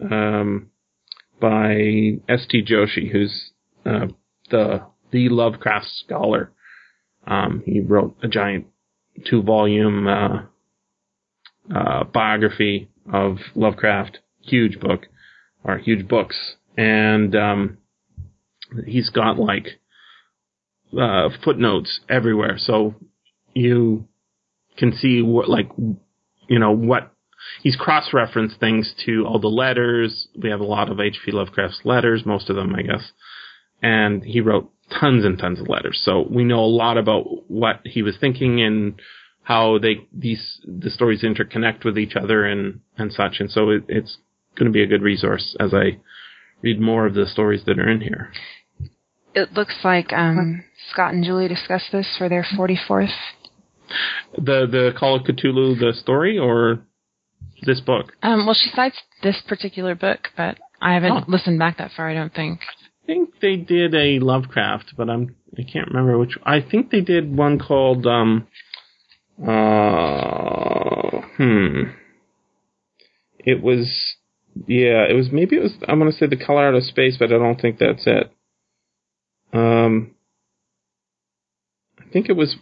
um, 0.00 0.70
by 1.40 2.18
S.T. 2.28 2.64
Joshi, 2.64 3.12
who's 3.12 3.52
uh, 3.86 4.06
the 4.50 4.82
the 5.12 5.28
Lovecraft 5.28 5.86
scholar. 6.04 6.50
Um, 7.26 7.62
he 7.64 7.80
wrote 7.80 8.16
a 8.22 8.28
giant 8.28 8.66
two 9.28 9.42
volume 9.42 10.06
uh, 10.08 10.42
uh, 11.74 12.04
biography 12.04 12.88
of 13.12 13.38
Lovecraft, 13.54 14.18
huge 14.40 14.80
book, 14.80 15.06
or 15.64 15.78
huge 15.78 16.08
books, 16.08 16.56
and 16.76 17.34
um, 17.36 17.78
he's 18.86 19.10
got 19.10 19.38
like 19.38 19.80
uh, 20.98 21.28
footnotes 21.44 22.00
everywhere, 22.08 22.56
so 22.58 22.94
you 23.54 24.08
can 24.76 24.92
see 24.92 25.22
what 25.22 25.48
like 25.48 25.68
you 26.48 26.58
know 26.58 26.72
what 26.72 27.12
he's 27.62 27.76
cross-referenced 27.76 28.58
things 28.58 28.94
to 29.04 29.24
all 29.26 29.38
the 29.38 29.48
letters. 29.48 30.28
We 30.40 30.50
have 30.50 30.60
a 30.60 30.64
lot 30.64 30.90
of 30.90 31.00
H.P. 31.00 31.32
Lovecraft's 31.32 31.80
letters, 31.84 32.24
most 32.24 32.50
of 32.50 32.56
them, 32.56 32.74
I 32.74 32.82
guess, 32.82 33.12
and 33.82 34.22
he 34.22 34.40
wrote 34.40 34.70
tons 35.00 35.24
and 35.24 35.38
tons 35.38 35.60
of 35.60 35.68
letters, 35.68 36.00
so 36.04 36.26
we 36.30 36.44
know 36.44 36.60
a 36.60 36.66
lot 36.66 36.98
about 36.98 37.24
what 37.50 37.80
he 37.84 38.02
was 38.02 38.16
thinking 38.18 38.60
and 38.62 39.00
how 39.42 39.78
they 39.78 40.06
these 40.12 40.60
the 40.64 40.90
stories 40.90 41.22
interconnect 41.22 41.84
with 41.84 41.98
each 41.98 42.14
other 42.16 42.44
and 42.44 42.80
and 42.96 43.12
such. 43.12 43.40
And 43.40 43.50
so 43.50 43.70
it, 43.70 43.84
it's 43.88 44.18
going 44.56 44.66
to 44.66 44.72
be 44.72 44.82
a 44.82 44.86
good 44.86 45.02
resource 45.02 45.56
as 45.58 45.72
I 45.74 45.98
read 46.62 46.80
more 46.80 47.06
of 47.06 47.14
the 47.14 47.26
stories 47.26 47.64
that 47.66 47.78
are 47.78 47.88
in 47.88 48.00
here. 48.02 48.30
It 49.34 49.52
looks 49.54 49.74
like 49.82 50.12
um, 50.12 50.62
Scott 50.90 51.14
and 51.14 51.24
Julie 51.24 51.48
discussed 51.48 51.90
this 51.90 52.06
for 52.18 52.28
their 52.28 52.44
44th. 52.56 53.10
The 54.36 54.66
the 54.70 54.92
Call 54.98 55.16
of 55.16 55.22
Cthulhu 55.22 55.78
the 55.78 55.92
story 55.98 56.38
or 56.38 56.80
this 57.62 57.80
book. 57.80 58.12
Um, 58.22 58.46
well, 58.46 58.54
she 58.54 58.70
cites 58.70 58.98
this 59.22 59.40
particular 59.46 59.94
book, 59.94 60.28
but 60.36 60.58
I 60.80 60.94
haven't 60.94 61.12
Oh. 61.12 61.24
listened 61.28 61.58
back 61.58 61.78
that 61.78 61.92
far. 61.96 62.08
I 62.10 62.14
don't 62.14 62.32
think. 62.34 62.60
I 63.02 63.06
think 63.06 63.40
they 63.40 63.56
did 63.56 63.94
a 63.94 64.18
Lovecraft, 64.20 64.94
but 64.96 65.10
I'm 65.10 65.34
I 65.58 65.62
can't 65.64 65.88
remember 65.88 66.18
which. 66.18 66.38
I 66.44 66.60
think 66.60 66.90
they 66.90 67.00
did 67.00 67.36
one 67.36 67.58
called 67.58 68.06
um 68.06 68.46
uh 69.40 71.20
hmm. 71.36 71.82
It 73.38 73.60
was 73.62 74.14
yeah, 74.66 75.04
it 75.08 75.14
was 75.14 75.30
maybe 75.32 75.56
it 75.56 75.62
was 75.62 75.72
I'm 75.88 75.98
gonna 75.98 76.12
say 76.12 76.26
the 76.26 76.36
color 76.36 76.68
out 76.68 76.74
of 76.74 76.84
space, 76.84 77.16
but 77.18 77.32
I 77.32 77.38
don't 77.38 77.60
think 77.60 77.78
that's 77.78 78.06
it. 78.06 78.32
Um 79.52 80.14
I 81.98 82.04
think 82.12 82.28
it 82.28 82.36
was 82.36 82.56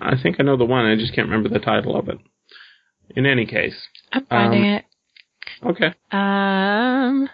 I 0.00 0.14
think 0.20 0.36
I 0.38 0.42
know 0.42 0.56
the 0.56 0.64
one, 0.64 0.86
I 0.86 0.96
just 0.96 1.14
can't 1.14 1.28
remember 1.28 1.48
the 1.50 1.64
title 1.64 1.96
of 1.96 2.08
it. 2.08 2.18
In 3.14 3.26
any 3.26 3.46
case. 3.46 3.76
I'm 4.12 4.26
finding 4.26 4.64
Um, 4.64 4.68
it. 4.68 4.84
Okay. 5.64 5.94
Um, 6.10 7.28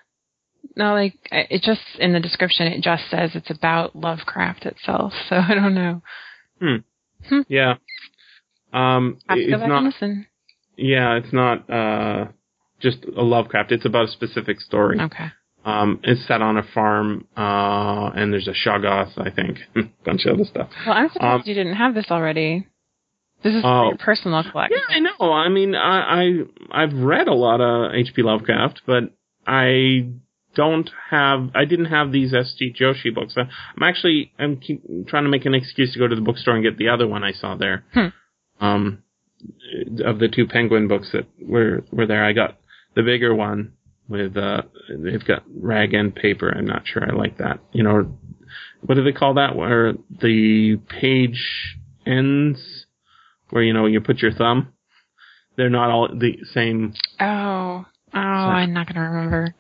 no, 0.77 0.95
like 0.95 1.15
it 1.31 1.63
just 1.63 1.81
in 1.99 2.13
the 2.13 2.21
description 2.21 2.67
it 2.67 2.83
just 2.83 3.05
says 3.11 3.31
it's 3.35 3.51
about 3.51 3.95
Lovecraft 3.97 4.67
itself. 4.67 5.13
So 5.29 5.37
I 5.37 5.55
don't 5.55 5.75
know. 5.75 6.03
Yeah. 7.49 7.75
Um 8.73 9.19
have 9.29 9.39
to 9.39 9.51
go 9.51 9.59
back 9.59 9.69
not 9.69 9.79
and 9.79 9.87
listen. 9.87 10.27
Yeah, 10.77 11.15
it's 11.17 11.33
not 11.33 11.69
uh, 11.71 12.27
just 12.81 13.05
a 13.05 13.23
Lovecraft. 13.23 13.73
It's 13.73 13.85
about 13.85 14.09
a 14.09 14.11
specific 14.11 14.61
story. 14.61 14.99
Okay. 15.01 15.27
Um, 15.65 16.01
it's 16.03 16.27
set 16.27 16.43
on 16.43 16.57
a 16.57 16.63
farm, 16.75 17.27
uh, 17.37 18.11
and 18.17 18.33
there's 18.33 18.49
a 18.49 18.53
Shoggoth, 18.69 19.13
I 19.17 19.31
think, 19.31 19.59
a 19.77 19.83
bunch 20.05 20.25
of 20.27 20.35
other 20.35 20.45
stuff. 20.45 20.71
Well, 20.87 20.97
I'm 20.97 21.11
surprised 21.11 21.43
Um, 21.43 21.49
you 21.49 21.55
didn't 21.55 21.77
have 21.77 21.95
this 21.95 22.07
already. 22.11 22.67
This 23.45 23.55
is 23.55 23.63
for 23.63 23.87
your 23.87 23.97
personal 23.99 24.43
collection. 24.51 24.79
Yeah, 24.89 24.97
I 24.97 25.01
know. 25.01 25.33
I 25.33 25.49
mean, 25.51 25.75
I, 25.75 26.23
I 26.23 26.83
I've 26.83 26.95
read 26.95 27.29
a 27.29 27.35
lot 27.35 27.61
of 27.61 27.93
H.P. 27.95 28.23
Lovecraft, 28.23 28.83
but 28.87 29.13
I 29.47 30.07
don't 30.55 30.91
have. 31.11 31.51
I 31.55 31.65
didn't 31.65 31.87
have 31.87 32.13
these 32.13 32.35
S.T. 32.35 32.75
Joshi 32.79 33.15
books. 33.15 33.35
I'm 33.37 33.83
actually 33.83 34.33
I'm 34.39 34.59
keep 34.59 34.83
trying 35.09 35.25
to 35.25 35.31
make 35.31 35.47
an 35.47 35.55
excuse 35.55 35.93
to 35.93 35.99
go 35.99 36.09
to 36.09 36.15
the 36.15 36.23
bookstore 36.23 36.55
and 36.55 36.65
get 36.65 36.79
the 36.79 36.89
other 36.89 37.07
one 37.07 37.25
I 37.25 37.33
saw 37.33 37.57
there. 37.57 37.85
Hmm. 37.93 38.09
Um, 38.61 39.03
of 40.05 40.19
the 40.19 40.29
two 40.29 40.47
Penguin 40.47 40.89
books 40.89 41.11
that 41.13 41.27
were 41.41 41.85
were 41.91 42.07
there, 42.07 42.25
I 42.25 42.33
got 42.33 42.59
the 42.95 43.03
bigger 43.03 43.35
one 43.35 43.73
with 44.09 44.37
uh, 44.37 44.63
they've 44.89 45.25
got 45.25 45.43
rag 45.55 45.95
end 45.95 46.15
paper. 46.15 46.51
I'm 46.51 46.67
not 46.67 46.87
sure 46.87 47.05
I 47.05 47.15
like 47.15 47.39
that. 47.39 47.61
You 47.73 47.83
know, 47.83 48.19
what 48.83 48.95
do 48.97 49.05
they 49.05 49.13
call 49.13 49.35
that? 49.35 49.57
Where 49.57 49.95
the 50.11 50.77
page 50.89 51.77
ends, 52.07 52.87
where 53.51 53.63
you 53.63 53.73
know 53.73 53.87
you 53.87 54.01
put 54.01 54.19
your 54.19 54.33
thumb. 54.33 54.73
They're 55.57 55.71
not 55.71 55.91
all 55.91 56.09
the 56.09 56.39
same 56.55 56.95
Oh, 57.21 57.85
oh, 58.15 58.19
I'm 58.19 58.73
not 58.73 58.87
gonna 58.87 59.09
remember. 59.11 59.55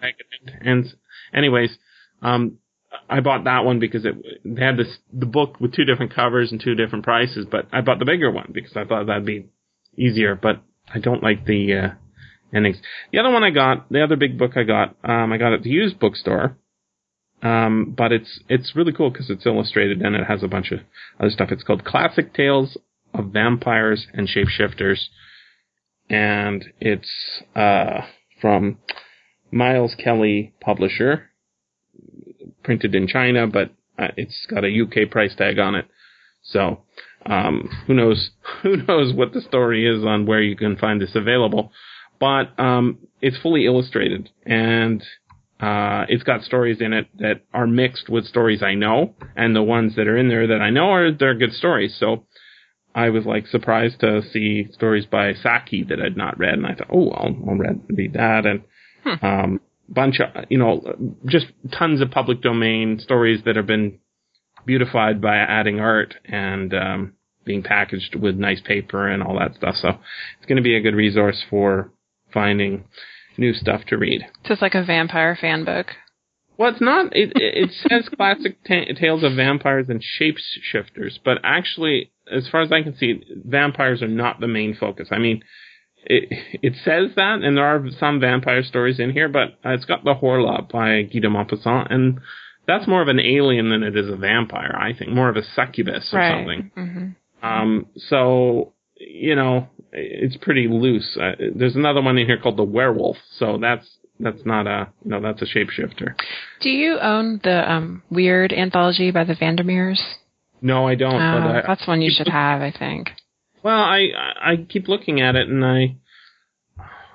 and 0.60 0.86
anyways, 1.32 1.76
um, 2.20 2.58
I 3.08 3.20
bought 3.20 3.44
that 3.44 3.64
one 3.64 3.78
because 3.78 4.04
it 4.04 4.14
they 4.44 4.62
had 4.62 4.76
this 4.76 4.98
the 5.12 5.26
book 5.26 5.60
with 5.60 5.74
two 5.74 5.84
different 5.84 6.14
covers 6.14 6.52
and 6.52 6.60
two 6.60 6.74
different 6.74 7.04
prices, 7.04 7.46
but 7.50 7.66
I 7.72 7.80
bought 7.80 7.98
the 7.98 8.04
bigger 8.04 8.30
one 8.30 8.50
because 8.52 8.76
I 8.76 8.84
thought 8.84 9.06
that'd 9.06 9.26
be 9.26 9.46
easier. 9.96 10.34
But 10.34 10.62
I 10.92 10.98
don't 10.98 11.22
like 11.22 11.44
the 11.44 11.74
uh, 11.74 11.88
endings. 12.54 12.78
The 13.12 13.18
other 13.18 13.30
one 13.30 13.44
I 13.44 13.50
got, 13.50 13.90
the 13.90 14.02
other 14.02 14.16
big 14.16 14.38
book 14.38 14.56
I 14.56 14.64
got, 14.64 14.96
um, 15.04 15.32
I 15.32 15.38
got 15.38 15.52
at 15.52 15.62
the 15.62 15.70
used 15.70 15.98
bookstore. 15.98 16.56
Um, 17.42 17.94
but 17.96 18.12
it's 18.12 18.40
it's 18.48 18.76
really 18.76 18.92
cool 18.92 19.10
because 19.10 19.28
it's 19.28 19.46
illustrated 19.46 20.00
and 20.00 20.14
it 20.14 20.24
has 20.26 20.44
a 20.44 20.48
bunch 20.48 20.70
of 20.70 20.80
other 21.18 21.30
stuff. 21.30 21.50
It's 21.50 21.64
called 21.64 21.84
Classic 21.84 22.32
Tales 22.32 22.76
of 23.12 23.32
Vampires 23.32 24.06
and 24.14 24.28
Shapeshifters, 24.28 25.06
and 26.08 26.64
it's 26.80 27.10
uh, 27.56 28.02
from 28.42 28.76
Miles 29.50 29.94
Kelly 29.96 30.52
publisher, 30.60 31.30
printed 32.62 32.94
in 32.94 33.06
China, 33.06 33.46
but 33.46 33.70
uh, 33.98 34.08
it's 34.16 34.46
got 34.50 34.64
a 34.64 34.82
UK 34.82 35.10
price 35.10 35.34
tag 35.34 35.58
on 35.58 35.76
it. 35.76 35.86
So, 36.42 36.82
um, 37.24 37.70
who 37.86 37.94
knows, 37.94 38.30
who 38.62 38.76
knows 38.76 39.14
what 39.14 39.32
the 39.32 39.40
story 39.40 39.86
is 39.86 40.04
on 40.04 40.26
where 40.26 40.42
you 40.42 40.56
can 40.56 40.76
find 40.76 41.00
this 41.00 41.14
available. 41.14 41.72
But, 42.20 42.58
um, 42.58 42.98
it's 43.20 43.38
fully 43.38 43.66
illustrated 43.66 44.30
and, 44.44 45.02
uh, 45.60 46.06
it's 46.08 46.24
got 46.24 46.42
stories 46.42 46.80
in 46.80 46.92
it 46.92 47.06
that 47.18 47.42
are 47.54 47.68
mixed 47.68 48.08
with 48.08 48.24
stories 48.26 48.62
I 48.62 48.74
know 48.74 49.14
and 49.36 49.54
the 49.54 49.62
ones 49.62 49.94
that 49.94 50.08
are 50.08 50.16
in 50.16 50.28
there 50.28 50.48
that 50.48 50.60
I 50.60 50.70
know 50.70 50.90
are, 50.90 51.12
they're 51.12 51.36
good 51.36 51.52
stories. 51.52 51.96
So, 51.98 52.26
I 52.94 53.10
was 53.10 53.24
like 53.24 53.46
surprised 53.46 54.00
to 54.00 54.22
see 54.32 54.68
stories 54.72 55.06
by 55.06 55.34
Saki 55.34 55.84
that 55.84 56.00
I'd 56.00 56.16
not 56.16 56.38
read, 56.38 56.54
and 56.54 56.66
I 56.66 56.74
thought, 56.74 56.90
oh, 56.92 57.10
I'll, 57.10 57.36
I'll 57.48 57.56
read, 57.56 57.80
read 57.88 58.12
that, 58.14 58.44
and 58.44 58.62
um, 59.22 59.60
bunch 59.88 60.20
of 60.20 60.44
you 60.48 60.58
know, 60.58 60.82
just 61.26 61.46
tons 61.72 62.00
of 62.00 62.10
public 62.10 62.42
domain 62.42 62.98
stories 62.98 63.42
that 63.44 63.56
have 63.56 63.66
been 63.66 63.98
beautified 64.66 65.20
by 65.20 65.36
adding 65.36 65.80
art 65.80 66.14
and 66.24 66.72
um, 66.74 67.14
being 67.44 67.62
packaged 67.62 68.14
with 68.14 68.36
nice 68.36 68.60
paper 68.60 69.08
and 69.08 69.22
all 69.22 69.38
that 69.38 69.54
stuff. 69.54 69.76
So 69.76 69.88
it's 69.88 70.46
going 70.46 70.56
to 70.56 70.62
be 70.62 70.76
a 70.76 70.80
good 70.80 70.94
resource 70.94 71.42
for 71.48 71.92
finding 72.32 72.84
new 73.36 73.52
stuff 73.54 73.82
to 73.88 73.96
read. 73.96 74.22
So 74.46 74.52
it's 74.52 74.62
like 74.62 74.74
a 74.74 74.84
vampire 74.84 75.36
fan 75.38 75.64
book. 75.64 75.88
Well, 76.56 76.70
it's 76.70 76.80
not. 76.80 77.16
It, 77.16 77.32
it 77.34 77.70
says 77.72 78.08
classic 78.16 78.62
ta- 78.64 78.92
tales 78.98 79.24
of 79.24 79.34
vampires 79.34 79.88
and 79.88 80.02
shapeshifters, 80.02 81.18
but 81.24 81.38
actually, 81.42 82.11
as 82.30 82.48
far 82.48 82.62
as 82.62 82.72
I 82.72 82.82
can 82.82 82.96
see, 82.96 83.22
vampires 83.44 84.02
are 84.02 84.08
not 84.08 84.40
the 84.40 84.48
main 84.48 84.74
focus. 84.74 85.08
I 85.10 85.18
mean, 85.18 85.42
it 86.04 86.28
it 86.62 86.74
says 86.84 87.10
that, 87.16 87.40
and 87.42 87.56
there 87.56 87.66
are 87.66 87.84
some 87.98 88.20
vampire 88.20 88.62
stories 88.62 88.98
in 88.98 89.12
here, 89.12 89.28
but 89.28 89.58
uh, 89.64 89.70
it's 89.70 89.84
got 89.84 90.04
the 90.04 90.14
Horla 90.14 90.70
by 90.70 91.02
Guy 91.02 91.20
de 91.20 91.28
Maupassant, 91.28 91.92
and 91.92 92.20
that's 92.66 92.86
more 92.86 93.02
of 93.02 93.08
an 93.08 93.20
alien 93.20 93.70
than 93.70 93.82
it 93.82 93.96
is 93.96 94.08
a 94.08 94.16
vampire. 94.16 94.76
I 94.76 94.96
think 94.96 95.10
more 95.10 95.28
of 95.28 95.36
a 95.36 95.42
succubus 95.42 96.10
or 96.12 96.18
right. 96.18 96.36
something. 96.36 96.70
hmm 96.74 97.46
Um, 97.46 97.86
so 97.96 98.72
you 98.96 99.34
know, 99.34 99.68
it's 99.92 100.36
pretty 100.36 100.68
loose. 100.68 101.16
Uh, 101.20 101.32
there's 101.54 101.76
another 101.76 102.02
one 102.02 102.18
in 102.18 102.26
here 102.26 102.38
called 102.38 102.56
the 102.56 102.64
Werewolf, 102.64 103.16
so 103.38 103.58
that's 103.60 103.86
that's 104.20 104.44
not 104.44 104.66
a 104.66 104.88
you 105.04 105.10
know 105.10 105.20
that's 105.20 105.42
a 105.42 105.46
shapeshifter. 105.46 106.14
Do 106.60 106.70
you 106.70 106.98
own 107.00 107.40
the 107.42 107.70
um, 107.70 108.02
Weird 108.10 108.52
anthology 108.52 109.10
by 109.10 109.24
the 109.24 109.34
Vandermeers? 109.34 110.02
No, 110.62 110.86
I 110.86 110.94
don't. 110.94 111.14
Oh, 111.20 111.40
but 111.40 111.56
I, 111.56 111.62
that's 111.66 111.86
one 111.86 112.00
you 112.00 112.10
should 112.14 112.28
have, 112.28 112.62
I 112.62 112.70
think. 112.70 113.10
Well, 113.62 113.78
I 113.80 114.08
I 114.40 114.56
keep 114.68 114.88
looking 114.88 115.20
at 115.20 115.34
it 115.34 115.48
and 115.48 115.64
I 115.64 115.96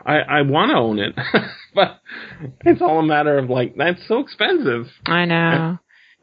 I 0.05 0.17
I 0.19 0.41
want 0.43 0.71
to 0.71 0.77
own 0.77 0.99
it, 0.99 1.15
but 1.75 2.01
it's 2.65 2.81
all 2.81 2.99
a 2.99 3.03
matter 3.05 3.37
of 3.37 3.49
like 3.49 3.75
that's 3.75 4.05
so 4.07 4.19
expensive. 4.19 4.87
I 5.05 5.25
know. 5.25 5.79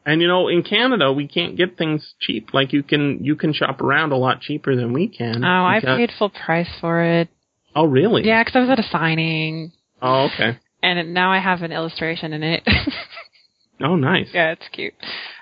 And 0.07 0.21
you 0.21 0.27
know, 0.27 0.47
in 0.49 0.61
Canada, 0.61 1.11
we 1.11 1.27
can't 1.27 1.57
get 1.57 1.77
things 1.77 2.13
cheap. 2.19 2.53
Like 2.53 2.73
you 2.73 2.83
can 2.83 3.23
you 3.23 3.35
can 3.35 3.53
shop 3.53 3.81
around 3.81 4.11
a 4.11 4.17
lot 4.17 4.39
cheaper 4.41 4.75
than 4.75 4.93
we 4.93 5.07
can. 5.07 5.43
Oh, 5.43 5.47
I 5.65 5.79
paid 5.83 6.11
full 6.17 6.29
price 6.29 6.69
for 6.79 7.01
it. 7.03 7.27
Oh, 7.75 7.85
really? 7.85 8.23
Yeah, 8.25 8.43
'cause 8.43 8.55
I 8.55 8.59
was 8.59 8.69
at 8.69 8.79
a 8.79 8.83
signing, 8.89 9.71
Oh, 10.01 10.29
okay. 10.33 10.57
and 10.81 11.13
now 11.13 11.31
I 11.31 11.39
have 11.39 11.61
an 11.61 11.71
illustration 11.73 12.31
in 12.33 12.41
it. 12.43 12.63
Oh, 13.81 13.95
nice. 13.95 14.29
yeah, 14.33 14.51
it's 14.51 14.67
cute. 14.71 14.93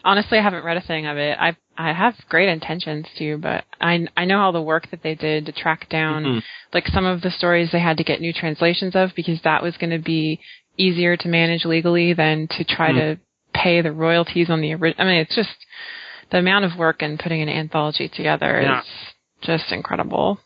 Honestly, 0.04 0.40
I 0.40 0.42
haven't 0.42 0.64
read 0.66 0.78
a 0.78 0.82
thing 0.82 1.06
of 1.06 1.18
it. 1.18 1.38
I 1.40 1.56
I 1.78 1.94
have 1.94 2.16
great 2.30 2.50
intentions 2.50 3.06
to, 3.18 3.38
but 3.38 3.64
I 3.80 4.08
I 4.18 4.26
know 4.26 4.42
all 4.42 4.52
the 4.52 4.62
work 4.62 4.90
that 4.92 5.04
they 5.04 5.16
did 5.16 5.46
to 5.46 5.52
track 5.52 5.88
down 5.90 6.24
Mhm. 6.24 6.44
like 6.74 6.88
some 6.88 7.06
of 7.06 7.22
the 7.22 7.32
stories 7.32 7.72
they 7.72 7.80
had 7.80 7.98
to 7.98 8.04
get 8.04 8.22
new 8.22 8.34
translations 8.34 8.96
of 8.96 9.14
because 9.16 9.42
that 9.42 9.62
was 9.64 9.78
going 9.78 9.92
to 9.92 10.00
be 10.00 10.40
easier 10.78 11.16
to 11.18 11.28
manage 11.28 11.66
legally 11.66 12.14
than 12.14 12.48
to 12.48 12.64
try 12.64 12.92
Hmm. 12.92 12.98
to 12.98 13.18
pay 13.54 13.82
the 13.82 13.92
royalties 13.92 14.50
on 14.50 14.62
the 14.62 14.74
original. 14.74 15.06
I 15.08 15.12
mean, 15.12 15.20
it's 15.22 15.36
just 15.36 15.56
the 16.32 16.40
amount 16.40 16.66
of 16.66 16.76
work 16.78 17.04
in 17.04 17.18
putting 17.20 17.42
an 17.44 17.50
anthology 17.50 18.08
together 18.10 18.60
Yeah. 18.62 18.80
is 18.80 18.86
just 19.42 19.72
incredible. 19.72 20.40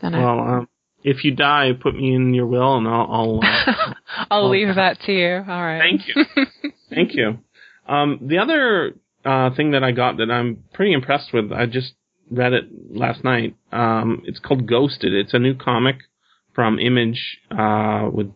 And 0.00 0.16
Well, 0.16 0.40
um, 0.40 0.68
if 1.10 1.24
you 1.24 1.34
die, 1.34 1.70
put 1.80 1.94
me 1.94 2.14
in 2.14 2.34
your 2.34 2.46
will, 2.46 2.76
and 2.76 2.86
I'll. 2.86 3.08
I'll 3.10 3.40
uh, 3.42 3.94
I'll 4.30 4.42
well, 4.42 4.50
leave 4.50 4.74
that 4.74 5.00
to 5.06 5.12
you. 5.12 5.36
All 5.36 5.62
right. 5.64 5.80
Thank 5.80 6.08
you. 6.08 6.46
Thank 6.90 7.14
you. 7.14 7.38
Um, 7.86 8.18
the 8.22 8.38
other 8.38 8.94
uh, 9.24 9.54
thing 9.54 9.72
that 9.72 9.82
I 9.82 9.92
got 9.92 10.18
that 10.18 10.30
I'm 10.30 10.64
pretty 10.74 10.92
impressed 10.92 11.32
with, 11.32 11.52
I 11.52 11.66
just 11.66 11.94
read 12.30 12.52
it 12.52 12.64
last 12.90 13.24
night. 13.24 13.56
Um, 13.72 14.22
it's 14.26 14.38
called 14.38 14.66
Ghosted. 14.68 15.12
It's 15.14 15.34
a 15.34 15.38
new 15.38 15.54
comic 15.54 15.96
from 16.54 16.78
Image 16.78 17.38
uh, 17.50 18.08
with 18.12 18.30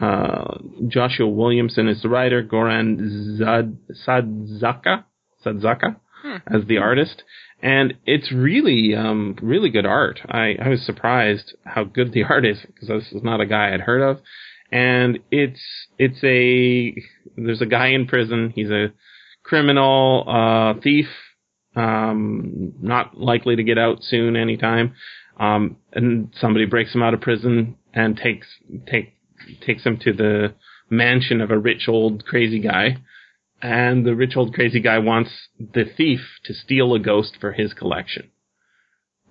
uh, 0.00 0.58
Joshua 0.88 1.28
Williamson 1.28 1.88
as 1.88 2.02
the 2.02 2.08
writer, 2.08 2.42
Goran 2.42 3.38
Zad- 3.38 3.78
Sadzaka, 4.06 5.04
Sadzaka 5.44 5.96
Hmm. 6.22 6.36
as 6.46 6.64
the 6.66 6.78
artist. 6.78 7.22
And 7.62 7.94
it's 8.04 8.30
really, 8.32 8.94
um, 8.94 9.36
really 9.40 9.70
good 9.70 9.86
art. 9.86 10.20
I, 10.26 10.56
I 10.62 10.68
was 10.68 10.84
surprised 10.84 11.54
how 11.64 11.84
good 11.84 12.12
the 12.12 12.24
art 12.28 12.44
is 12.44 12.58
because 12.66 12.88
this 12.88 13.12
is 13.12 13.22
not 13.22 13.40
a 13.40 13.46
guy 13.46 13.72
I'd 13.72 13.80
heard 13.80 14.02
of. 14.02 14.22
And 14.70 15.20
it's, 15.30 15.60
it's 15.98 16.22
a, 16.24 16.94
there's 17.36 17.62
a 17.62 17.66
guy 17.66 17.88
in 17.88 18.06
prison. 18.06 18.52
He's 18.54 18.70
a 18.70 18.92
criminal, 19.42 20.24
uh, 20.26 20.80
thief, 20.80 21.06
um, 21.76 22.72
not 22.80 23.16
likely 23.16 23.56
to 23.56 23.62
get 23.62 23.78
out 23.78 24.02
soon 24.02 24.36
anytime. 24.36 24.94
Um, 25.38 25.76
and 25.92 26.34
somebody 26.40 26.66
breaks 26.66 26.94
him 26.94 27.02
out 27.02 27.14
of 27.14 27.20
prison 27.20 27.76
and 27.94 28.16
takes, 28.16 28.46
take, 28.90 29.14
takes 29.64 29.84
him 29.84 29.98
to 29.98 30.12
the 30.12 30.54
mansion 30.90 31.40
of 31.40 31.50
a 31.50 31.58
rich 31.58 31.88
old 31.88 32.24
crazy 32.24 32.58
guy. 32.58 32.98
And 33.62 34.04
the 34.04 34.14
rich 34.14 34.36
old 34.36 34.54
crazy 34.54 34.80
guy 34.80 34.98
wants 34.98 35.30
the 35.58 35.84
thief 35.84 36.20
to 36.44 36.54
steal 36.54 36.94
a 36.94 36.98
ghost 36.98 37.36
for 37.40 37.52
his 37.52 37.72
collection. 37.72 38.30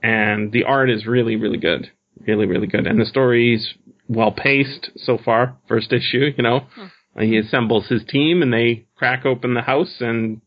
And 0.01 0.51
the 0.51 0.63
art 0.63 0.89
is 0.89 1.05
really, 1.05 1.35
really 1.35 1.57
good. 1.57 1.91
Really, 2.25 2.45
really 2.45 2.67
good. 2.67 2.87
And 2.87 2.99
the 2.99 3.05
story's 3.05 3.73
well 4.07 4.31
paced 4.31 4.91
so 4.97 5.17
far. 5.17 5.57
First 5.67 5.91
issue, 5.91 6.31
you 6.35 6.43
know. 6.43 6.67
Hmm. 6.75 7.21
He 7.21 7.37
assembles 7.37 7.87
his 7.87 8.03
team 8.07 8.41
and 8.41 8.51
they 8.51 8.87
crack 8.95 9.25
open 9.25 9.53
the 9.53 9.61
house 9.61 9.97
and 9.99 10.41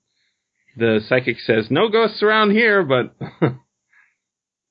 the 0.76 1.00
psychic 1.08 1.38
says, 1.40 1.68
no 1.70 1.88
ghosts 1.88 2.22
around 2.22 2.50
here, 2.50 2.82
but 2.84 3.14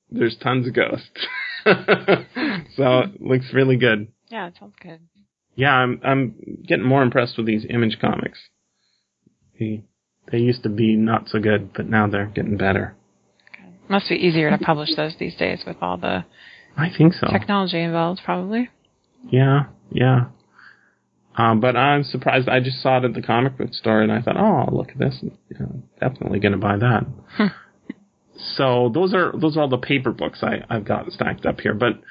there's 0.10 0.38
tons 0.38 0.68
of 0.68 0.74
ghosts. 0.74 1.28
so 2.76 3.00
it 3.00 3.22
looks 3.22 3.54
really 3.54 3.78
good. 3.78 4.08
Yeah, 4.30 4.48
it 4.48 4.54
sounds 4.60 4.76
good. 4.82 5.00
Yeah, 5.56 5.74
I'm 5.74 6.00
I'm 6.04 6.36
getting 6.68 6.86
more 6.86 7.02
impressed 7.02 7.36
with 7.38 7.48
these 7.48 7.66
image 7.70 7.98
comics. 8.00 8.40
They 9.60 9.84
they 10.32 10.40
used 10.40 10.64
to 10.64 10.70
be 10.70 10.96
not 10.96 11.30
so 11.30 11.40
good, 11.40 11.74
but 11.74 11.88
now 11.88 12.08
they're 12.08 12.26
getting 12.26 12.58
better. 12.58 12.96
Must 13.90 14.10
be 14.10 14.16
easier 14.16 14.50
to 14.52 14.58
publish 14.58 14.96
those 14.96 15.16
these 15.18 15.36
days 15.36 15.64
with 15.66 15.78
all 15.82 15.98
the 15.98 16.26
I 16.76 16.90
think 16.96 17.14
so. 17.14 17.28
technology 17.28 17.82
involved, 17.82 18.22
probably. 18.24 18.70
Yeah, 19.30 19.66
yeah. 19.92 20.26
Um, 21.38 21.60
but 21.60 21.76
I'm 21.76 22.04
surprised. 22.04 22.50
I 22.50 22.60
just 22.60 22.82
saw 22.82 22.98
it 22.98 23.06
at 23.06 23.14
the 23.14 23.22
comic 23.22 23.58
book 23.58 23.74
store, 23.74 24.02
and 24.02 24.12
I 24.12 24.22
thought, 24.22 24.38
oh, 24.38 24.76
look 24.76 24.90
at 24.90 24.98
this. 24.98 25.18
You 25.22 25.32
know, 25.60 25.84
definitely 26.00 26.40
going 26.40 26.54
to 26.54 26.58
buy 26.58 26.78
that. 26.78 27.06
so 28.56 28.92
those 28.94 29.14
are 29.14 29.34
those 29.40 29.56
are 29.56 29.62
all 29.62 29.70
the 29.70 29.78
paper 29.78 30.12
books 30.12 30.40
I 30.42 30.64
I've 30.70 30.86
got 30.86 31.12
stacked 31.12 31.46
up 31.46 31.62
here. 31.62 31.76
But 31.76 32.02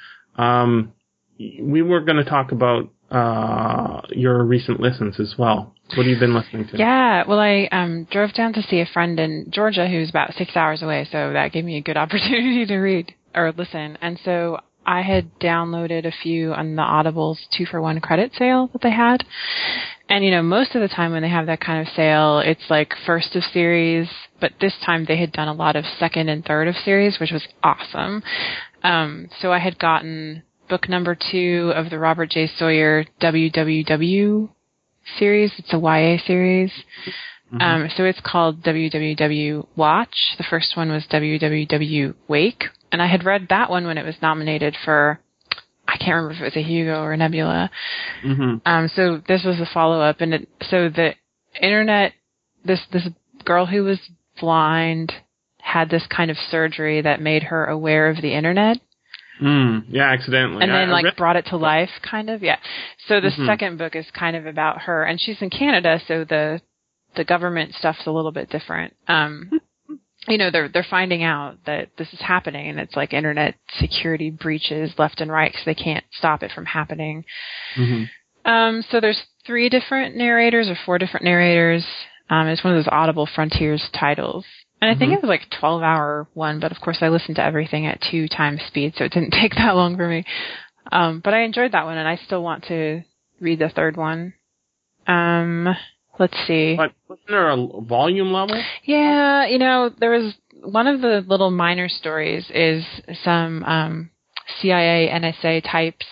um, 0.40 0.92
we 1.38 1.82
were 1.82 2.00
going 2.00 2.18
to 2.18 2.24
talk 2.24 2.52
about 2.52 2.88
uh 3.10 4.02
your 4.10 4.44
recent 4.44 4.80
listens 4.80 5.20
as 5.20 5.34
well. 5.38 5.74
What 5.94 5.98
have 5.98 6.06
you 6.06 6.18
been 6.18 6.34
listening 6.34 6.66
to? 6.68 6.78
Yeah, 6.78 7.22
well, 7.28 7.38
I 7.38 7.68
um, 7.70 8.08
drove 8.10 8.32
down 8.34 8.52
to 8.54 8.62
see 8.62 8.80
a 8.80 8.86
friend 8.86 9.20
in 9.20 9.46
Georgia 9.50 9.86
who's 9.86 10.10
about 10.10 10.34
six 10.34 10.56
hours 10.56 10.82
away, 10.82 11.06
so 11.12 11.32
that 11.32 11.52
gave 11.52 11.64
me 11.64 11.76
a 11.76 11.80
good 11.80 11.96
opportunity 12.04 12.66
to 12.66 12.76
read 12.76 13.14
or 13.34 13.52
listen. 13.52 13.96
And 14.00 14.18
so 14.24 14.58
I 14.84 15.02
had 15.02 15.38
downloaded 15.38 16.06
a 16.06 16.12
few 16.12 16.52
on 16.54 16.74
the 16.74 16.82
Audible's 16.82 17.40
two 17.56 17.66
for 17.66 17.80
one 17.80 18.00
credit 18.00 18.32
sale 18.34 18.68
that 18.72 18.82
they 18.82 18.90
had. 18.90 19.24
And 20.08 20.24
you 20.24 20.30
know, 20.30 20.42
most 20.42 20.74
of 20.74 20.80
the 20.80 20.88
time 20.88 21.12
when 21.12 21.22
they 21.22 21.28
have 21.28 21.46
that 21.46 21.60
kind 21.60 21.86
of 21.86 21.92
sale, 21.94 22.38
it's 22.38 22.70
like 22.70 22.94
first 23.04 23.34
of 23.36 23.42
series, 23.44 24.08
but 24.40 24.52
this 24.60 24.74
time 24.84 25.04
they 25.04 25.18
had 25.18 25.32
done 25.32 25.48
a 25.48 25.52
lot 25.52 25.76
of 25.76 25.84
second 25.98 26.28
and 26.28 26.44
third 26.44 26.68
of 26.68 26.76
series, 26.76 27.18
which 27.18 27.32
was 27.32 27.46
awesome. 27.62 28.22
Um, 28.82 29.28
so 29.40 29.52
I 29.52 29.58
had 29.58 29.78
gotten 29.78 30.44
book 30.68 30.88
number 30.88 31.16
two 31.30 31.72
of 31.74 31.90
the 31.90 31.98
Robert 31.98 32.30
J. 32.30 32.48
Sawyer 32.58 33.04
WWW 33.20 34.48
series. 35.18 35.52
It's 35.58 35.72
a 35.72 35.78
YA 35.78 36.18
series. 36.26 36.72
Um, 37.60 37.88
so 37.96 38.04
it's 38.04 38.20
called 38.24 38.62
WWW 38.64 39.66
Watch. 39.76 40.34
The 40.36 40.44
first 40.48 40.76
one 40.76 40.90
was 40.90 41.06
WWW 41.10 42.14
Wake. 42.28 42.64
And 42.90 43.00
I 43.00 43.06
had 43.06 43.24
read 43.24 43.46
that 43.50 43.70
one 43.70 43.86
when 43.86 43.98
it 43.98 44.04
was 44.04 44.16
nominated 44.20 44.76
for, 44.84 45.20
I 45.86 45.96
can't 45.96 46.16
remember 46.16 46.34
if 46.34 46.40
it 46.40 46.44
was 46.44 46.56
a 46.56 46.62
Hugo 46.68 47.02
or 47.02 47.12
a 47.12 47.16
Nebula. 47.16 47.70
hmm 48.22 48.56
Um, 48.64 48.88
so 48.94 49.22
this 49.28 49.44
was 49.44 49.60
a 49.60 49.68
follow 49.72 50.00
up, 50.00 50.20
and 50.20 50.34
it, 50.34 50.48
so 50.62 50.88
the 50.88 51.14
internet, 51.60 52.12
this 52.64 52.80
this 52.92 53.08
girl 53.44 53.66
who 53.66 53.84
was 53.84 54.00
blind 54.40 55.12
had 55.58 55.88
this 55.88 56.06
kind 56.08 56.30
of 56.30 56.36
surgery 56.50 57.00
that 57.02 57.20
made 57.20 57.44
her 57.44 57.66
aware 57.66 58.08
of 58.08 58.20
the 58.22 58.34
internet, 58.34 58.78
Mm, 59.40 59.84
yeah, 59.88 60.04
accidentally. 60.10 60.62
and 60.62 60.70
then 60.72 60.88
I 60.88 60.92
like 60.92 61.04
read- 61.04 61.16
brought 61.16 61.36
it 61.36 61.46
to 61.46 61.56
life, 61.56 61.90
kind 62.02 62.30
of. 62.30 62.42
Yeah. 62.42 62.56
So 63.06 63.20
the 63.20 63.28
Mhm. 63.30 63.46
second 63.46 63.76
book 63.78 63.94
is 63.94 64.10
kind 64.12 64.36
of 64.36 64.46
about 64.46 64.82
her, 64.82 65.04
and 65.04 65.20
she's 65.20 65.40
in 65.42 65.50
Canada, 65.50 66.00
so 66.06 66.24
the 66.24 66.60
the 67.14 67.24
government 67.24 67.74
stuff's 67.74 68.06
a 68.06 68.10
little 68.10 68.32
bit 68.32 68.50
different. 68.50 68.94
Um, 69.08 69.50
you 70.28 70.38
know, 70.38 70.50
they're 70.50 70.68
they're 70.68 70.82
finding 70.88 71.22
out 71.22 71.64
that 71.66 71.88
this 71.96 72.12
is 72.12 72.20
happening, 72.20 72.68
and 72.68 72.78
it's 72.80 72.96
like 72.96 73.12
internet 73.12 73.54
security 73.78 74.30
breaches 74.30 74.92
left 74.98 75.20
and 75.20 75.30
right 75.30 75.50
because 75.52 75.64
they 75.64 75.74
can't 75.74 76.04
stop 76.12 76.42
it 76.42 76.52
from 76.52 76.64
happening. 76.66 77.24
Mhm. 77.76 78.08
Um, 78.44 78.82
so 78.90 79.00
there's 79.00 79.22
three 79.44 79.68
different 79.68 80.16
narrators 80.16 80.68
or 80.68 80.76
four 80.86 80.98
different 80.98 81.24
narrators. 81.24 81.84
Um, 82.30 82.48
it's 82.48 82.62
one 82.64 82.74
of 82.76 82.78
those 82.84 82.92
Audible 82.92 83.26
Frontiers 83.26 83.88
titles. 83.92 84.44
And 84.80 84.90
I 84.90 84.94
think 84.94 85.10
Mhm. 85.12 85.16
it 85.16 85.22
was 85.22 85.28
like 85.28 85.44
a 85.44 85.56
12 85.56 85.82
hour 85.82 86.26
one, 86.34 86.60
but 86.60 86.70
of 86.70 86.80
course 86.80 86.98
I 87.02 87.08
listened 87.08 87.36
to 87.36 87.42
everything 87.42 87.86
at 87.86 88.00
two 88.00 88.28
times 88.28 88.62
speed, 88.62 88.94
so 88.96 89.04
it 89.04 89.12
didn't 89.12 89.30
take 89.40 89.54
that 89.54 89.74
long 89.76 89.96
for 89.96 90.08
me. 90.08 90.24
Um, 90.92 91.20
but 91.20 91.34
I 91.34 91.40
enjoyed 91.40 91.72
that 91.72 91.86
one 91.86 91.98
and 91.98 92.08
I 92.08 92.16
still 92.16 92.42
want 92.42 92.64
to 92.64 93.02
read 93.40 93.58
the 93.58 93.68
third 93.68 93.96
one. 93.96 94.34
Um, 95.06 95.74
let's 96.18 96.36
see. 96.46 96.76
But 96.76 96.92
wasn't 97.08 97.28
there 97.28 97.50
a 97.50 97.80
volume 97.80 98.32
level? 98.32 98.62
Yeah, 98.84 99.46
you 99.46 99.58
know, 99.58 99.88
there 99.88 100.10
was 100.10 100.34
one 100.62 100.86
of 100.86 101.00
the 101.00 101.24
little 101.26 101.50
minor 101.50 101.88
stories 101.88 102.50
is 102.50 102.84
some 103.24 103.64
um, 103.64 104.10
CIA 104.60 105.08
NSA 105.08 105.70
types 105.70 106.06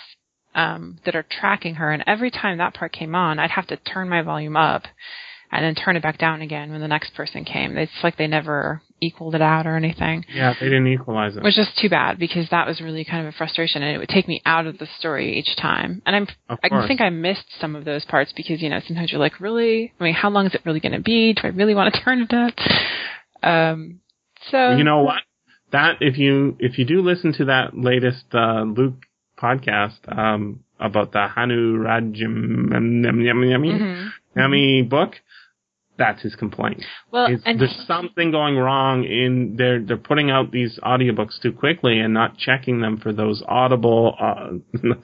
um, 0.54 0.98
that 1.04 1.16
are 1.16 1.26
tracking 1.28 1.76
her, 1.76 1.90
and 1.90 2.04
every 2.06 2.30
time 2.30 2.58
that 2.58 2.74
part 2.74 2.92
came 2.92 3.14
on, 3.14 3.38
I'd 3.38 3.50
have 3.50 3.66
to 3.68 3.76
turn 3.76 4.08
my 4.08 4.22
volume 4.22 4.56
up 4.56 4.84
and 5.54 5.64
then 5.64 5.74
turn 5.74 5.96
it 5.96 6.02
back 6.02 6.18
down 6.18 6.42
again 6.42 6.70
when 6.70 6.80
the 6.80 6.88
next 6.88 7.14
person 7.14 7.44
came. 7.44 7.76
It's 7.76 7.92
like 8.02 8.16
they 8.16 8.26
never 8.26 8.82
equaled 9.00 9.34
it 9.34 9.42
out 9.42 9.66
or 9.66 9.76
anything, 9.76 10.24
Yeah, 10.32 10.54
they 10.58 10.66
didn't 10.66 10.86
equalize 10.86 11.36
it. 11.36 11.42
which 11.42 11.58
is 11.58 11.68
too 11.80 11.90
bad 11.90 12.18
because 12.18 12.48
that 12.50 12.66
was 12.66 12.80
really 12.80 13.04
kind 13.04 13.26
of 13.26 13.34
a 13.34 13.36
frustration, 13.36 13.82
and 13.82 13.94
it 13.94 13.98
would 13.98 14.08
take 14.08 14.26
me 14.28 14.40
out 14.46 14.66
of 14.66 14.78
the 14.78 14.86
story 14.98 15.36
each 15.38 15.56
time. 15.56 16.00
And 16.06 16.16
I'm 16.16 16.26
of 16.48 16.58
I 16.64 16.68
course. 16.70 16.86
think 16.88 17.00
I 17.02 17.10
missed 17.10 17.44
some 17.60 17.76
of 17.76 17.84
those 17.84 18.04
parts 18.06 18.32
because 18.34 18.62
you 18.62 18.70
know 18.70 18.80
sometimes 18.86 19.12
you're 19.12 19.20
like, 19.20 19.40
really? 19.40 19.92
I 20.00 20.04
mean, 20.04 20.14
how 20.14 20.30
long 20.30 20.46
is 20.46 20.54
it 20.54 20.62
really 20.64 20.80
going 20.80 20.92
to 20.92 21.00
be? 21.00 21.34
Do 21.34 21.42
I 21.44 21.48
really 21.48 21.74
want 21.74 21.92
to 21.94 22.00
turn 22.04 22.22
it 22.22 22.32
up? 22.32 22.54
Um, 23.42 24.00
so 24.50 24.72
you 24.76 24.84
know 24.84 25.02
what? 25.02 25.20
That 25.72 25.96
if 26.00 26.16
you 26.18 26.56
if 26.60 26.78
you 26.78 26.84
do 26.86 27.02
listen 27.02 27.32
to 27.34 27.46
that 27.46 27.76
latest 27.76 28.24
uh, 28.32 28.62
Luke 28.62 29.04
podcast 29.38 29.98
um, 30.16 30.60
about 30.80 31.12
the 31.12 31.26
Hannu 31.36 31.76
Rajam 31.78 32.70
Mhm. 32.72 34.12
Yummy 34.36 34.82
book, 34.82 35.14
that's 35.96 36.22
his 36.22 36.34
complaint. 36.34 36.82
Well, 37.10 37.28
and 37.44 37.60
there's 37.60 37.84
something 37.86 38.30
going 38.30 38.56
wrong 38.56 39.04
in 39.04 39.54
they're 39.56 39.80
they're 39.80 39.96
putting 39.96 40.30
out 40.30 40.50
these 40.50 40.78
audiobooks 40.82 41.40
too 41.40 41.52
quickly 41.52 41.98
and 42.00 42.12
not 42.12 42.36
checking 42.36 42.80
them 42.80 42.98
for 42.98 43.12
those 43.12 43.42
audible. 43.46 44.14
Uh, 44.18 44.58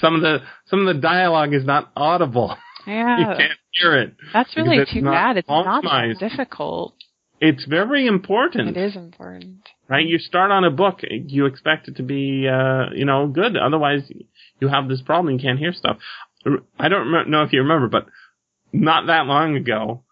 some 0.00 0.14
of 0.14 0.22
the 0.22 0.38
some 0.66 0.86
of 0.86 0.94
the 0.94 1.00
dialogue 1.00 1.52
is 1.52 1.64
not 1.64 1.90
audible. 1.96 2.56
Yeah, 2.86 3.18
you 3.18 3.26
can't 3.38 3.58
hear 3.72 3.98
it. 3.98 4.14
that's 4.32 4.54
really 4.56 4.84
too 4.92 5.00
not 5.00 5.12
bad. 5.12 5.36
It's 5.38 5.48
not 5.48 5.82
that 5.82 6.16
difficult. 6.20 6.94
It's 7.40 7.64
very 7.64 8.06
important. 8.06 8.76
It 8.76 8.80
is 8.80 8.96
important. 8.96 9.68
right? 9.88 10.06
You 10.06 10.18
start 10.18 10.50
on 10.50 10.64
a 10.64 10.70
book, 10.70 11.00
you 11.02 11.46
expect 11.46 11.88
it 11.88 11.96
to 11.96 12.02
be, 12.02 12.48
uh, 12.48 12.86
you 12.94 13.04
know, 13.04 13.26
good. 13.26 13.56
Otherwise, 13.56 14.10
you 14.60 14.68
have 14.68 14.88
this 14.88 15.02
problem. 15.02 15.34
You 15.34 15.40
can't 15.42 15.58
hear 15.58 15.72
stuff. 15.72 15.98
I 16.78 16.88
don't 16.88 17.12
rem- 17.12 17.30
know 17.30 17.42
if 17.42 17.52
you 17.52 17.60
remember, 17.60 17.88
but 17.88 18.06
not 18.74 19.06
that 19.06 19.26
long 19.26 19.56
ago, 19.56 20.02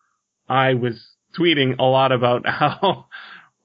I 0.49 0.75
was 0.75 1.03
tweeting 1.39 1.79
a 1.79 1.85
lot 1.85 2.13
about 2.13 2.47
how 2.47 3.07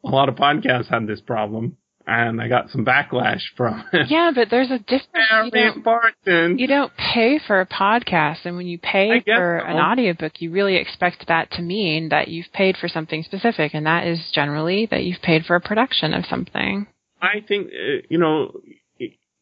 a 0.03 0.09
lot 0.09 0.29
of 0.29 0.35
podcasts 0.35 0.87
had 0.87 1.07
this 1.07 1.21
problem, 1.21 1.77
and 2.05 2.41
I 2.41 2.47
got 2.47 2.69
some 2.69 2.85
backlash 2.85 3.41
from 3.55 3.83
it. 3.93 4.09
Yeah, 4.09 4.31
but 4.33 4.49
there's 4.49 4.71
a 4.71 4.79
difference. 4.79 5.05
You 5.13 5.51
Very 5.51 5.67
don't, 5.67 5.77
important. 5.77 6.59
you 6.59 6.67
don't 6.67 6.91
pay 6.97 7.39
for 7.45 7.61
a 7.61 7.65
podcast, 7.67 8.45
and 8.45 8.57
when 8.57 8.67
you 8.67 8.79
pay 8.79 9.21
for 9.25 9.61
so. 9.63 9.71
an 9.71 9.77
audiobook, 9.77 10.41
you 10.41 10.51
really 10.51 10.77
expect 10.77 11.27
that 11.27 11.51
to 11.51 11.61
mean 11.61 12.09
that 12.09 12.27
you've 12.27 12.51
paid 12.53 12.77
for 12.77 12.87
something 12.87 13.23
specific, 13.23 13.73
and 13.73 13.85
that 13.85 14.07
is 14.07 14.31
generally 14.33 14.87
that 14.89 15.03
you've 15.03 15.21
paid 15.21 15.45
for 15.45 15.55
a 15.55 15.61
production 15.61 16.13
of 16.13 16.25
something. 16.25 16.87
I 17.21 17.41
think 17.47 17.67
uh, 17.67 18.01
you 18.09 18.17
know 18.17 18.51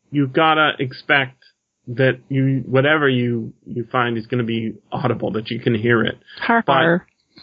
you've 0.09 0.33
got 0.33 0.55
to 0.55 0.71
expect 0.79 1.44
that 1.88 2.19
you 2.29 2.63
whatever 2.65 3.07
you 3.07 3.53
you 3.65 3.86
find 3.91 4.17
is 4.17 4.25
going 4.27 4.39
to 4.39 4.45
be 4.45 4.73
audible 4.91 5.31
that 5.31 5.49
you 5.49 5.59
can 5.59 5.75
hear 5.75 6.03
it. 6.03 6.17
Har 6.39 6.63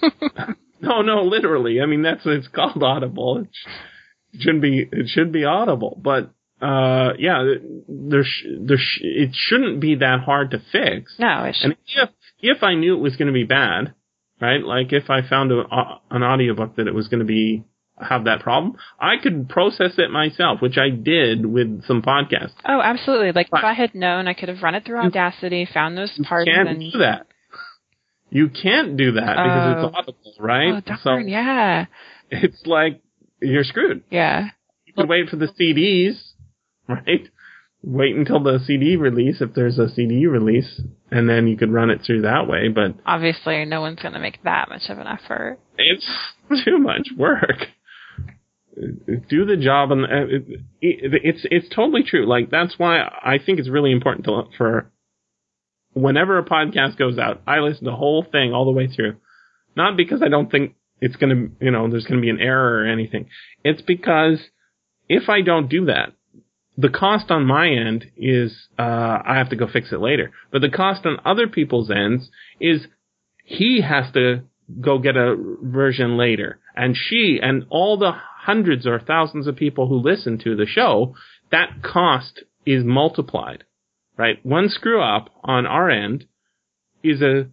No, 0.81 1.01
no, 1.03 1.23
literally. 1.23 1.81
I 1.81 1.87
mean, 1.87 2.03
that's 2.03 2.23
it's 2.27 2.49
called 2.49 2.83
audible. 2.83 3.39
It 3.39 3.49
sh- 3.53 3.69
it 4.33 4.41
shouldn't 4.43 4.63
be. 4.63 4.89
It 4.91 5.09
should 5.09 5.31
be 5.31 5.45
audible, 5.45 6.01
but 6.03 6.33
uh, 6.61 7.13
yeah, 7.19 7.45
there 7.89 8.25
sh- 8.25 8.47
there 8.61 8.79
sh- 8.79 9.01
it 9.03 9.31
shouldn't 9.33 9.81
be 9.81 9.97
that 9.97 10.21
hard 10.25 10.51
to 10.53 10.59
fix. 10.73 11.15
No, 11.19 11.45
it 11.45 11.55
should. 11.55 11.65
And 11.65 11.77
if 11.87 12.11
if 12.41 12.63
I 12.65 12.75
knew 12.75 12.97
it 12.97 13.01
was 13.01 13.15
going 13.17 13.29
to 13.29 13.33
be 13.33 13.45
bad, 13.45 13.95
right? 14.41 14.63
Like 14.65 14.93
if 14.93 15.09
I 15.09 15.21
found 15.23 15.53
a, 15.53 15.61
a, 15.61 16.01
an 16.11 16.25
audiobook 16.25 16.77
that 16.77 16.89
it 16.89 16.95
was 16.95 17.07
going 17.07 17.21
to 17.21 17.27
be 17.27 17.63
have 18.01 18.25
that 18.25 18.41
problem, 18.41 18.77
I 18.99 19.17
could 19.23 19.49
process 19.49 19.93
it 19.99 20.11
myself, 20.11 20.61
which 20.63 20.77
I 20.79 20.91
did 20.91 21.47
with 21.47 21.85
some 21.85 22.03
podcasts. 22.03 22.53
Oh, 22.67 22.81
absolutely. 22.81 23.33
Like 23.33 23.51
But- 23.51 23.59
if 23.59 23.65
I 23.65 23.73
had 23.75 23.95
known, 23.95 24.27
I 24.29 24.35
could 24.35 24.49
have 24.49 24.63
run 24.63 24.75
it 24.75 24.85
through 24.85 24.99
Audacity, 24.99 25.67
found 25.73 25.97
those 25.97 26.13
You 26.19 26.25
parts, 26.25 26.49
can't 26.51 26.69
and 26.69 26.81
do 26.93 26.99
that. 26.99 27.27
You 28.31 28.49
can't 28.49 28.97
do 28.97 29.13
that 29.13 29.37
because 29.37 29.77
Oh. 29.85 29.87
it's 29.89 29.97
audible, 29.97 30.35
right? 30.41 30.73
oh 30.89 30.97
darn, 31.05 31.29
yeah, 31.29 31.85
it's 32.31 32.67
like 32.67 33.01
you're 33.41 33.65
screwed. 33.65 34.03
yeah. 34.11 34.49
You 34.87 34.95
could 34.95 35.09
wait 35.09 35.29
for 35.29 35.37
the 35.37 35.49
CDs, 35.49 36.33
right? 36.89 37.29
Wait 37.85 38.15
until 38.17 38.41
the 38.41 38.59
CD 38.61 38.97
release 38.97 39.41
if 39.43 39.55
there's 39.55 39.79
a 39.79 39.89
CD 39.89 40.27
release, 40.27 40.81
and 41.11 41.29
then 41.29 41.47
you 41.49 41.57
could 41.57 41.71
run 41.73 41.91
it 41.91 42.01
through 42.07 42.23
that 42.23 42.47
way. 42.47 42.69
But 42.69 42.95
Obviously, 43.05 43.65
no 43.65 43.81
one's 43.81 44.01
going 44.01 44.15
to 44.15 44.21
make 44.21 44.43
that 44.45 44.69
much 44.69 44.89
of 44.89 44.99
an 44.99 45.07
effort. 45.09 45.59
it's 45.77 46.07
too 46.65 46.79
much 46.79 47.09
work. 47.17 47.69
Do 49.29 49.45
the 49.45 49.57
job, 49.57 49.93
and 49.93 50.05
uh, 50.05 50.27
it, 50.29 50.45
it, 50.81 51.21
it's 51.25 51.47
it's 51.51 51.75
totally 51.75 52.03
true. 52.03 52.27
Like 52.27 52.51
that's 52.51 52.75
why 52.79 53.01
I 53.01 53.39
think 53.45 53.59
it's 53.59 53.69
really 53.69 53.93
important 53.93 54.25
to 54.27 54.45
for 54.57 54.91
whenever 55.93 56.39
a 56.39 56.45
podcast 56.45 56.97
goes 56.99 57.19
out, 57.19 57.43
I 57.47 57.59
listen 57.59 57.85
to 57.85 57.91
the 57.91 57.97
whole 57.97 58.25
thing 58.31 58.53
all 58.53 58.65
the 58.65 58.71
way 58.71 58.89
through. 58.89 59.17
Not 59.77 59.97
because 59.97 60.23
I 60.23 60.29
don't 60.29 60.51
think 60.51 60.75
it's 61.01 61.17
gonna, 61.17 61.49
you 61.61 61.71
know, 61.71 61.91
there's 61.91 62.07
gonna 62.07 62.21
be 62.21 62.31
an 62.31 62.41
error 62.41 62.83
or 62.83 62.87
anything. 62.87 63.29
It's 63.65 63.83
because 63.83 64.39
if 65.09 65.29
I 65.29 65.43
don't 65.43 65.69
do 65.69 65.87
that, 65.87 66.13
the 66.77 66.89
cost 66.89 67.31
on 67.31 67.47
my 67.47 67.69
end 67.69 68.07
is 68.17 68.69
uh, 68.79 69.19
I 69.27 69.35
have 69.37 69.51
to 69.51 69.57
go 69.57 69.69
fix 69.69 69.93
it 69.93 70.01
later. 70.01 70.33
But 70.51 70.63
the 70.63 70.71
cost 70.71 71.05
on 71.05 71.19
other 71.25 71.47
people's 71.47 71.91
ends 71.91 72.31
is 72.61 72.87
he 73.45 73.83
has 73.83 74.13
to 74.15 74.43
go 74.81 74.99
get 74.99 75.17
a 75.17 75.37
version 75.63 76.17
later, 76.17 76.61
and 76.75 76.97
she 76.97 77.39
and 77.43 77.67
all 77.69 77.99
the 77.99 78.13
hundreds 78.43 78.87
or 78.87 78.99
thousands 78.99 79.47
of 79.47 79.57
people 79.57 79.89
who 79.89 79.97
listen 79.97 80.39
to 80.39 80.57
the 80.57 80.67
show, 80.67 81.15
that 81.51 81.83
cost 81.83 82.43
is 82.67 82.85
multiplied. 82.85 83.65
Right, 84.17 84.45
one 84.45 84.69
screw 84.69 85.03
up 85.03 85.31
on 85.43 85.67
our 85.67 85.91
end 85.91 86.27
is 87.03 87.23
a 87.23 87.49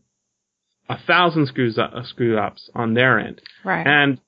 a 0.90 0.98
thousand 1.06 1.48
screws 1.48 1.78
up, 1.78 1.94
screw 2.06 2.38
ups 2.38 2.70
on 2.74 2.96
their 2.96 3.20
end. 3.20 3.42
Right. 3.64 3.86
And, 3.86 4.20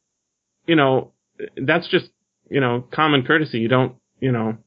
you 0.68 0.76
know, 0.76 1.12
that's 1.58 1.90
just, 1.90 2.06
you 2.50 2.62
know, 2.62 2.86
common 2.94 3.24
courtesy. 3.24 3.58
You 3.58 3.68
don't, 3.68 3.96
you 4.20 4.32
know, 4.32 4.58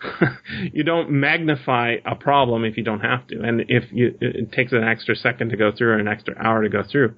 you 0.72 0.84
don't 0.84 1.10
magnify 1.10 1.96
a 2.04 2.14
problem 2.14 2.64
if 2.64 2.76
you 2.76 2.84
don't 2.84 3.00
have 3.00 3.26
to. 3.28 3.40
And 3.40 3.62
if 3.68 3.84
you, 3.90 4.14
it 4.20 4.52
takes 4.52 4.72
an 4.72 4.84
extra 4.84 5.16
second 5.16 5.48
to 5.50 5.56
go 5.56 5.72
through 5.76 5.92
or 5.92 5.98
an 5.98 6.08
extra 6.08 6.34
hour 6.38 6.62
to 6.62 6.68
go 6.68 6.82
through, 6.82 7.14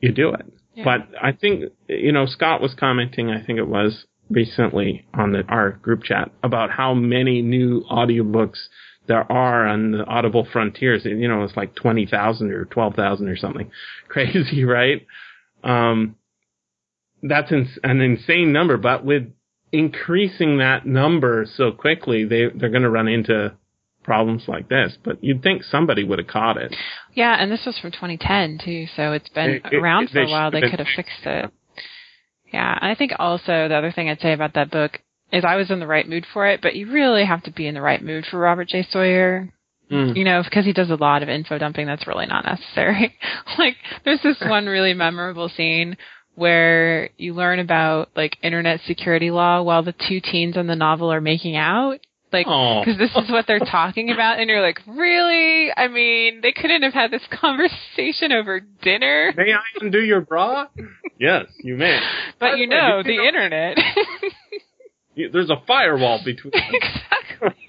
you 0.00 0.12
do 0.12 0.30
it. 0.30 0.46
Yeah. 0.74 0.84
But 0.84 1.08
I 1.20 1.32
think, 1.32 1.64
you 1.88 2.12
know, 2.12 2.26
Scott 2.26 2.60
was 2.60 2.74
commenting, 2.74 3.30
I 3.30 3.44
think 3.44 3.58
it 3.58 3.68
was 3.68 4.04
recently 4.30 5.06
on 5.12 5.32
the, 5.32 5.42
our 5.48 5.72
group 5.72 6.04
chat 6.04 6.30
about 6.42 6.70
how 6.70 6.94
many 6.94 7.42
new 7.42 7.82
audiobooks 7.90 8.58
there 9.06 9.30
are 9.30 9.66
on 9.66 9.90
the 9.90 10.04
Audible 10.04 10.46
Frontiers. 10.52 11.04
You 11.04 11.26
know, 11.28 11.42
it's 11.42 11.56
like 11.56 11.74
20,000 11.74 12.52
or 12.52 12.64
12,000 12.66 13.28
or 13.28 13.36
something. 13.36 13.70
Crazy, 14.08 14.64
right? 14.64 15.06
Um, 15.64 16.16
that's 17.22 17.50
ins- 17.52 17.78
an 17.82 18.00
insane 18.00 18.52
number, 18.52 18.76
but 18.76 19.04
with 19.04 19.24
increasing 19.72 20.58
that 20.58 20.86
number 20.86 21.46
so 21.56 21.72
quickly, 21.72 22.24
they, 22.24 22.46
they're 22.54 22.70
going 22.70 22.82
to 22.82 22.90
run 22.90 23.08
into 23.08 23.54
problems 24.02 24.44
like 24.48 24.68
this. 24.68 24.96
But 25.04 25.22
you'd 25.22 25.42
think 25.42 25.62
somebody 25.64 26.04
would 26.04 26.18
have 26.18 26.28
caught 26.28 26.56
it. 26.56 26.74
yeah, 27.14 27.34
and 27.38 27.50
this 27.50 27.64
was 27.66 27.78
from 27.78 27.90
2010 27.92 28.58
too, 28.64 28.86
so 28.96 29.12
it's 29.12 29.28
been 29.30 29.60
It- 29.64 29.74
around 29.74 30.04
it- 30.04 30.10
for 30.10 30.20
a 30.22 30.28
while. 30.28 30.50
They 30.50 30.62
could 30.62 30.78
have 30.78 30.88
fixed 30.88 31.24
it. 31.24 31.50
Yeah, 32.52 32.78
and 32.80 32.90
I 32.90 32.94
think 32.94 33.12
also 33.18 33.68
the 33.68 33.76
other 33.76 33.92
thing 33.92 34.08
I'd 34.08 34.20
say 34.20 34.32
about 34.32 34.54
that 34.54 34.70
book 34.70 35.00
is 35.32 35.44
I 35.44 35.54
was 35.56 35.70
in 35.70 35.78
the 35.78 35.86
right 35.86 36.08
mood 36.08 36.26
for 36.32 36.46
it, 36.48 36.60
but 36.60 36.74
you 36.74 36.90
really 36.90 37.24
have 37.24 37.42
to 37.44 37.52
be 37.52 37.66
in 37.66 37.74
the 37.74 37.80
right 37.80 38.02
mood 38.02 38.26
for 38.26 38.38
Robert 38.38 38.68
J. 38.68 38.82
Sawyer. 38.90 39.48
Mm. 39.90 40.16
You 40.16 40.24
know, 40.24 40.42
because 40.44 40.64
he 40.64 40.72
does 40.72 40.90
a 40.90 40.94
lot 40.94 41.22
of 41.24 41.28
info 41.28 41.58
dumping 41.58 41.86
that's 41.86 42.06
really 42.06 42.26
not 42.26 42.44
necessary. 42.44 43.16
like, 43.58 43.76
there's 44.04 44.22
this 44.22 44.40
one 44.40 44.66
really 44.66 44.94
memorable 44.94 45.48
scene 45.48 45.96
where 46.36 47.10
you 47.16 47.34
learn 47.34 47.58
about 47.58 48.08
like 48.14 48.38
internet 48.42 48.80
security 48.86 49.32
law 49.32 49.62
while 49.62 49.82
the 49.82 49.94
two 50.08 50.20
teens 50.20 50.56
in 50.56 50.68
the 50.68 50.76
novel 50.76 51.12
are 51.12 51.20
making 51.20 51.56
out. 51.56 51.98
Like, 52.32 52.46
because 52.46 52.96
this 52.96 53.10
is 53.16 53.30
what 53.30 53.46
they're 53.48 53.58
talking 53.58 54.10
about, 54.10 54.38
and 54.38 54.48
you're 54.48 54.62
like, 54.62 54.80
really? 54.86 55.72
I 55.76 55.88
mean, 55.88 56.40
they 56.42 56.52
couldn't 56.52 56.82
have 56.82 56.92
had 56.92 57.10
this 57.10 57.22
conversation 57.40 58.32
over 58.32 58.60
dinner, 58.60 59.32
May 59.36 59.52
I 59.52 59.60
undo 59.80 60.00
your 60.00 60.20
bra? 60.20 60.66
yes, 61.18 61.46
you 61.58 61.76
may. 61.76 61.98
but 62.38 62.58
you 62.58 62.66
know, 62.66 63.02
the 63.02 63.26
internet. 63.26 63.76
There's 65.16 65.50
a 65.50 65.60
firewall 65.66 66.20
between. 66.24 66.52
exactly. 66.72 67.66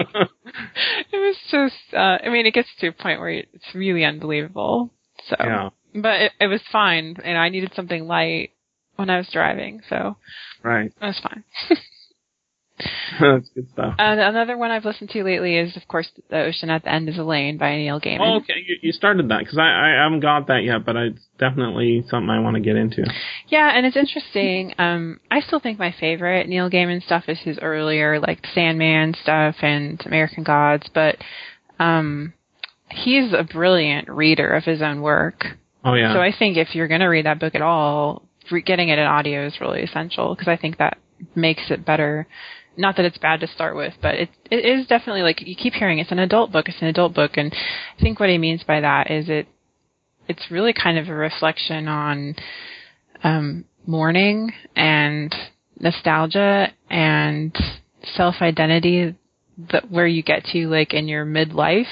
It 1.12 1.18
was 1.18 1.38
just, 1.50 1.94
uh, 1.94 2.18
I 2.24 2.30
mean, 2.30 2.46
it 2.46 2.54
gets 2.54 2.70
to 2.80 2.88
a 2.88 2.92
point 2.92 3.20
where 3.20 3.30
it's 3.30 3.74
really 3.74 4.06
unbelievable. 4.06 4.92
So, 5.28 5.36
yeah, 5.40 5.70
but 5.94 6.22
it, 6.22 6.32
it 6.40 6.48
was 6.48 6.62
fine, 6.72 7.18
and 7.24 7.38
I 7.38 7.50
needed 7.50 7.74
something 7.76 8.06
light 8.08 8.52
when 8.96 9.10
I 9.10 9.18
was 9.18 9.28
driving, 9.32 9.82
so 9.90 10.18
right. 10.64 10.92
it 11.02 11.06
was 11.06 11.20
fine. 11.20 11.44
That's 13.22 13.50
good 13.50 13.68
stuff. 13.74 13.96
And 13.98 14.20
another 14.20 14.58
one 14.58 14.72
I've 14.72 14.86
listened 14.86 15.10
to 15.12 15.24
lately 15.24 15.58
is, 15.58 15.76
of 15.76 15.88
course, 15.88 16.10
The 16.30 16.44
Ocean 16.44 16.70
at 16.70 16.84
the 16.84 16.92
End 16.92 17.10
is 17.10 17.18
a 17.18 17.24
Lane 17.24 17.58
by 17.58 17.76
Neil 17.78 18.00
Gaiman. 18.00 18.20
Oh, 18.22 18.36
okay, 18.38 18.54
you, 18.66 18.78
you 18.82 18.92
started 18.92 19.30
that 19.30 19.40
because 19.40 19.58
I, 19.58 19.64
I 19.64 20.04
haven't 20.04 20.22
got 20.22 20.48
that 20.48 20.64
yet, 20.64 20.86
but 20.86 20.96
it's 20.96 21.22
definitely 21.38 22.04
something 22.10 22.30
I 22.30 22.40
want 22.40 22.56
to 22.56 22.62
get 22.62 22.76
into. 22.76 23.06
Yeah, 23.48 23.72
and 23.74 23.86
it's 23.86 23.98
interesting. 23.98 24.74
Um, 24.78 25.20
I 25.30 25.42
still 25.42 25.60
think 25.60 25.80
my 25.80 25.94
favorite 26.00 26.48
Neil 26.48 26.70
Gaiman 26.70 27.04
stuff 27.04 27.26
is 27.28 27.40
his 27.40 27.58
earlier, 27.62 28.20
like 28.20 28.46
Sandman 28.54 29.16
stuff 29.22 29.56
and 29.62 30.02
American 30.06 30.44
Gods, 30.44 30.90
but 30.94 31.18
um, 31.80 32.34
he's 32.90 33.34
a 33.34 33.44
brilliant 33.44 34.10
reader 34.10 34.50
of 34.54 34.64
his 34.64 34.82
own 34.82 35.02
work. 35.02 35.46
Oh 35.84 35.96
yeah, 35.96 36.14
So 36.14 36.20
I 36.20 36.32
think 36.38 36.58
if 36.58 36.76
you're 36.76 36.88
going 36.88 37.02
to 37.02 37.08
read 37.08 37.26
that 37.26 37.40
book 37.40 37.56
at 37.56 37.62
all, 37.62 38.28
re- 38.52 38.62
getting 38.62 38.90
it 38.90 39.00
in 39.00 39.06
audio 39.06 39.48
is 39.48 39.60
really 39.60 39.82
essential 39.82 40.36
because 40.36 40.48
I 40.48 40.58
think 40.58 40.78
that 40.78 40.98
makes 41.36 41.64
it 41.70 41.86
better. 41.86 42.28
Not 42.78 42.96
that 42.96 43.06
it's 43.06 43.18
bad 43.18 43.42
to 43.42 43.48
start 43.48 43.76
with, 43.76 43.94
but 44.02 44.16
it 44.16 44.30
it 44.50 44.66
is 44.66 44.88
definitely 44.88 45.24
like 45.24 45.42
you 45.42 45.56
keep 45.56 45.74
hearing 45.74 46.00
it's 46.00 46.12
an 46.12 46.20
adult 46.20 46.52
book, 46.52 46.70
it's 46.70 46.82
an 46.82 46.88
adult 46.88 47.14
book, 47.14 47.32
and 47.36 47.54
I 47.54 48.02
think 48.02 48.20
what 48.20 48.30
he 48.30 48.38
means 48.38 48.64
by 48.64 48.82
that 48.82 49.12
is 49.12 49.30
it 49.30 49.48
it's 50.28 50.50
really 50.50 50.74
kind 50.74 50.98
of 50.98 51.10
a 51.10 51.14
reflection 51.14 51.88
on 51.88 52.36
um, 53.24 53.66
mourning 53.86 54.54
and 54.76 55.34
nostalgia 55.80 56.70
and 56.90 57.58
self 58.16 58.36
identity 58.42 59.16
that 59.72 59.92
where 59.92 60.08
you 60.08 60.24
get 60.24 60.46
to 60.46 60.70
like 60.70 60.94
in 60.94 61.08
your 61.08 61.26
midlife 61.26 61.88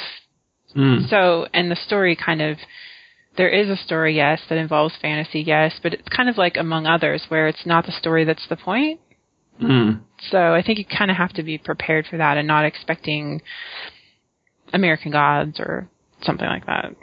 Mm. 0.75 1.09
so, 1.09 1.47
and 1.53 1.71
the 1.71 1.75
story 1.75 2.15
kind 2.15 2.41
of 2.41 2.57
there 3.37 3.49
is 3.49 3.69
a 3.69 3.77
story, 3.77 4.15
yes, 4.15 4.41
that 4.49 4.57
involves 4.57 4.95
fantasy, 5.01 5.41
yes, 5.41 5.79
but 5.81 5.93
it's 5.93 6.07
kind 6.09 6.27
of 6.29 6.37
like 6.37 6.57
Among 6.57 6.85
Others, 6.85 7.25
where 7.29 7.47
it's 7.47 7.65
not 7.65 7.85
the 7.85 7.91
story 7.91 8.25
that's 8.25 8.47
the 8.49 8.57
point. 8.57 8.99
Mm. 9.61 10.01
So 10.31 10.37
I 10.53 10.61
think 10.61 10.79
you 10.79 10.85
kind 10.85 11.11
of 11.11 11.17
have 11.17 11.33
to 11.33 11.43
be 11.43 11.57
prepared 11.57 12.07
for 12.09 12.17
that 12.17 12.37
and 12.37 12.47
not 12.47 12.65
expecting 12.65 13.41
American 14.73 15.11
Gods 15.11 15.59
or 15.59 15.89
something 16.23 16.47
like 16.47 16.65
that. 16.65 16.95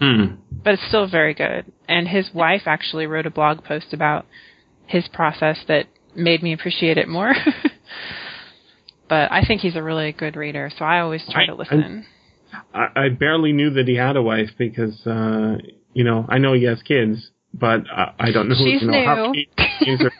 Mm. 0.00 0.38
But 0.64 0.74
it's 0.74 0.88
still 0.88 1.08
very 1.08 1.34
good. 1.34 1.70
And 1.88 2.08
his 2.08 2.30
wife 2.34 2.62
actually 2.66 3.06
wrote 3.06 3.26
a 3.26 3.30
blog 3.30 3.64
post 3.64 3.92
about 3.92 4.26
his 4.86 5.06
process 5.08 5.58
that 5.68 5.86
made 6.14 6.42
me 6.42 6.52
appreciate 6.52 6.98
it 6.98 7.08
more. 7.08 7.32
but 9.08 9.30
I 9.30 9.44
think 9.46 9.60
he's 9.60 9.76
a 9.76 9.82
really 9.82 10.12
good 10.12 10.36
reader, 10.36 10.70
so 10.76 10.84
I 10.84 11.00
always 11.00 11.22
try 11.30 11.44
I- 11.44 11.46
to 11.46 11.54
listen. 11.54 12.06
I, 12.74 12.86
I 12.94 13.08
barely 13.08 13.52
knew 13.52 13.70
that 13.70 13.88
he 13.88 13.94
had 13.96 14.14
a 14.16 14.22
wife 14.22 14.50
because, 14.58 15.06
uh, 15.06 15.56
you 15.94 16.04
know, 16.04 16.26
I 16.28 16.36
know 16.36 16.52
he 16.52 16.64
has 16.64 16.82
kids, 16.82 17.30
but 17.54 17.80
I, 17.90 18.12
I 18.18 18.30
don't 18.30 18.46
know. 18.50 18.54
She's 18.56 18.82
you 18.82 18.88
know, 18.90 19.04
How 19.06 19.30
new. 19.30 19.44
kids 19.56 20.02
are- 20.04 20.12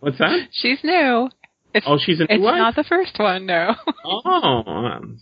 What's 0.00 0.18
that? 0.18 0.48
She's 0.52 0.78
new. 0.82 1.28
It's, 1.72 1.86
Oh, 1.88 1.98
she's 2.04 2.18
a 2.20 2.24
new 2.24 2.28
it's 2.30 2.42
wife. 2.42 2.58
not 2.58 2.74
the 2.74 2.84
first 2.84 3.18
one, 3.18 3.46
no. 3.46 3.74
oh, 4.04 4.62
um, 4.66 5.18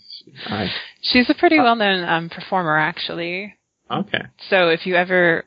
I, 0.46 0.68
She's 1.02 1.28
a 1.28 1.34
pretty 1.34 1.58
well-known 1.58 2.08
um, 2.08 2.30
performer, 2.30 2.78
actually. 2.78 3.54
okay. 3.90 4.22
So 4.48 4.68
if 4.68 4.86
you 4.86 4.94
ever 4.94 5.44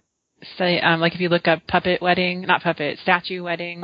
say, 0.58 0.80
um, 0.80 1.00
like, 1.00 1.16
if 1.16 1.20
you 1.22 1.30
look 1.30 1.48
up 1.48 1.66
puppet 1.68 2.02
wedding, 2.02 2.42
not 2.42 2.62
puppet, 2.62 3.00
statue 3.00 3.42
wedding, 3.44 3.84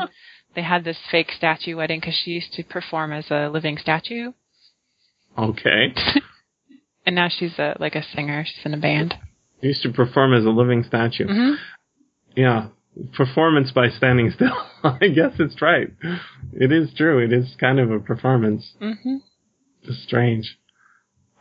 they 0.55 0.61
had 0.61 0.83
this 0.83 0.97
fake 1.09 1.31
statue 1.35 1.75
wedding 1.75 1.99
because 1.99 2.13
she 2.23 2.31
used 2.31 2.53
to 2.53 2.63
perform 2.63 3.11
as 3.13 3.31
a 3.31 3.49
living 3.49 3.77
statue, 3.77 4.31
Okay. 5.37 5.93
and 7.05 7.15
now 7.15 7.29
she's 7.29 7.57
a 7.59 7.75
like 7.79 7.93
a 7.95 8.03
singer. 8.15 8.43
She's 8.45 8.65
in 8.65 8.73
a 8.73 8.77
band. 8.77 9.13
Used 9.61 9.83
to 9.83 9.91
perform 9.91 10.33
as 10.33 10.45
a 10.45 10.49
living 10.49 10.83
statue. 10.83 11.27
hmm 11.27 11.53
Yeah. 12.35 12.67
Performance 13.13 13.71
by 13.71 13.89
standing 13.89 14.31
still. 14.31 14.55
I 14.83 15.07
guess 15.09 15.33
it's 15.39 15.61
right. 15.61 15.89
It 16.53 16.71
is 16.71 16.93
true. 16.95 17.19
It 17.23 17.33
is 17.33 17.55
kind 17.59 17.79
of 17.79 17.91
a 17.91 17.99
performance. 17.99 18.73
hmm 18.79 19.17
It's 19.83 20.03
strange. 20.03 20.57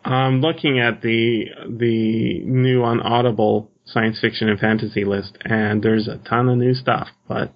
I'm 0.05 0.41
looking 0.41 0.79
at 0.79 1.03
the 1.03 1.47
the 1.69 2.41
new 2.45 2.83
on 2.85 3.01
Audible 3.01 3.71
science 3.85 4.19
fiction 4.21 4.49
and 4.49 4.59
fantasy 4.59 5.05
list, 5.05 5.37
and 5.45 5.83
there's 5.83 6.09
a 6.09 6.19
ton 6.19 6.49
of 6.49 6.59
new 6.59 6.75
stuff. 6.75 7.09
But 7.29 7.53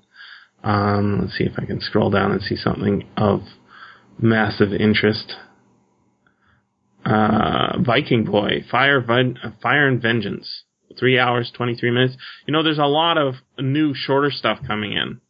um, 0.65 1.21
let's 1.23 1.39
see 1.39 1.45
if 1.45 1.53
I 1.59 1.65
can 1.65 1.81
scroll 1.81 2.11
down 2.11 2.33
and 2.33 2.43
see 2.43 2.57
something 2.57 3.07
of 3.17 3.43
massive 4.19 4.73
interest. 4.73 5.35
Uh, 7.05 7.79
Viking 7.81 8.25
Boy, 8.25 8.65
Fire, 8.71 9.03
Fire 9.63 9.89
and 9.89 10.03
Vengeance, 10.03 10.65
three 10.99 11.19
hours 11.19 11.51
twenty 11.55 11.75
three 11.75 11.91
minutes. 11.91 12.17
You 12.47 12.53
know, 12.53 12.63
there's 12.63 12.79
a 12.79 12.85
lot 12.85 13.19
of 13.19 13.35
new 13.59 13.95
shorter 13.95 14.31
stuff 14.31 14.59
coming 14.67 14.93
in. 14.93 15.21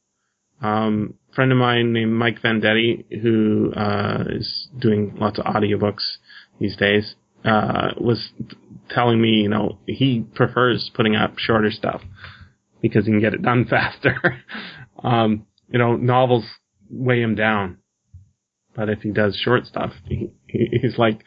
Um, 0.62 1.14
friend 1.34 1.52
of 1.52 1.58
mine 1.58 1.92
named 1.92 2.12
Mike 2.12 2.42
Vendetti, 2.42 3.22
who 3.22 3.72
uh, 3.74 4.24
is 4.28 4.68
doing 4.78 5.14
lots 5.16 5.38
of 5.38 5.46
audiobooks 5.46 6.16
these 6.58 6.76
days, 6.76 7.14
uh, 7.44 7.92
was 7.98 8.30
telling 8.90 9.20
me, 9.20 9.42
you 9.42 9.48
know, 9.48 9.78
he 9.86 10.24
prefers 10.34 10.90
putting 10.94 11.16
up 11.16 11.38
shorter 11.38 11.70
stuff 11.70 12.02
because 12.82 13.06
he 13.06 13.12
can 13.12 13.20
get 13.20 13.34
it 13.34 13.42
done 13.42 13.64
faster. 13.70 14.42
um, 15.02 15.46
you 15.68 15.78
know, 15.78 15.96
novels 15.96 16.44
weigh 16.90 17.22
him 17.22 17.34
down, 17.34 17.78
but 18.74 18.88
if 18.88 19.00
he 19.00 19.10
does 19.10 19.36
short 19.36 19.66
stuff, 19.66 19.92
he, 20.06 20.30
he, 20.46 20.78
he's 20.82 20.98
like, 20.98 21.20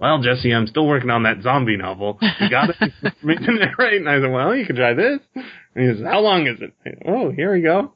well, 0.00 0.20
Jesse, 0.20 0.52
I'm 0.52 0.66
still 0.66 0.86
working 0.86 1.10
on 1.10 1.22
that 1.22 1.42
zombie 1.42 1.76
novel. 1.76 2.18
You 2.40 2.50
got 2.50 2.70
it 2.70 2.92
for 3.02 3.26
me 3.26 3.36
to 3.36 3.52
narrate? 3.52 4.00
And 4.00 4.08
I 4.08 4.20
said, 4.20 4.30
well, 4.30 4.54
you 4.54 4.66
can 4.66 4.76
try 4.76 4.94
this. 4.94 5.20
And 5.34 5.88
he 5.88 5.94
says, 5.94 6.04
how 6.04 6.20
long 6.20 6.46
is 6.46 6.60
it? 6.60 6.72
Said, 6.82 7.02
oh, 7.06 7.30
here 7.30 7.54
we 7.54 7.62
go. 7.62 7.94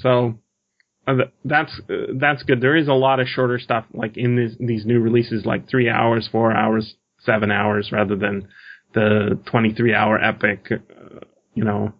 So 0.00 0.38
uh, 1.06 1.14
that's 1.44 1.80
uh, 1.90 2.14
that's 2.18 2.42
good. 2.42 2.60
There 2.60 2.76
is 2.76 2.88
a 2.88 2.94
lot 2.94 3.20
of 3.20 3.28
shorter 3.28 3.58
stuff 3.58 3.84
like 3.92 4.16
in 4.16 4.36
this, 4.36 4.52
these 4.58 4.86
new 4.86 5.00
releases, 5.00 5.44
like 5.44 5.68
three 5.68 5.88
hours, 5.88 6.28
four 6.30 6.52
hours, 6.52 6.94
seven 7.20 7.50
hours, 7.50 7.90
rather 7.92 8.16
than 8.16 8.48
the 8.94 9.38
23 9.46 9.94
hour 9.94 10.18
epic. 10.22 10.66
Uh, 10.72 11.20
you 11.54 11.64
know, 11.64 11.92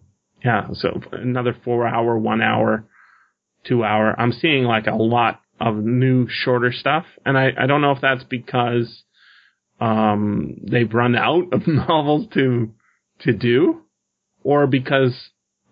yeah. 0.43 0.67
So 0.73 1.01
another 1.11 1.55
four 1.63 1.87
hour, 1.87 2.17
one 2.17 2.41
hour, 2.41 2.85
two 3.63 3.83
hour. 3.83 4.19
I'm 4.19 4.31
seeing 4.31 4.63
like 4.63 4.87
a 4.87 4.95
lot 4.95 5.41
of 5.59 5.75
new 5.77 6.27
shorter 6.29 6.71
stuff, 6.71 7.05
and 7.25 7.37
I 7.37 7.51
I 7.57 7.65
don't 7.67 7.81
know 7.81 7.91
if 7.91 8.01
that's 8.01 8.23
because 8.23 9.03
um 9.79 10.55
they've 10.63 10.93
run 10.93 11.15
out 11.15 11.53
of 11.53 11.67
novels 11.67 12.27
to 12.33 12.71
to 13.21 13.33
do, 13.33 13.81
or 14.43 14.67
because 14.67 15.13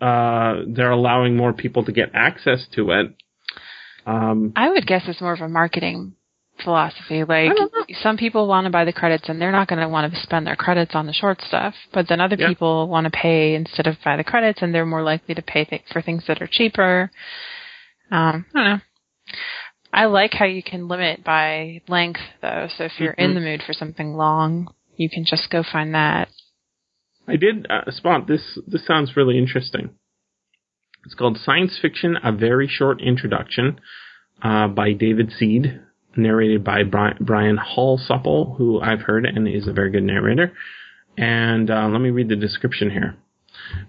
uh, 0.02 0.62
they're 0.68 0.92
allowing 0.92 1.36
more 1.38 1.54
people 1.54 1.84
to 1.86 1.92
get 1.92 2.10
access 2.14 2.66
to 2.76 2.92
it. 2.92 3.16
Um, 4.06 4.52
I 4.56 4.70
would 4.70 4.86
guess 4.86 5.04
it's 5.08 5.22
more 5.22 5.34
of 5.34 5.40
a 5.42 5.48
marketing 5.48 6.16
philosophy. 6.64 7.22
Like 7.24 7.52
I 7.52 7.54
don't 7.54 7.74
know. 7.74 7.86
some 8.02 8.18
people 8.18 8.48
want 8.48 8.66
to 8.66 8.70
buy 8.72 8.84
the 8.86 8.92
credits 8.94 9.28
and 9.30 9.42
they're 9.42 9.52
not 9.52 9.68
going 9.68 9.80
to 9.80 9.88
want 9.90 10.14
to 10.14 10.20
spend 10.22 10.46
their 10.46 10.56
credits 10.58 10.94
on 10.94 11.06
the 11.08 11.14
short 11.14 11.42
stuff, 11.42 11.74
but 11.94 12.08
then 12.10 12.20
other 12.22 12.36
Yeah. 12.38 12.50
people 12.50 12.88
want 12.90 13.06
to 13.06 13.12
pay 13.12 13.56
instead 13.56 13.88
of 13.88 13.96
buy 14.04 14.18
the 14.18 14.24
credits 14.24 14.62
and 14.62 14.74
they're 14.76 14.86
more 14.86 15.04
likely 15.04 15.36
to 15.36 15.42
pay 15.42 15.64
th- 15.66 15.84
for 15.92 16.02
things 16.02 16.24
that 16.28 16.42
are 16.42 16.48
cheaper. 16.52 17.10
Um, 18.12 18.46
I 18.54 18.60
don't 18.60 18.64
know. 18.70 18.80
I 19.94 20.06
like 20.06 20.34
how 20.34 20.46
you 20.46 20.64
can 20.64 20.88
limit 20.88 21.24
by 21.24 21.82
length 21.88 22.22
though. 22.42 22.68
So 22.76 22.86
if 22.86 23.00
you're 23.00 23.14
in 23.14 23.32
Mhm. 23.32 23.34
the 23.36 23.42
mood 23.42 23.64
for 23.64 23.74
something 23.74 24.16
long, 24.16 24.74
you 24.98 25.10
can 25.10 25.24
just 25.24 25.50
go 25.52 25.62
find 25.62 25.94
that. 25.94 26.30
I 27.28 27.36
did 27.36 27.68
uh, 27.70 27.90
spot 27.92 28.28
this. 28.28 28.58
This 28.68 28.86
sounds 28.86 29.16
really 29.16 29.38
interesting. 29.38 29.92
It's 31.06 31.14
called 31.14 31.38
Science 31.38 31.78
Fiction: 31.78 32.18
A 32.24 32.32
Very 32.32 32.68
Short 32.68 33.02
Introduction 33.02 33.80
uh, 34.42 34.68
by 34.68 34.94
David 34.94 35.32
Seed, 35.32 35.80
narrated 36.16 36.64
by 36.64 36.84
Brian, 36.84 37.18
Brian 37.22 37.58
Hallsupple, 37.58 38.58
who 38.58 38.82
I've 38.82 39.02
heard 39.02 39.26
and 39.26 39.48
is 39.48 39.68
a 39.68 39.74
very 39.74 39.92
good 39.92 40.04
narrator. 40.04 40.54
And 41.18 41.70
uh, 41.70 41.88
let 41.88 42.02
me 42.02 42.10
read 42.10 42.30
the 42.30 42.36
description 42.36 42.90
here. 42.90 43.16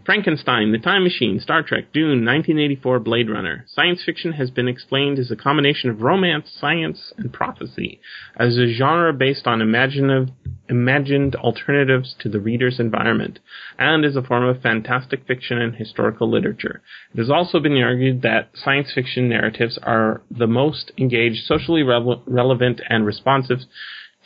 Frankenstein, 0.04 0.72
The 0.72 0.78
Time 0.78 1.02
Machine, 1.02 1.40
Star 1.40 1.62
Trek, 1.62 1.92
Dune, 1.92 2.24
1984, 2.24 3.00
Blade 3.00 3.30
Runner. 3.30 3.64
Science 3.68 4.02
fiction 4.04 4.32
has 4.32 4.50
been 4.50 4.68
explained 4.68 5.18
as 5.18 5.30
a 5.30 5.36
combination 5.36 5.90
of 5.90 6.02
romance, 6.02 6.50
science, 6.60 7.12
and 7.16 7.32
prophecy, 7.32 8.00
as 8.36 8.58
a 8.58 8.72
genre 8.72 9.12
based 9.12 9.46
on 9.46 9.60
imagined 9.60 11.34
alternatives 11.36 12.14
to 12.20 12.28
the 12.28 12.40
reader's 12.40 12.78
environment, 12.78 13.38
and 13.78 14.04
as 14.04 14.16
a 14.16 14.22
form 14.22 14.44
of 14.44 14.60
fantastic 14.60 15.26
fiction 15.26 15.58
and 15.58 15.74
historical 15.76 16.30
literature. 16.30 16.82
It 17.14 17.18
has 17.18 17.30
also 17.30 17.60
been 17.60 17.76
argued 17.82 18.22
that 18.22 18.50
science 18.54 18.92
fiction 18.94 19.28
narratives 19.28 19.78
are 19.82 20.22
the 20.30 20.46
most 20.46 20.92
engaged, 20.98 21.44
socially 21.44 21.82
rele- 21.82 22.22
relevant, 22.26 22.80
and 22.88 23.06
responsive 23.06 23.60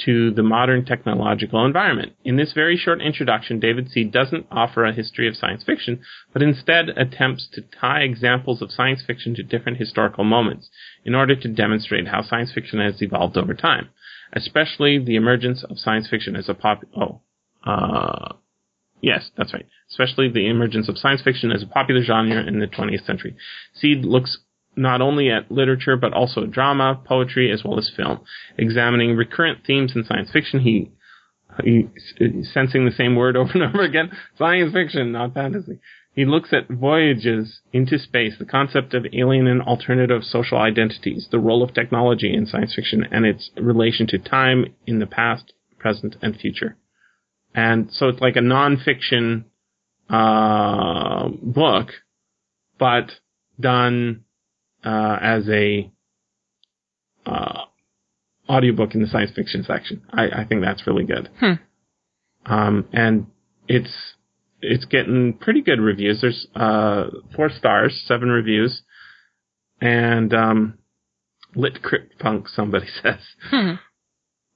to 0.04 0.30
the 0.30 0.42
modern 0.42 0.84
technological 0.84 1.64
environment. 1.64 2.12
In 2.24 2.36
this 2.36 2.52
very 2.52 2.76
short 2.76 3.00
introduction, 3.00 3.58
David 3.58 3.90
Seed 3.90 4.12
doesn't 4.12 4.46
offer 4.50 4.84
a 4.84 4.92
history 4.92 5.28
of 5.28 5.36
science 5.36 5.64
fiction, 5.64 6.00
but 6.32 6.42
instead 6.42 6.90
attempts 6.90 7.48
to 7.52 7.62
tie 7.62 8.02
examples 8.02 8.62
of 8.62 8.70
science 8.70 9.02
fiction 9.06 9.34
to 9.34 9.42
different 9.42 9.78
historical 9.78 10.24
moments 10.24 10.68
in 11.04 11.14
order 11.14 11.34
to 11.34 11.48
demonstrate 11.48 12.08
how 12.08 12.22
science 12.22 12.52
fiction 12.52 12.80
has 12.80 13.00
evolved 13.02 13.36
over 13.36 13.54
time, 13.54 13.88
especially 14.32 14.98
the 14.98 15.16
emergence 15.16 15.64
of 15.64 15.78
science 15.78 16.08
fiction 16.08 16.36
as 16.36 16.48
a 16.48 16.54
pop. 16.54 16.82
Oh, 16.96 17.20
uh, 17.64 18.34
yes, 19.00 19.30
that's 19.36 19.52
right. 19.52 19.66
Especially 19.90 20.30
the 20.30 20.48
emergence 20.48 20.88
of 20.88 20.98
science 20.98 21.22
fiction 21.22 21.50
as 21.50 21.62
a 21.62 21.66
popular 21.66 22.02
genre 22.02 22.46
in 22.46 22.60
the 22.60 22.66
20th 22.66 23.04
century. 23.04 23.36
Seed 23.74 24.04
looks 24.04 24.38
not 24.78 25.02
only 25.02 25.30
at 25.30 25.50
literature 25.50 25.96
but 25.96 26.12
also 26.12 26.46
drama, 26.46 27.00
poetry, 27.05 27.50
as 27.52 27.62
well 27.64 27.78
as 27.78 27.90
film. 27.94 28.20
Examining 28.56 29.16
recurrent 29.16 29.66
themes 29.66 29.92
in 29.94 30.05
science 30.05 30.30
fiction, 30.32 30.60
he, 30.60 30.90
he 31.64 31.88
sensing 32.55 32.84
the 32.84 32.94
same 32.96 33.16
word 33.16 33.36
over 33.36 33.52
and 33.52 33.62
over 33.62 33.82
again, 33.82 34.10
science 34.38 34.72
fiction, 34.72 35.12
not 35.12 35.34
fantasy. 35.34 35.80
He 36.14 36.24
looks 36.24 36.52
at 36.52 36.68
voyages 36.68 37.60
into 37.72 37.98
space, 37.98 38.34
the 38.38 38.44
concept 38.44 38.92
of 38.92 39.06
alien 39.12 39.46
and 39.46 39.62
alternative 39.62 40.24
social 40.24 40.59
identities, 40.59 41.28
the 41.30 41.38
role 41.38 41.62
of 41.62 41.74
technology 41.74 42.34
in 42.34 42.46
science 42.46 42.74
fiction, 42.74 43.06
and 43.10 43.24
its 43.24 43.50
relation 43.56 44.06
to 44.09 44.18
time 44.18 44.64
in 44.86 44.98
the 44.98 45.06
past, 45.06 45.52
present, 45.78 46.16
and 46.20 46.36
future. 46.36 46.76
And 47.55 47.88
so 47.92 48.09
it's 48.09 48.20
like 48.20 48.34
a 48.34 48.40
nonfiction 48.40 49.44
uh, 50.10 51.28
book, 51.40 51.90
but 52.78 53.12
done 53.60 54.24
uh, 54.84 55.18
as 55.20 55.48
a 55.48 55.90
uh, 57.26 57.62
audiobook 58.48 58.94
in 58.94 59.02
the 59.02 59.06
science 59.09 59.30
fiction 59.34 59.64
section. 59.64 60.02
I, 60.10 60.28
I 60.28 60.44
think 60.44 60.62
that's 60.62 60.86
really 60.86 61.05
good. 61.05 61.28
Hmm. 61.40 61.52
Um, 62.46 62.88
and 62.92 63.26
it's 63.66 64.14
it's 64.60 64.84
getting 64.86 65.34
pretty 65.34 65.60
good 65.62 65.80
reviews. 65.80 66.20
There's 66.20 66.46
uh, 66.55 67.05
four 67.36 67.50
stars, 67.50 68.02
seven 68.06 68.28
reviews, 68.30 68.82
and 69.80 70.32
um, 70.34 70.78
lit 71.55 71.82
crypt 71.82 72.18
punk. 72.18 72.48
Somebody 72.48 72.86
says 73.02 73.20
Hmm. 73.50 73.72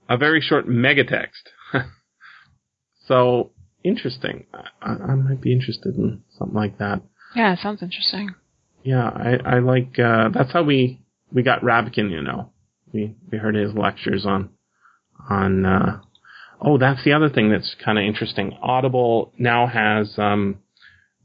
a 0.09 0.16
very 0.16 0.40
short 0.40 0.66
megatext. 0.66 1.51
so 3.07 3.51
interesting. 3.85 4.47
I, 4.81 4.90
I 4.93 5.15
might 5.15 5.40
be 5.40 5.53
interested 5.53 5.94
in 5.97 6.23
something 6.39 6.57
like 6.57 6.78
that. 6.78 7.03
Yeah, 7.35 7.53
it 7.53 7.59
sounds 7.62 7.82
interesting. 7.82 8.35
Yeah, 8.85 9.09
I, 9.09 9.57
I 9.57 9.59
like. 9.61 9.99
Uh, 9.99 10.29
that's 10.31 10.53
how 10.53 10.63
we 10.63 11.01
we 11.33 11.43
got 11.43 11.63
Rabkin. 11.63 12.11
You 12.11 12.23
know, 12.23 12.51
we 12.93 13.15
we 13.31 13.39
heard 13.39 13.55
his 13.55 13.75
lectures 13.75 14.27
on 14.27 14.51
on. 15.29 15.65
Uh, 15.65 16.01
oh, 16.61 16.79
that's 16.79 17.05
the 17.05 17.13
other 17.13 17.29
thing 17.29 17.51
that's 17.51 17.75
kind 17.85 17.99
of 17.99 18.05
interesting. 18.05 18.57
Audible 18.61 19.33
now 19.39 19.67
has 19.67 20.15
um, 20.19 20.59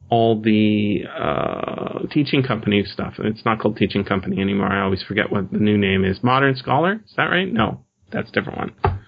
all 0.09 0.39
the 0.39 1.03
uh, 1.07 2.07
teaching 2.11 2.43
company 2.43 2.83
stuff. 2.85 3.15
It's 3.19 3.43
not 3.45 3.59
called 3.59 3.77
teaching 3.77 4.03
company 4.03 4.39
anymore. 4.39 4.67
I 4.67 4.83
always 4.83 5.03
forget 5.03 5.31
what 5.31 5.51
the 5.51 5.59
new 5.59 5.77
name 5.77 6.05
is. 6.05 6.23
Modern 6.23 6.55
Scholar. 6.55 7.01
Is 7.05 7.13
that 7.17 7.25
right? 7.25 7.51
No, 7.51 7.83
that's 8.11 8.29
a 8.29 8.31
different 8.31 8.57
one. 8.57 8.99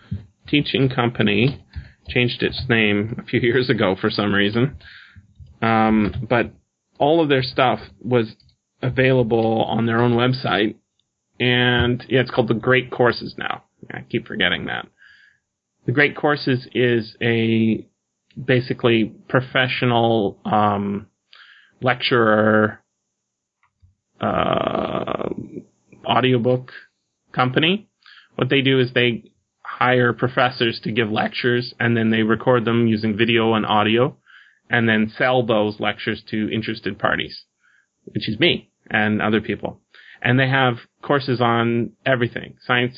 Teaching 0.47 0.89
company 0.89 1.63
changed 2.07 2.41
its 2.41 2.63
name 2.67 3.15
a 3.19 3.23
few 3.23 3.39
years 3.41 3.69
ago 3.69 3.95
for 3.99 4.09
some 4.09 4.33
reason. 4.33 4.77
Um, 5.61 6.25
but 6.27 6.51
all 6.99 7.21
of 7.21 7.29
their 7.29 7.41
stuff 7.41 7.79
was 8.01 8.35
available 8.81 9.63
on 9.63 9.85
their 9.85 9.99
own 9.99 10.13
website. 10.13 10.75
And 11.39 12.03
yeah, 12.09 12.21
it's 12.21 12.31
called 12.31 12.49
the 12.49 12.53
Great 12.53 12.91
Courses 12.91 13.35
now. 13.37 13.63
I 13.91 14.01
keep 14.01 14.27
forgetting 14.27 14.65
that. 14.65 14.87
The 15.85 15.93
Great 15.93 16.15
Courses 16.15 16.67
is 16.73 17.15
a 17.21 17.87
basically 18.37 19.05
professional 19.27 20.37
um, 20.45 21.07
lecturer 21.81 22.83
uh, 24.19 25.29
audiobook 26.05 26.71
company. 27.33 27.87
What 28.35 28.49
they 28.49 28.61
do 28.61 28.79
is 28.79 28.91
they 28.93 29.31
hire 29.61 30.11
professors 30.13 30.79
to 30.83 30.91
give 30.91 31.09
lectures 31.09 31.73
and 31.79 31.95
then 31.95 32.09
they 32.09 32.23
record 32.23 32.65
them 32.65 32.87
using 32.87 33.15
video 33.15 33.53
and 33.53 33.65
audio 33.65 34.17
and 34.69 34.87
then 34.87 35.11
sell 35.17 35.45
those 35.45 35.79
lectures 35.79 36.23
to 36.29 36.53
interested 36.53 36.99
parties, 36.99 37.43
which 38.05 38.29
is 38.29 38.39
me 38.39 38.69
and 38.89 39.21
other 39.21 39.41
people. 39.41 39.81
And 40.21 40.39
they 40.39 40.49
have 40.49 40.75
courses 41.01 41.39
on 41.39 41.93
everything 42.05 42.55
science, 42.65 42.97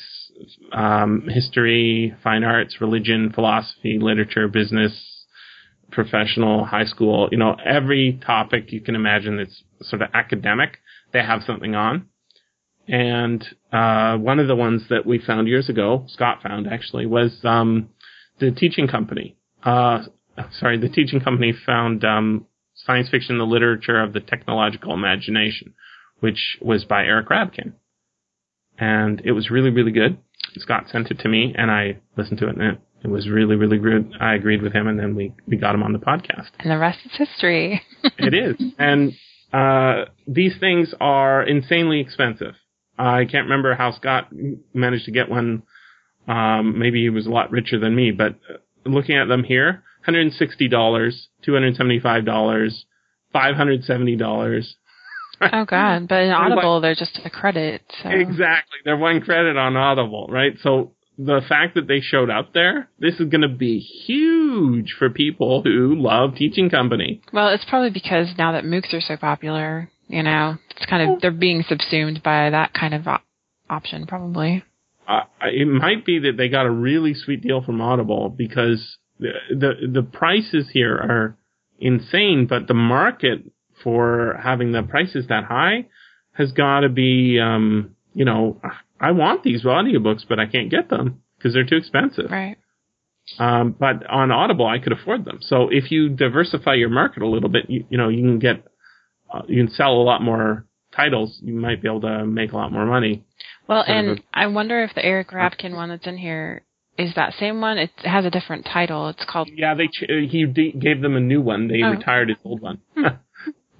um, 0.72 1.28
history, 1.28 2.14
fine 2.22 2.42
arts, 2.42 2.80
religion, 2.80 3.32
philosophy, 3.32 3.98
literature, 4.00 4.48
business, 4.48 5.22
professional, 5.92 6.64
high 6.64 6.84
school, 6.86 7.28
you 7.30 7.38
know, 7.38 7.54
every 7.64 8.20
topic 8.24 8.72
you 8.72 8.80
can 8.80 8.96
imagine 8.96 9.36
that's 9.36 9.62
sort 9.82 10.02
of 10.02 10.08
academic, 10.14 10.78
they 11.12 11.20
have 11.20 11.42
something 11.46 11.74
on. 11.74 12.06
And 12.88 13.44
uh, 13.72 14.16
one 14.16 14.40
of 14.40 14.48
the 14.48 14.56
ones 14.56 14.82
that 14.90 15.06
we 15.06 15.18
found 15.18 15.46
years 15.46 15.68
ago, 15.68 16.04
Scott 16.08 16.42
found 16.42 16.66
actually, 16.66 17.06
was 17.06 17.38
um, 17.44 17.90
the 18.40 18.50
teaching 18.50 18.88
company. 18.88 19.36
Uh, 19.62 20.00
sorry, 20.58 20.78
the 20.78 20.88
teaching 20.88 21.20
company 21.20 21.52
found 21.66 22.04
um, 22.04 22.46
science 22.74 23.08
fiction, 23.10 23.38
the 23.38 23.44
literature 23.44 24.00
of 24.00 24.12
the 24.12 24.20
technological 24.20 24.94
imagination, 24.94 25.74
which 26.20 26.58
was 26.60 26.84
by 26.84 27.04
Eric 27.04 27.28
Rabkin. 27.28 27.72
And 28.78 29.20
it 29.24 29.32
was 29.32 29.50
really, 29.50 29.70
really 29.70 29.92
good. 29.92 30.18
Scott 30.56 30.86
sent 30.90 31.10
it 31.10 31.18
to 31.20 31.28
me, 31.28 31.54
and 31.56 31.70
I 31.70 31.98
listened 32.16 32.38
to 32.40 32.48
it, 32.48 32.56
and 32.56 32.62
it, 32.62 32.80
it 33.04 33.08
was 33.08 33.28
really, 33.28 33.56
really 33.56 33.78
good. 33.78 34.12
I 34.20 34.34
agreed 34.34 34.62
with 34.62 34.72
him, 34.72 34.86
and 34.86 34.98
then 34.98 35.14
we, 35.14 35.34
we 35.46 35.56
got 35.56 35.74
him 35.74 35.82
on 35.82 35.92
the 35.92 35.98
podcast. 35.98 36.50
And 36.58 36.70
the 36.70 36.78
rest 36.78 36.98
is 37.04 37.12
history. 37.16 37.82
it 38.18 38.34
is. 38.34 38.56
And 38.78 39.12
uh, 39.52 40.06
these 40.26 40.54
things 40.58 40.94
are 41.00 41.42
insanely 41.42 42.00
expensive. 42.00 42.54
I 42.98 43.24
can't 43.24 43.44
remember 43.44 43.74
how 43.74 43.92
Scott 43.92 44.28
managed 44.74 45.06
to 45.06 45.10
get 45.10 45.28
one. 45.28 45.62
Um, 46.28 46.78
maybe 46.78 47.02
he 47.02 47.10
was 47.10 47.26
a 47.26 47.30
lot 47.30 47.50
richer 47.50 47.78
than 47.78 47.94
me, 47.94 48.10
but 48.10 48.38
looking 48.84 49.16
at 49.16 49.28
them 49.28 49.44
here, 49.44 49.82
$160, 50.06 50.70
$275, 51.46 52.84
$570. 53.34 54.74
oh 55.40 55.64
God! 55.64 56.08
But 56.08 56.22
in 56.22 56.30
Audible, 56.30 56.80
they're 56.80 56.94
just 56.94 57.18
a 57.24 57.30
credit. 57.30 57.82
So. 58.02 58.10
Exactly, 58.10 58.78
they're 58.84 58.96
one 58.96 59.20
credit 59.20 59.56
on 59.56 59.76
Audible, 59.76 60.28
right? 60.30 60.56
So 60.62 60.92
the 61.18 61.40
fact 61.48 61.74
that 61.74 61.86
they 61.88 62.00
showed 62.00 62.30
up 62.30 62.52
there, 62.52 62.88
this 62.98 63.14
is 63.14 63.28
going 63.28 63.42
to 63.42 63.48
be 63.48 63.78
huge 63.78 64.94
for 64.98 65.10
people 65.10 65.62
who 65.62 65.94
love 65.96 66.34
Teaching 66.36 66.70
Company. 66.70 67.20
Well, 67.32 67.48
it's 67.48 67.64
probably 67.68 67.90
because 67.90 68.28
now 68.38 68.52
that 68.52 68.64
MOOCs 68.64 68.94
are 68.94 69.00
so 69.00 69.16
popular, 69.16 69.90
you 70.08 70.22
know, 70.22 70.56
it's 70.70 70.86
kind 70.86 71.10
of 71.10 71.20
they're 71.20 71.30
being 71.30 71.64
subsumed 71.68 72.22
by 72.22 72.50
that 72.50 72.72
kind 72.72 72.94
of 72.94 73.06
op- 73.06 73.24
option, 73.68 74.06
probably. 74.06 74.64
Uh, 75.06 75.22
it 75.42 75.66
might 75.66 76.06
be 76.06 76.20
that 76.20 76.36
they 76.36 76.48
got 76.48 76.66
a 76.66 76.70
really 76.70 77.14
sweet 77.14 77.42
deal 77.42 77.62
from 77.62 77.80
Audible 77.80 78.28
because 78.28 78.98
the 79.18 79.32
the, 79.50 79.72
the 79.92 80.02
prices 80.02 80.70
here 80.72 80.94
are 80.94 81.36
insane, 81.78 82.46
but 82.48 82.68
the 82.68 82.74
market 82.74 83.40
for 83.82 84.38
having 84.42 84.72
the 84.72 84.82
prices 84.82 85.26
that 85.28 85.44
high 85.44 85.86
has 86.32 86.52
got 86.52 86.80
to 86.80 86.88
be, 86.88 87.38
um, 87.40 87.94
you 88.14 88.24
know, 88.24 88.60
I 89.00 89.10
want 89.10 89.42
these 89.42 89.64
audiobooks, 89.64 90.22
but 90.28 90.38
I 90.38 90.46
can't 90.46 90.70
get 90.70 90.88
them 90.88 91.22
because 91.36 91.52
they're 91.52 91.66
too 91.66 91.76
expensive. 91.76 92.30
Right. 92.30 92.56
Um, 93.38 93.74
but 93.78 94.06
on 94.08 94.30
Audible, 94.30 94.66
I 94.66 94.78
could 94.78 94.92
afford 94.92 95.24
them. 95.24 95.38
So 95.40 95.68
if 95.70 95.90
you 95.90 96.08
diversify 96.08 96.74
your 96.74 96.88
market 96.88 97.22
a 97.22 97.28
little 97.28 97.48
bit, 97.48 97.68
you, 97.68 97.84
you 97.88 97.98
know, 97.98 98.08
you 98.08 98.22
can 98.22 98.38
get, 98.38 98.64
uh, 99.32 99.42
you 99.46 99.64
can 99.64 99.72
sell 99.74 99.92
a 99.92 100.02
lot 100.02 100.22
more 100.22 100.66
titles. 100.94 101.38
You 101.42 101.54
might 101.54 101.82
be 101.82 101.88
able 101.88 102.02
to 102.02 102.24
make 102.26 102.52
a 102.52 102.56
lot 102.56 102.72
more 102.72 102.86
money. 102.86 103.24
Well, 103.68 103.84
and 103.86 104.18
a, 104.18 104.22
I 104.34 104.46
wonder 104.46 104.82
if 104.82 104.94
the 104.94 105.04
Eric 105.04 105.30
Rabkin 105.30 105.74
one 105.74 105.88
that's 105.88 106.06
in 106.06 106.18
here 106.18 106.62
is 106.98 107.14
that 107.14 107.34
same 107.38 107.60
one. 107.60 107.78
It 107.78 107.90
has 108.04 108.24
a 108.24 108.30
different 108.30 108.66
title. 108.66 109.08
It's 109.08 109.24
called. 109.26 109.48
Yeah, 109.54 109.74
they 109.74 109.86
ch- 109.86 110.10
he 110.30 110.46
d- 110.46 110.72
gave 110.78 111.00
them 111.00 111.16
a 111.16 111.20
new 111.20 111.40
one. 111.40 111.68
They 111.68 111.82
oh. 111.82 111.90
retired 111.90 112.28
his 112.28 112.38
old 112.44 112.60
one. 112.60 112.80
Hmm. 112.96 113.06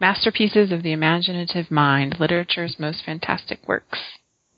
Masterpieces 0.01 0.72
of 0.72 0.82
the 0.82 0.93
Imaginative 0.93 1.70
Mind: 1.70 2.16
Literature's 2.18 2.76
Most 2.78 3.05
Fantastic 3.05 3.60
Works. 3.68 3.98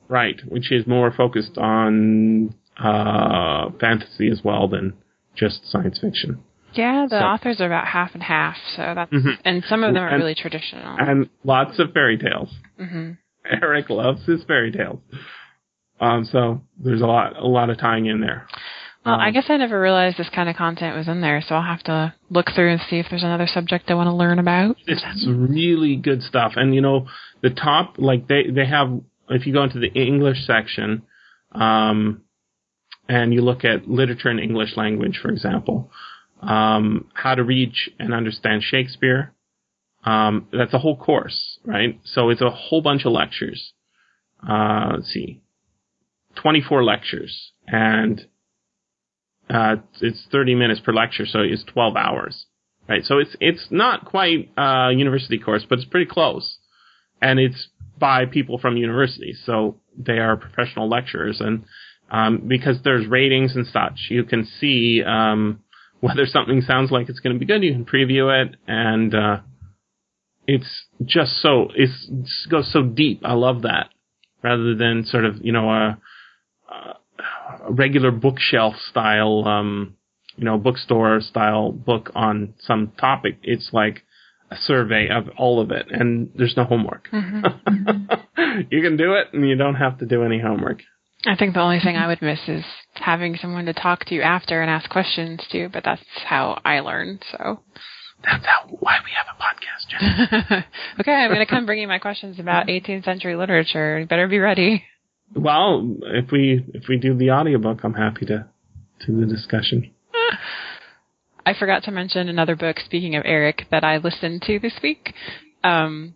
Right, 0.08 0.40
which 0.46 0.70
is 0.70 0.86
more 0.86 1.10
focused 1.10 1.58
on 1.58 2.54
uh, 2.78 3.70
fantasy 3.80 4.28
as 4.30 4.40
well 4.44 4.68
than 4.68 4.94
just 5.34 5.70
science 5.70 5.98
fiction. 6.00 6.42
Yeah, 6.74 7.06
the 7.08 7.18
so, 7.18 7.24
authors 7.24 7.60
are 7.60 7.66
about 7.66 7.86
half 7.86 8.14
and 8.14 8.22
half, 8.22 8.56
so 8.76 8.92
that's 8.94 9.12
mm-hmm. 9.12 9.30
and 9.44 9.62
some 9.68 9.84
of 9.84 9.94
them 9.94 10.02
are 10.02 10.08
and, 10.08 10.20
really 10.20 10.34
traditional. 10.34 10.96
And 10.98 11.28
lots 11.44 11.78
of 11.78 11.92
fairy 11.92 12.18
tales. 12.18 12.50
Mm-hmm. 12.80 13.12
Eric 13.62 13.90
loves 13.90 14.24
his 14.26 14.42
fairy 14.44 14.72
tales. 14.72 15.00
Um, 16.00 16.24
so 16.24 16.62
there's 16.78 17.00
a 17.00 17.06
lot, 17.06 17.36
a 17.36 17.46
lot 17.46 17.70
of 17.70 17.78
tying 17.78 18.06
in 18.06 18.20
there. 18.20 18.46
Well, 19.04 19.14
um, 19.14 19.20
I 19.20 19.30
guess 19.30 19.44
I 19.48 19.56
never 19.56 19.80
realized 19.80 20.16
this 20.16 20.30
kind 20.30 20.48
of 20.48 20.56
content 20.56 20.96
was 20.96 21.08
in 21.08 21.20
there, 21.20 21.42
so 21.46 21.54
I'll 21.54 21.62
have 21.62 21.82
to 21.84 22.14
look 22.30 22.46
through 22.54 22.72
and 22.72 22.80
see 22.88 22.98
if 22.98 23.06
there's 23.10 23.22
another 23.22 23.46
subject 23.46 23.90
I 23.90 23.94
want 23.94 24.08
to 24.08 24.14
learn 24.14 24.38
about. 24.38 24.76
It's 24.86 25.04
really 25.28 25.96
good 25.96 26.22
stuff, 26.22 26.52
and 26.56 26.74
you 26.74 26.80
know, 26.80 27.06
the 27.42 27.50
top, 27.50 27.96
like 27.98 28.28
they 28.28 28.50
they 28.50 28.66
have 28.66 29.00
if 29.28 29.46
you 29.46 29.52
go 29.52 29.62
into 29.62 29.78
the 29.78 29.92
English 29.92 30.46
section, 30.46 31.02
um, 31.52 32.22
and 33.08 33.34
you 33.34 33.42
look 33.42 33.64
at 33.64 33.88
literature 33.88 34.28
and 34.28 34.40
English 34.40 34.76
language, 34.76 35.18
for 35.20 35.28
example, 35.28 35.90
um, 36.40 37.08
how 37.12 37.34
to 37.34 37.44
reach 37.44 37.90
and 37.98 38.14
understand 38.14 38.62
Shakespeare, 38.62 39.34
um, 40.04 40.48
that's 40.52 40.72
a 40.72 40.78
whole 40.78 40.96
course, 40.96 41.58
right? 41.64 42.00
So 42.04 42.30
it's 42.30 42.40
a 42.40 42.50
whole 42.50 42.80
bunch 42.80 43.04
of 43.04 43.12
lectures. 43.12 43.72
Uh, 44.46 44.92
let's 44.94 45.12
see, 45.12 45.42
24 46.36 46.84
lectures, 46.84 47.52
and 47.66 48.26
uh, 49.50 49.76
it's 50.00 50.26
30 50.32 50.54
minutes 50.54 50.80
per 50.80 50.92
lecture, 50.92 51.26
so 51.26 51.40
it's 51.40 51.64
12 51.64 51.96
hours, 51.96 52.46
right? 52.88 53.04
So 53.04 53.18
it's 53.18 53.36
it's 53.40 53.66
not 53.70 54.04
quite 54.04 54.50
a 54.56 54.90
university 54.92 55.38
course, 55.38 55.66
but 55.68 55.78
it's 55.78 55.88
pretty 55.88 56.10
close, 56.10 56.58
and 57.20 57.38
it's 57.38 57.68
by 57.98 58.26
people 58.26 58.58
from 58.58 58.76
universities, 58.76 59.40
so 59.44 59.80
they 59.96 60.18
are 60.18 60.36
professional 60.36 60.88
lecturers, 60.88 61.40
and 61.40 61.64
um, 62.10 62.42
because 62.46 62.78
there's 62.82 63.06
ratings 63.06 63.54
and 63.56 63.66
such, 63.66 64.08
you 64.10 64.24
can 64.24 64.46
see 64.60 65.02
um, 65.06 65.60
whether 66.00 66.26
something 66.26 66.60
sounds 66.62 66.90
like 66.90 67.08
it's 67.08 67.20
going 67.20 67.34
to 67.34 67.40
be 67.40 67.46
good. 67.46 67.62
You 67.62 67.72
can 67.72 67.84
preview 67.84 68.44
it, 68.44 68.56
and 68.66 69.14
uh, 69.14 69.38
it's 70.46 70.86
just 71.04 71.40
so 71.40 71.68
it 71.74 71.90
goes 72.50 72.72
so 72.72 72.82
deep. 72.82 73.20
I 73.24 73.34
love 73.34 73.62
that, 73.62 73.90
rather 74.42 74.74
than 74.74 75.04
sort 75.04 75.24
of 75.24 75.36
you 75.44 75.52
know 75.52 75.70
a 75.70 75.98
regular 77.68 78.10
bookshelf 78.10 78.74
style, 78.90 79.44
um, 79.46 79.96
you 80.36 80.44
know, 80.44 80.58
bookstore 80.58 81.20
style 81.20 81.72
book 81.72 82.10
on 82.14 82.54
some 82.58 82.92
topic. 82.98 83.38
It's 83.42 83.70
like 83.72 84.04
a 84.50 84.56
survey 84.56 85.08
of 85.08 85.28
all 85.36 85.60
of 85.60 85.70
it, 85.70 85.86
and 85.90 86.30
there's 86.34 86.56
no 86.56 86.64
homework. 86.64 87.08
Mm-hmm. 88.36 88.60
you 88.70 88.82
can 88.82 88.96
do 88.96 89.14
it, 89.14 89.28
and 89.32 89.48
you 89.48 89.56
don't 89.56 89.76
have 89.76 89.98
to 89.98 90.06
do 90.06 90.22
any 90.22 90.40
homework. 90.40 90.80
I 91.26 91.36
think 91.36 91.54
the 91.54 91.60
only 91.60 91.80
thing 91.80 91.96
I 91.96 92.06
would 92.06 92.20
miss 92.20 92.40
is 92.48 92.64
having 92.94 93.36
someone 93.36 93.64
to 93.66 93.72
talk 93.72 94.04
to 94.06 94.14
you 94.14 94.22
after 94.22 94.60
and 94.60 94.70
ask 94.70 94.90
questions 94.90 95.40
to, 95.50 95.68
but 95.72 95.82
that's 95.84 96.02
how 96.26 96.60
I 96.64 96.80
learn. 96.80 97.20
So 97.32 97.60
that's 98.22 98.44
how 98.44 98.68
why 98.68 98.98
we 99.04 99.10
have 99.16 99.26
a 99.28 99.42
podcast, 99.42 100.64
okay, 101.00 101.12
I'm 101.12 101.30
going 101.30 101.40
to 101.40 101.46
come 101.46 101.66
bring 101.66 101.80
you 101.80 101.88
my 101.88 101.98
questions 101.98 102.38
about 102.38 102.66
18th 102.66 103.04
century 103.04 103.36
literature. 103.36 104.00
You 104.00 104.06
better 104.06 104.28
be 104.28 104.38
ready. 104.38 104.84
Well, 105.34 105.96
if 106.02 106.30
we 106.30 106.64
if 106.74 106.84
we 106.88 106.98
do 106.98 107.14
the 107.14 107.30
audiobook, 107.30 107.80
I'm 107.82 107.94
happy 107.94 108.26
to 108.26 108.46
do 109.06 109.20
the 109.20 109.26
discussion. 109.26 109.90
I 111.46 111.52
forgot 111.58 111.82
to 111.84 111.90
mention 111.90 112.28
another 112.28 112.56
book, 112.56 112.78
speaking 112.80 113.16
of 113.16 113.22
Eric, 113.26 113.66
that 113.70 113.84
I 113.84 113.98
listened 113.98 114.42
to 114.42 114.58
this 114.58 114.72
week. 114.82 115.14
Um, 115.62 116.14